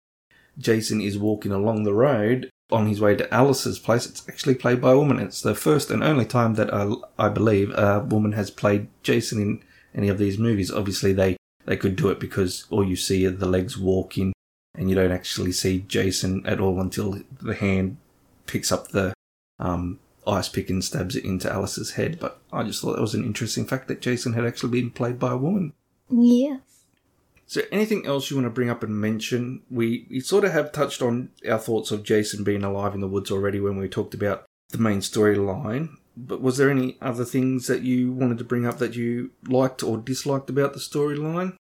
Jason 0.58 1.02
is 1.02 1.18
walking 1.18 1.52
along 1.52 1.84
the 1.84 1.94
road 1.94 2.50
on 2.72 2.88
his 2.88 3.02
way 3.02 3.16
to 3.16 3.34
Alice's 3.34 3.80
place, 3.80 4.06
it's 4.06 4.28
actually 4.28 4.56
played 4.56 4.82
by 4.82 4.92
a 4.92 4.98
woman. 4.98 5.20
It's 5.20 5.42
the 5.42 5.56
first 5.56 5.90
and 5.90 6.04
only 6.04 6.26
time 6.26 6.56
that 6.56 6.74
I, 6.74 6.92
I 7.18 7.30
believe 7.30 7.72
a 7.72 8.00
woman 8.02 8.34
has 8.34 8.52
played 8.52 8.88
Jason 9.04 9.42
in 9.42 9.64
any 9.96 10.10
of 10.10 10.18
these 10.18 10.38
movies. 10.38 10.72
Obviously, 10.72 11.14
they 11.14 11.38
they 11.66 11.78
could 11.78 11.96
do 11.96 12.10
it 12.10 12.20
because 12.20 12.66
all 12.72 12.84
you 12.84 12.96
see 12.96 13.26
are 13.28 13.32
the 13.32 13.46
legs 13.46 13.78
walking 13.78 14.34
and 14.80 14.90
you 14.90 14.96
don't 14.96 15.12
actually 15.12 15.52
see 15.52 15.84
Jason 15.88 16.42
at 16.46 16.62
all 16.62 16.80
until 16.80 17.20
the 17.42 17.54
hand 17.54 17.98
picks 18.48 18.72
up 18.72 18.88
the 18.88 19.14
um, 19.60 20.00
ice 20.26 20.48
pick 20.48 20.70
and 20.70 20.84
stabs 20.84 21.18
it 21.18 21.26
into 21.26 21.52
Alice's 21.52 21.92
head. 21.92 22.18
But 22.18 22.40
I 22.54 22.64
just 22.64 22.82
thought 22.82 22.96
that 22.96 23.02
was 23.02 23.14
an 23.14 23.26
interesting 23.26 23.66
fact 23.66 23.90
that 23.90 24.02
Jason 24.02 24.34
had 24.34 24.46
actually 24.46 24.80
been 24.80 24.90
played 24.90 25.20
by 25.20 25.34
a 25.34 25.38
woman. 25.38 25.74
Yes. 26.10 26.62
So, 27.46 27.62
anything 27.72 28.06
else 28.06 28.30
you 28.30 28.38
want 28.38 28.46
to 28.46 28.52
bring 28.52 28.70
up 28.70 28.82
and 28.82 29.02
mention? 29.02 29.64
We, 29.70 30.08
we 30.10 30.22
sort 30.22 30.46
of 30.46 30.54
have 30.54 30.72
touched 30.72 31.02
on 31.02 31.32
our 31.48 31.60
thoughts 31.60 31.92
of 31.92 32.04
Jason 32.04 32.46
being 32.46 32.64
alive 32.64 32.94
in 32.94 33.02
the 33.02 33.08
woods 33.08 33.32
already 33.32 33.60
when 33.60 33.76
we 33.76 33.90
talked 33.90 34.14
about 34.14 34.46
the 34.70 34.78
main 34.78 35.00
storyline. 35.00 35.90
But 36.16 36.42
was 36.42 36.58
there 36.58 36.70
any 36.70 36.98
other 37.02 37.26
things 37.26 37.68
that 37.68 37.82
you 37.82 38.14
wanted 38.14 38.38
to 38.38 38.44
bring 38.46 38.66
up 38.66 38.78
that 38.78 38.96
you 38.96 39.32
liked 39.46 39.84
or 39.84 39.98
disliked 39.98 40.50
about 40.50 40.74
the 40.74 40.80
storyline? 40.80 41.58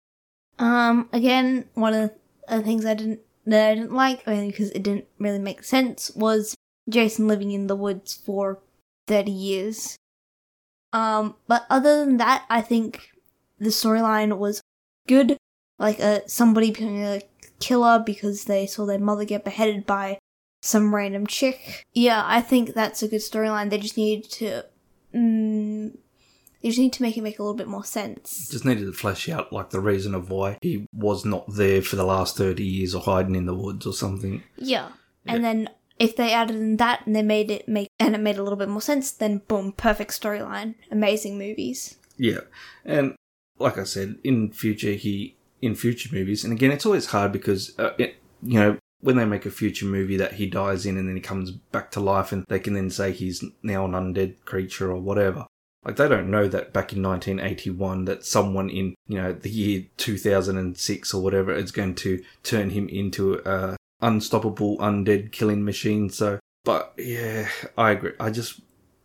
Um, 0.59 1.09
again, 1.13 1.67
one 1.75 1.95
of 1.95 2.11
the 2.49 2.63
things 2.63 2.85
I 2.85 2.95
didn't 2.95 3.21
that 3.47 3.71
I 3.71 3.75
didn't 3.75 3.93
like, 3.93 4.27
mainly 4.27 4.51
because 4.51 4.71
it 4.71 4.83
didn't 4.83 5.07
really 5.19 5.39
make 5.39 5.65
sense, 5.65 6.11
was 6.15 6.55
Jason 6.89 7.29
living 7.29 7.53
in 7.53 7.67
the 7.67 7.77
woods 7.77 8.15
for 8.15 8.61
thirty 9.07 9.31
years. 9.31 9.97
Um, 10.93 11.37
but 11.47 11.67
other 11.69 12.05
than 12.05 12.19
that, 12.19 12.45
I 12.49 12.61
think 12.61 13.11
the 13.59 13.71
storyline 13.71 14.39
was 14.39 14.61
good. 15.09 15.37
Like, 15.79 15.99
uh, 15.99 16.21
somebody 16.27 16.71
becoming 16.71 17.03
a 17.03 17.21
killer 17.59 17.99
because 17.99 18.45
they 18.45 18.67
saw 18.67 18.87
their 18.87 18.99
mother 18.99 19.25
get 19.25 19.45
beheaded 19.45 19.87
by 19.87 20.19
some 20.63 20.95
random 20.95 21.27
chick. 21.27 21.85
Yeah, 21.93 22.23
I 22.25 22.41
think 22.41 22.75
that's 22.75 23.03
a 23.03 23.09
good 23.09 23.21
storyline. 23.21 23.71
They 23.71 23.79
just 23.79 23.97
need 23.97 24.25
to, 24.25 24.65
mm, 25.13 25.97
they 26.65 26.71
just 26.71 26.81
need 26.81 26.95
to 26.95 27.03
make 27.03 27.19
it 27.19 27.23
make 27.23 27.39
a 27.39 27.43
little 27.43 27.55
bit 27.55 27.69
more 27.69 27.85
sense. 27.85 28.49
Just 28.49 28.65
needed 28.65 28.87
to 28.87 28.93
flesh 28.95 29.29
out 29.29 29.53
like 29.53 29.69
the 29.69 29.81
reason 29.81 30.15
of 30.15 30.31
why 30.31 30.57
he 30.63 30.87
was 30.95 31.27
not 31.27 31.45
there 31.47 31.83
for 31.83 31.97
the 31.97 32.05
last 32.05 32.39
thirty 32.39 32.65
years 32.65 32.95
or 32.95 33.03
hiding 33.03 33.35
in 33.35 33.45
the 33.45 33.55
woods 33.55 33.85
or 33.85 33.93
something. 33.93 34.43
Yeah. 34.57 34.89
And 35.27 35.45
then 35.45 35.69
if 35.99 36.17
they 36.17 36.33
added 36.33 36.57
in 36.57 36.79
that 36.79 37.07
and 37.07 37.15
they 37.15 37.23
made 37.23 37.51
it 37.51 37.69
make 37.69 37.89
and 38.01 38.15
it 38.15 38.21
made 38.23 38.39
a 38.39 38.43
little 38.43 38.57
bit 38.57 38.71
more 38.71 38.81
sense, 38.81 39.11
then 39.11 39.43
boom, 39.47 39.73
perfect 39.73 40.19
storyline. 40.19 40.75
Amazing 40.91 41.37
movies. 41.37 41.99
Yeah, 42.17 42.41
and 42.87 43.15
like 43.59 43.77
I 43.77 43.85
said, 43.85 44.17
in 44.25 44.51
future 44.51 44.93
he 44.93 45.37
in 45.61 45.75
future 45.75 46.09
movies, 46.15 46.45
and 46.45 46.53
again, 46.55 46.71
it's 46.71 46.87
always 46.87 47.07
hard 47.07 47.31
because 47.31 47.79
uh, 47.79 47.91
it, 47.99 48.17
you 48.43 48.59
know 48.59 48.79
when 49.01 49.17
they 49.17 49.27
make 49.27 49.45
a 49.45 49.51
future 49.51 49.85
movie 49.85 50.17
that 50.17 50.33
he 50.33 50.47
dies 50.47 50.87
in 50.87 50.97
and 50.97 51.07
then 51.07 51.15
he 51.15 51.21
comes 51.21 51.51
back 51.51 51.91
to 51.91 52.01
life, 52.01 52.33
and 52.33 52.47
they 52.49 52.59
can 52.59 52.73
then 52.73 52.89
say 52.89 53.13
he's 53.13 53.45
now 53.63 53.85
an 53.85 53.93
undead 53.93 54.37
creature 54.47 54.91
or 54.91 54.99
whatever. 54.99 55.45
Like 55.85 55.97
they 55.97 56.09
don't 56.09 56.31
know 56.31 56.49
that 56.49 56.73
back 56.73 56.93
in 56.93 57.03
1981 57.03 58.07
that 58.07 58.25
someone 58.25 58.71
in 58.71 58.95
you 59.07 59.21
know 59.21 59.33
the 59.33 59.51
year 59.51 59.85
2006 59.97 61.15
or 61.15 61.23
whatever 61.23 61.53
is 61.53 61.73
going 61.73 61.95
to 61.97 62.23
turn 62.43 62.71
him 62.71 62.89
into 62.89 63.41
a 63.45 63.77
unstoppable 64.01 64.79
undead 64.79 65.33
killing 65.33 65.65
machine. 65.65 66.09
So, 66.11 66.39
but 66.65 66.95
yeah, 66.97 67.49
I 67.77 67.93
agree. 67.93 68.13
I 68.19 68.31
just 68.31 68.61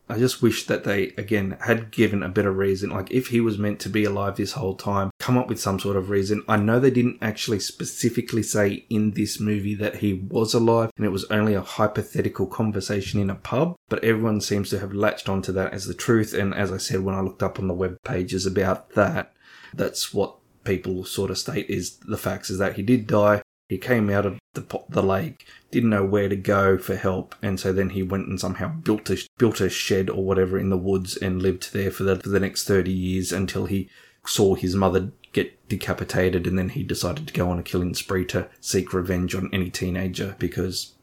I 0.10 0.17
just 0.17 0.41
wish 0.41 0.65
that 0.65 0.84
they, 0.84 1.13
again, 1.17 1.58
had 1.62 1.91
given 1.91 2.24
a 2.24 2.30
better 2.30 2.52
reason. 2.52 2.89
Like, 2.89 3.12
if 3.12 3.28
he 3.28 3.39
was 3.39 3.60
meant 3.60 3.80
to 3.82 3.89
be 3.89 4.04
alive 4.04 4.36
this 4.36 4.54
whole 4.54 4.76
time, 4.76 5.12
come 5.19 5.38
up 5.38 5.48
with 5.48 5.60
some 5.60 5.80
sort 5.80 5.95
of 5.95 6.10
reason. 6.10 6.43
I 6.48 6.58
know 6.58 6.80
they 6.80 6.89
didn't 6.89 7.19
actually 7.22 7.60
specifically 7.60 8.41
say 8.41 8.86
in 8.89 9.12
this 9.12 9.39
movie 9.39 9.76
that 9.76 9.98
he 9.98 10.13
was 10.13 10.56
alive 10.56 10.91
and 10.98 11.06
it 11.06 11.12
was 11.12 11.26
only 11.26 11.54
a 11.54 11.62
hypothetical 11.62 12.48
conversation 12.48 13.19
in 13.19 13.30
a 13.30 13.36
pub, 13.36 13.76
but 13.88 14.04
everyone 14.04 14.41
seems 14.41 14.69
to 14.72 14.80
have 14.80 14.93
latched 14.93 15.30
onto 15.30 15.52
that 15.52 15.74
as 15.74 15.86
the 15.86 15.93
truth. 15.93 16.34
And 16.34 16.56
as 16.56 16.72
I 16.72 16.78
said, 16.78 17.02
when 17.02 17.15
I 17.15 17.22
looked 17.22 17.43
up 17.43 17.60
on 17.60 17.67
the 17.67 17.74
web 17.74 17.98
pages 18.04 18.45
about 18.48 18.91
that, 18.91 19.34
that's 19.74 20.13
what 20.13 20.36
people 20.63 21.06
sort 21.06 21.32
of 21.32 21.38
state 21.38 21.69
is 21.69 21.98
the 21.98 22.17
facts 22.17 22.50
is 22.50 22.58
that 22.58 22.76
he 22.76 22.82
did 22.82 23.08
die. 23.08 23.41
He 23.69 23.77
came 23.77 24.10
out 24.10 24.25
of 24.25 24.39
the, 24.53 24.84
the 24.89 25.03
lake, 25.03 25.45
didn't 25.69 25.91
know 25.91 26.03
where 26.03 26.27
to 26.27 26.36
go 26.36 26.79
for 26.79 26.95
help, 26.95 27.36
and 27.41 27.60
so 27.60 27.71
then 27.71 27.91
he 27.91 28.01
went 28.01 28.27
and 28.27 28.39
somehow 28.39 28.69
built 28.69 29.10
a 29.12 29.17
built 29.38 29.62
a 29.62 29.69
shed 29.69 30.10
or 30.10 30.25
whatever 30.25 30.58
in 30.58 30.71
the 30.71 30.77
woods 30.77 31.15
and 31.15 31.41
lived 31.41 31.71
there 31.71 31.91
for 31.91 32.03
the 32.03 32.15
for 32.15 32.29
the 32.29 32.39
next 32.39 32.65
thirty 32.65 32.91
years 32.91 33.32
until 33.32 33.67
he 33.67 33.88
saw 34.25 34.55
his 34.55 34.75
mother 34.75 35.12
get 35.34 35.69
decapitated, 35.69 36.47
and 36.47 36.58
then 36.58 36.69
he 36.69 36.84
decided 36.84 37.27
to 37.27 37.34
go 37.34 37.51
on 37.51 37.60
a 37.60 37.63
killing 37.63 37.93
spree 37.93 38.25
to 38.25 38.49
seek 38.60 38.91
revenge 38.91 39.36
on 39.36 39.51
any 39.53 39.69
teenager 39.69 40.36
because 40.39 40.95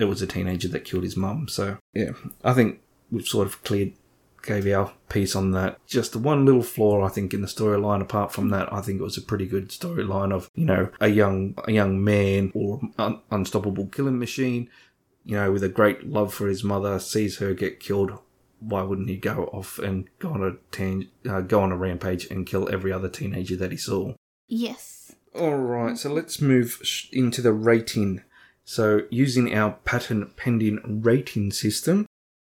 it 0.00 0.06
was 0.06 0.20
a 0.20 0.26
teenager 0.26 0.66
that 0.68 0.84
killed 0.84 1.04
his 1.04 1.16
mum. 1.16 1.46
So 1.46 1.78
yeah, 1.94 2.10
I 2.42 2.52
think 2.52 2.80
we've 3.12 3.26
sort 3.26 3.46
of 3.46 3.62
cleared 3.62 3.92
gave 4.48 4.66
our 4.66 4.92
piece 5.08 5.36
on 5.36 5.52
that. 5.52 5.78
Just 5.86 6.12
the 6.12 6.18
one 6.18 6.44
little 6.46 6.62
flaw 6.62 7.04
I 7.04 7.08
think 7.08 7.34
in 7.34 7.42
the 7.42 7.46
storyline. 7.46 8.00
Apart 8.00 8.32
from 8.32 8.48
that, 8.48 8.72
I 8.72 8.80
think 8.80 8.98
it 8.98 9.04
was 9.04 9.18
a 9.18 9.22
pretty 9.22 9.46
good 9.46 9.68
storyline 9.68 10.32
of 10.32 10.50
you 10.54 10.64
know 10.64 10.90
a 11.00 11.08
young 11.08 11.54
a 11.68 11.72
young 11.72 12.02
man 12.02 12.50
or 12.54 12.80
un- 12.98 13.20
unstoppable 13.30 13.86
killing 13.86 14.18
machine, 14.18 14.68
you 15.24 15.36
know, 15.36 15.52
with 15.52 15.62
a 15.62 15.68
great 15.68 16.08
love 16.08 16.32
for 16.32 16.48
his 16.48 16.64
mother, 16.64 16.98
sees 16.98 17.38
her 17.38 17.52
get 17.54 17.78
killed. 17.78 18.18
Why 18.60 18.82
wouldn't 18.82 19.08
he 19.08 19.16
go 19.16 19.44
off 19.52 19.78
and 19.78 20.08
go 20.18 20.30
on 20.30 20.42
a 20.42 20.56
tang- 20.72 21.08
uh, 21.28 21.42
go 21.42 21.60
on 21.60 21.70
a 21.70 21.76
rampage 21.76 22.26
and 22.30 22.46
kill 22.46 22.68
every 22.72 22.92
other 22.92 23.08
teenager 23.08 23.54
that 23.56 23.70
he 23.70 23.76
saw? 23.76 24.14
Yes. 24.48 25.14
All 25.34 25.58
right, 25.58 25.96
so 25.96 26.12
let's 26.12 26.40
move 26.40 26.80
sh- 26.82 27.06
into 27.12 27.42
the 27.42 27.52
rating. 27.52 28.22
So, 28.64 29.02
using 29.10 29.54
our 29.54 29.72
patent 29.84 30.36
pending 30.36 31.02
rating 31.02 31.52
system, 31.52 32.06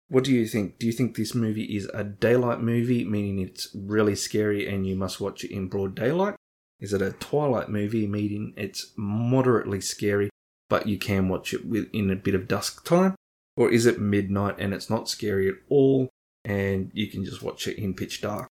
what 0.10 0.24
do 0.24 0.32
you 0.32 0.48
think? 0.48 0.80
Do 0.80 0.86
you 0.86 0.92
think 0.94 1.16
this 1.16 1.34
movie 1.34 1.76
is 1.76 1.90
a 1.94 2.04
daylight 2.04 2.62
movie, 2.62 3.04
meaning 3.04 3.40
it's 3.40 3.70
really 3.74 4.16
scary 4.16 4.68
and 4.68 4.86
you 4.86 4.96
must 4.96 5.20
watch 5.20 5.44
it 5.44 5.52
in 5.52 5.68
broad 5.68 5.96
daylight? 5.96 6.36
Is 6.80 6.94
it 6.94 7.02
a 7.02 7.12
twilight 7.14 7.70
movie, 7.70 8.08
meaning 8.08 8.54
it's 8.58 8.92
moderately 8.98 9.82
scary, 9.82 10.30
but 10.70 10.88
you 10.88 10.98
can 10.98 11.30
watch 11.30 11.54
it 11.54 11.62
in 11.94 12.12
a 12.12 12.16
bit 12.16 12.36
of 12.36 12.48
dusk 12.48 12.86
time? 12.86 13.16
Or 13.56 13.72
is 13.72 13.86
it 13.86 14.02
midnight 14.02 14.56
and 14.60 14.74
it's 14.74 14.90
not 14.90 15.08
scary 15.08 15.48
at 15.48 15.56
all 15.70 16.10
and 16.44 16.92
you 16.94 17.08
can 17.08 17.24
just 17.24 17.42
watch 17.42 17.68
it 17.68 17.78
in 17.78 17.94
pitch 17.94 18.22
dark? 18.22 18.48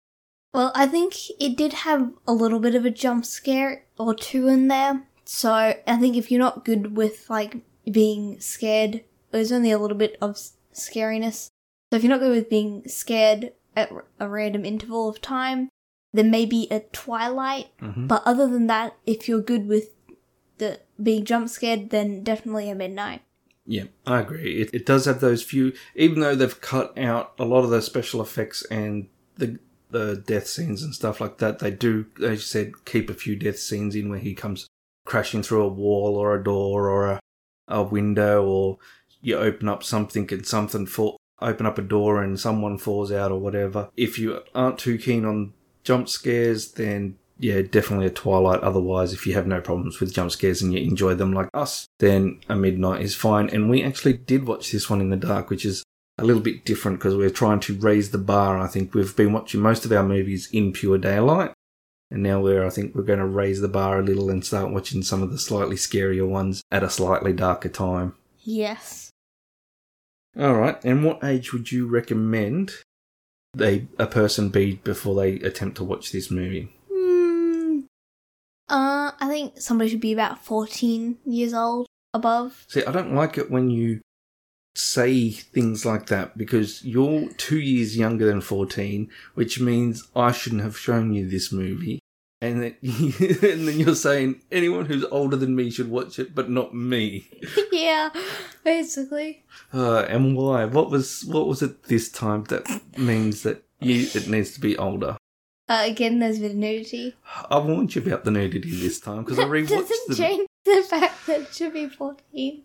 Well, 0.52 0.72
I 0.74 0.86
think 0.86 1.14
it 1.40 1.56
did 1.56 1.72
have 1.72 2.12
a 2.26 2.32
little 2.32 2.58
bit 2.58 2.74
of 2.74 2.84
a 2.84 2.90
jump 2.90 3.24
scare 3.24 3.84
or 3.98 4.14
two 4.14 4.48
in 4.48 4.68
there. 4.68 5.02
So 5.24 5.52
I 5.52 5.96
think 5.98 6.16
if 6.16 6.30
you're 6.30 6.38
not 6.40 6.64
good 6.64 6.96
with 6.96 7.28
like 7.30 7.58
being 7.90 8.40
scared, 8.40 9.04
there's 9.30 9.52
only 9.52 9.70
a 9.70 9.78
little 9.78 9.96
bit 9.96 10.16
of 10.20 10.38
scariness. 10.78 11.50
So 11.90 11.96
if 11.96 12.02
you're 12.02 12.10
not 12.10 12.20
good 12.20 12.34
with 12.34 12.50
being 12.50 12.86
scared 12.86 13.52
at 13.76 13.90
a 14.18 14.28
random 14.28 14.64
interval 14.64 15.08
of 15.08 15.20
time, 15.20 15.68
then 16.12 16.30
maybe 16.30 16.66
a 16.70 16.80
Twilight. 16.92 17.68
Mhm. 17.80 18.08
But 18.08 18.22
other 18.24 18.46
than 18.46 18.66
that, 18.66 18.96
if 19.06 19.28
you're 19.28 19.40
good 19.40 19.68
with 19.68 19.90
the 20.58 20.80
being 21.02 21.24
jump 21.24 21.48
scared, 21.48 21.90
then 21.90 22.22
definitely 22.24 22.70
a 22.70 22.74
Midnight. 22.74 23.22
Yeah, 23.66 23.84
I 24.06 24.20
agree. 24.20 24.62
It, 24.62 24.70
it 24.72 24.86
does 24.86 25.04
have 25.04 25.20
those 25.20 25.42
few, 25.42 25.74
even 25.94 26.20
though 26.20 26.34
they've 26.34 26.60
cut 26.60 26.96
out 26.98 27.34
a 27.38 27.44
lot 27.44 27.64
of 27.64 27.70
the 27.70 27.82
special 27.82 28.22
effects 28.22 28.64
and 28.70 29.08
the 29.36 29.58
the 29.90 30.16
death 30.26 30.46
scenes 30.46 30.82
and 30.82 30.94
stuff 30.94 31.20
like 31.20 31.38
that. 31.38 31.58
They 31.60 31.70
do, 31.70 32.06
as 32.16 32.30
you 32.30 32.36
said, 32.38 32.84
keep 32.84 33.08
a 33.08 33.14
few 33.14 33.36
death 33.36 33.58
scenes 33.58 33.94
in 33.94 34.10
where 34.10 34.18
he 34.18 34.34
comes 34.34 34.66
crashing 35.06 35.42
through 35.42 35.62
a 35.62 35.68
wall 35.68 36.16
or 36.16 36.34
a 36.34 36.44
door 36.44 36.90
or 36.90 37.12
a, 37.12 37.20
a 37.68 37.82
window, 37.82 38.44
or 38.44 38.78
you 39.20 39.36
open 39.36 39.68
up 39.68 39.82
something 39.82 40.28
and 40.32 40.46
something 40.46 40.86
fall, 40.86 41.16
open 41.40 41.66
up 41.66 41.78
a 41.78 41.82
door 41.82 42.22
and 42.22 42.38
someone 42.38 42.78
falls 42.78 43.12
out 43.12 43.32
or 43.32 43.38
whatever. 43.38 43.90
If 43.96 44.18
you 44.18 44.42
aren't 44.54 44.78
too 44.78 44.98
keen 44.98 45.24
on 45.24 45.52
jump 45.84 46.08
scares, 46.08 46.72
then 46.72 47.16
yeah, 47.38 47.62
definitely 47.62 48.06
a 48.06 48.10
Twilight. 48.10 48.60
Otherwise, 48.60 49.12
if 49.12 49.26
you 49.26 49.34
have 49.34 49.46
no 49.46 49.60
problems 49.60 50.00
with 50.00 50.12
jump 50.12 50.32
scares 50.32 50.60
and 50.60 50.72
you 50.72 50.80
enjoy 50.80 51.14
them 51.14 51.32
like 51.32 51.48
us, 51.54 51.86
then 51.98 52.40
a 52.48 52.56
Midnight 52.56 53.02
is 53.02 53.14
fine. 53.14 53.48
And 53.50 53.70
we 53.70 53.82
actually 53.82 54.14
did 54.14 54.46
watch 54.46 54.72
this 54.72 54.90
one 54.90 55.00
in 55.00 55.10
the 55.10 55.16
dark, 55.16 55.48
which 55.48 55.64
is 55.64 55.84
a 56.18 56.24
little 56.24 56.42
bit 56.42 56.64
different 56.64 56.98
because 56.98 57.14
we're 57.14 57.30
trying 57.30 57.60
to 57.60 57.78
raise 57.78 58.10
the 58.10 58.18
bar. 58.18 58.58
I 58.58 58.66
think 58.66 58.92
we've 58.92 59.14
been 59.14 59.32
watching 59.32 59.60
most 59.60 59.84
of 59.84 59.92
our 59.92 60.02
movies 60.02 60.48
in 60.52 60.72
pure 60.72 60.98
daylight. 60.98 61.52
And 62.10 62.22
now 62.22 62.40
we're, 62.40 62.66
I 62.66 62.70
think 62.70 62.94
we're 62.94 63.02
going 63.02 63.18
to 63.18 63.26
raise 63.26 63.60
the 63.60 63.68
bar 63.68 64.00
a 64.00 64.02
little 64.02 64.30
and 64.30 64.44
start 64.44 64.72
watching 64.72 65.02
some 65.02 65.22
of 65.22 65.30
the 65.30 65.38
slightly 65.38 65.76
scarier 65.76 66.26
ones 66.26 66.62
at 66.70 66.82
a 66.82 66.90
slightly 66.90 67.32
darker 67.32 67.68
time. 67.68 68.14
Yes. 68.48 69.10
All 70.38 70.54
right. 70.54 70.82
And 70.82 71.04
what 71.04 71.22
age 71.22 71.52
would 71.52 71.70
you 71.70 71.86
recommend 71.86 72.72
they 73.52 73.88
a 73.98 74.06
person 74.06 74.48
be 74.48 74.76
before 74.76 75.14
they 75.16 75.34
attempt 75.40 75.76
to 75.76 75.84
watch 75.84 76.12
this 76.12 76.30
movie? 76.30 76.74
Hmm. 76.90 77.80
Uh, 78.70 79.12
I 79.20 79.28
think 79.28 79.60
somebody 79.60 79.90
should 79.90 80.00
be 80.00 80.14
about 80.14 80.42
14 80.42 81.18
years 81.26 81.52
old 81.52 81.88
above. 82.14 82.64
See, 82.68 82.82
I 82.86 82.90
don't 82.90 83.14
like 83.14 83.36
it 83.36 83.50
when 83.50 83.68
you 83.68 84.00
say 84.74 85.28
things 85.28 85.84
like 85.84 86.06
that 86.06 86.38
because 86.38 86.82
you're 86.82 87.28
two 87.34 87.60
years 87.60 87.98
younger 87.98 88.24
than 88.24 88.40
14, 88.40 89.10
which 89.34 89.60
means 89.60 90.08
I 90.16 90.32
shouldn't 90.32 90.62
have 90.62 90.78
shown 90.78 91.12
you 91.12 91.28
this 91.28 91.52
movie. 91.52 92.00
And 92.40 92.62
then, 92.62 92.76
and 92.82 93.66
then 93.66 93.80
you're 93.80 93.96
saying 93.96 94.42
anyone 94.52 94.86
who's 94.86 95.04
older 95.10 95.36
than 95.36 95.56
me 95.56 95.70
should 95.70 95.90
watch 95.90 96.18
it, 96.18 96.34
but 96.34 96.48
not 96.48 96.72
me. 96.72 97.28
yeah, 97.72 98.10
basically. 98.62 99.44
Uh, 99.74 100.02
and 100.02 100.36
why? 100.36 100.64
What 100.64 100.90
was 100.90 101.24
what 101.24 101.48
was 101.48 101.62
it 101.62 101.84
this 101.84 102.08
time 102.08 102.44
that 102.44 102.80
means 102.96 103.42
that 103.42 103.64
you 103.80 104.06
it 104.14 104.28
needs 104.28 104.52
to 104.52 104.60
be 104.60 104.78
older? 104.78 105.16
Uh, 105.68 105.82
again, 105.84 106.18
there's 106.18 106.40
of 106.40 106.54
nudity. 106.54 107.14
I 107.50 107.58
warned 107.58 107.94
you 107.94 108.02
about 108.02 108.24
the 108.24 108.30
nudity 108.30 108.70
this 108.70 109.00
time 109.00 109.24
because 109.24 109.38
I 109.38 109.44
rewatched 109.44 109.68
doesn't 109.68 110.08
the. 110.08 110.14
change 110.14 110.48
the 110.64 110.82
fact 110.88 111.26
that 111.26 111.40
it 111.42 111.54
should 111.54 111.74
be 111.74 111.88
14. 111.88 112.62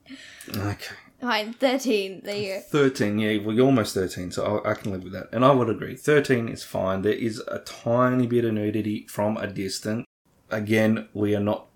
Okay. 0.55 0.95
Fine, 1.23 1.53
13. 1.53 2.19
There 2.25 2.35
you 2.35 2.47
go. 2.55 2.59
13, 2.59 3.17
yeah, 3.17 3.37
well, 3.37 3.55
you're 3.55 3.65
almost 3.65 3.93
13, 3.93 4.31
so 4.31 4.57
I, 4.57 4.71
I 4.71 4.73
can 4.73 4.91
live 4.91 5.05
with 5.05 5.13
that. 5.13 5.29
And 5.31 5.45
I 5.45 5.51
would 5.51 5.69
agree. 5.69 5.95
13 5.95 6.49
is 6.49 6.65
fine. 6.65 7.01
There 7.01 7.13
is 7.13 7.41
a 7.47 7.59
tiny 7.59 8.27
bit 8.27 8.43
of 8.43 8.53
nudity 8.53 9.07
from 9.07 9.37
a 9.37 9.47
distance. 9.47 10.05
Again, 10.51 11.07
we 11.13 11.33
are 11.33 11.39
not 11.39 11.67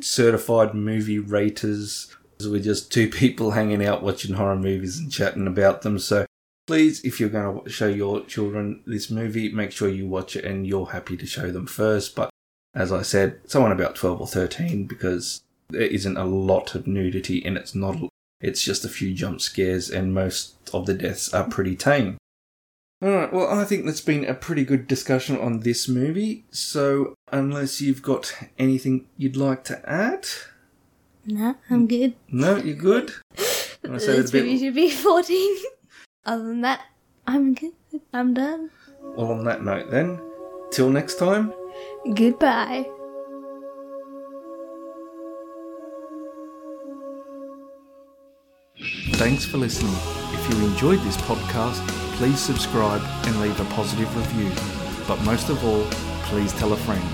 certified 0.00 0.74
movie 0.74 1.18
raters. 1.18 2.14
We're 2.44 2.62
just 2.62 2.92
two 2.92 3.10
people 3.10 3.50
hanging 3.50 3.84
out 3.84 4.04
watching 4.04 4.36
horror 4.36 4.54
movies 4.54 5.00
and 5.00 5.10
chatting 5.10 5.48
about 5.48 5.82
them. 5.82 5.98
So 5.98 6.24
please, 6.68 7.00
if 7.04 7.18
you're 7.18 7.28
going 7.28 7.64
to 7.64 7.70
show 7.70 7.88
your 7.88 8.24
children 8.26 8.84
this 8.86 9.10
movie, 9.10 9.50
make 9.52 9.72
sure 9.72 9.88
you 9.88 10.06
watch 10.06 10.36
it 10.36 10.44
and 10.44 10.64
you're 10.64 10.86
happy 10.86 11.16
to 11.16 11.26
show 11.26 11.50
them 11.50 11.66
first. 11.66 12.14
But 12.14 12.30
as 12.72 12.92
I 12.92 13.02
said, 13.02 13.40
someone 13.50 13.72
about 13.72 13.96
12 13.96 14.20
or 14.20 14.26
13 14.28 14.86
because 14.86 15.42
there 15.70 15.82
isn't 15.82 16.16
a 16.16 16.24
lot 16.24 16.76
of 16.76 16.86
nudity 16.86 17.44
and 17.44 17.56
it's 17.56 17.74
not 17.74 17.96
it's 18.42 18.62
just 18.62 18.84
a 18.84 18.88
few 18.88 19.14
jump 19.14 19.40
scares, 19.40 19.88
and 19.90 20.12
most 20.12 20.54
of 20.74 20.84
the 20.86 20.94
deaths 20.94 21.32
are 21.32 21.48
pretty 21.48 21.76
tame. 21.76 22.18
Alright, 23.02 23.32
well, 23.32 23.48
I 23.58 23.64
think 23.64 23.84
that's 23.86 24.00
been 24.00 24.24
a 24.24 24.34
pretty 24.34 24.64
good 24.64 24.86
discussion 24.86 25.36
on 25.38 25.60
this 25.60 25.88
movie. 25.88 26.44
So, 26.52 27.14
unless 27.32 27.80
you've 27.80 28.02
got 28.02 28.32
anything 28.58 29.06
you'd 29.16 29.36
like 29.36 29.64
to 29.64 29.88
add, 29.88 30.26
Nah, 31.26 31.54
I'm 31.70 31.86
good. 31.86 32.14
no, 32.28 32.56
you're 32.56 32.76
good. 32.76 33.12
Wanna 33.84 33.98
say 34.00 34.16
that 34.16 34.22
This 34.22 34.30
a 34.30 34.32
bit- 34.32 34.58
should 34.60 34.74
be 34.74 34.90
14. 34.90 35.56
Other 36.24 36.44
than 36.44 36.60
that, 36.60 36.80
I'm 37.26 37.54
good. 37.54 37.72
I'm 38.12 38.34
done. 38.34 38.70
Well, 39.00 39.32
on 39.32 39.44
that 39.44 39.64
note, 39.64 39.90
then, 39.90 40.20
till 40.70 40.88
next 40.90 41.16
time. 41.16 41.52
Goodbye. 42.14 42.88
Thanks 49.22 49.44
for 49.44 49.58
listening. 49.58 49.94
If 50.34 50.50
you 50.50 50.66
enjoyed 50.66 50.98
this 51.02 51.16
podcast, 51.18 51.86
please 52.16 52.40
subscribe 52.40 53.00
and 53.24 53.40
leave 53.40 53.60
a 53.60 53.64
positive 53.66 54.10
review. 54.16 54.50
But 55.06 55.22
most 55.22 55.48
of 55.48 55.64
all, 55.64 55.84
please 56.24 56.52
tell 56.54 56.72
a 56.72 56.76
friend. 56.76 57.04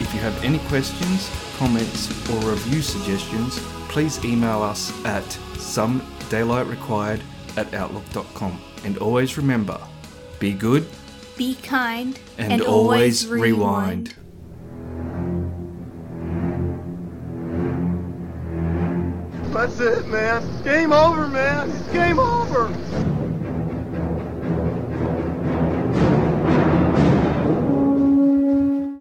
If 0.00 0.14
you 0.14 0.20
have 0.20 0.44
any 0.44 0.60
questions, 0.68 1.28
comments, 1.56 2.08
or 2.30 2.52
review 2.52 2.82
suggestions, 2.82 3.58
please 3.88 4.24
email 4.24 4.62
us 4.62 4.92
at 5.04 5.28
some 5.58 6.06
daylight 6.28 6.68
required 6.68 7.20
at 7.56 7.74
outlook.com. 7.74 8.60
And 8.84 8.98
always 8.98 9.36
remember, 9.36 9.80
be 10.38 10.52
good 10.52 10.86
Be 11.36 11.56
kind. 11.56 12.16
and, 12.38 12.62
always 12.62 13.26
rewind. 13.26 14.14
That's 19.56 19.80
it, 19.80 20.06
man. 20.08 20.62
Game 20.64 20.92
over, 20.92 21.26
man. 21.28 21.70
Game 21.90 22.18
over. 22.18 23.15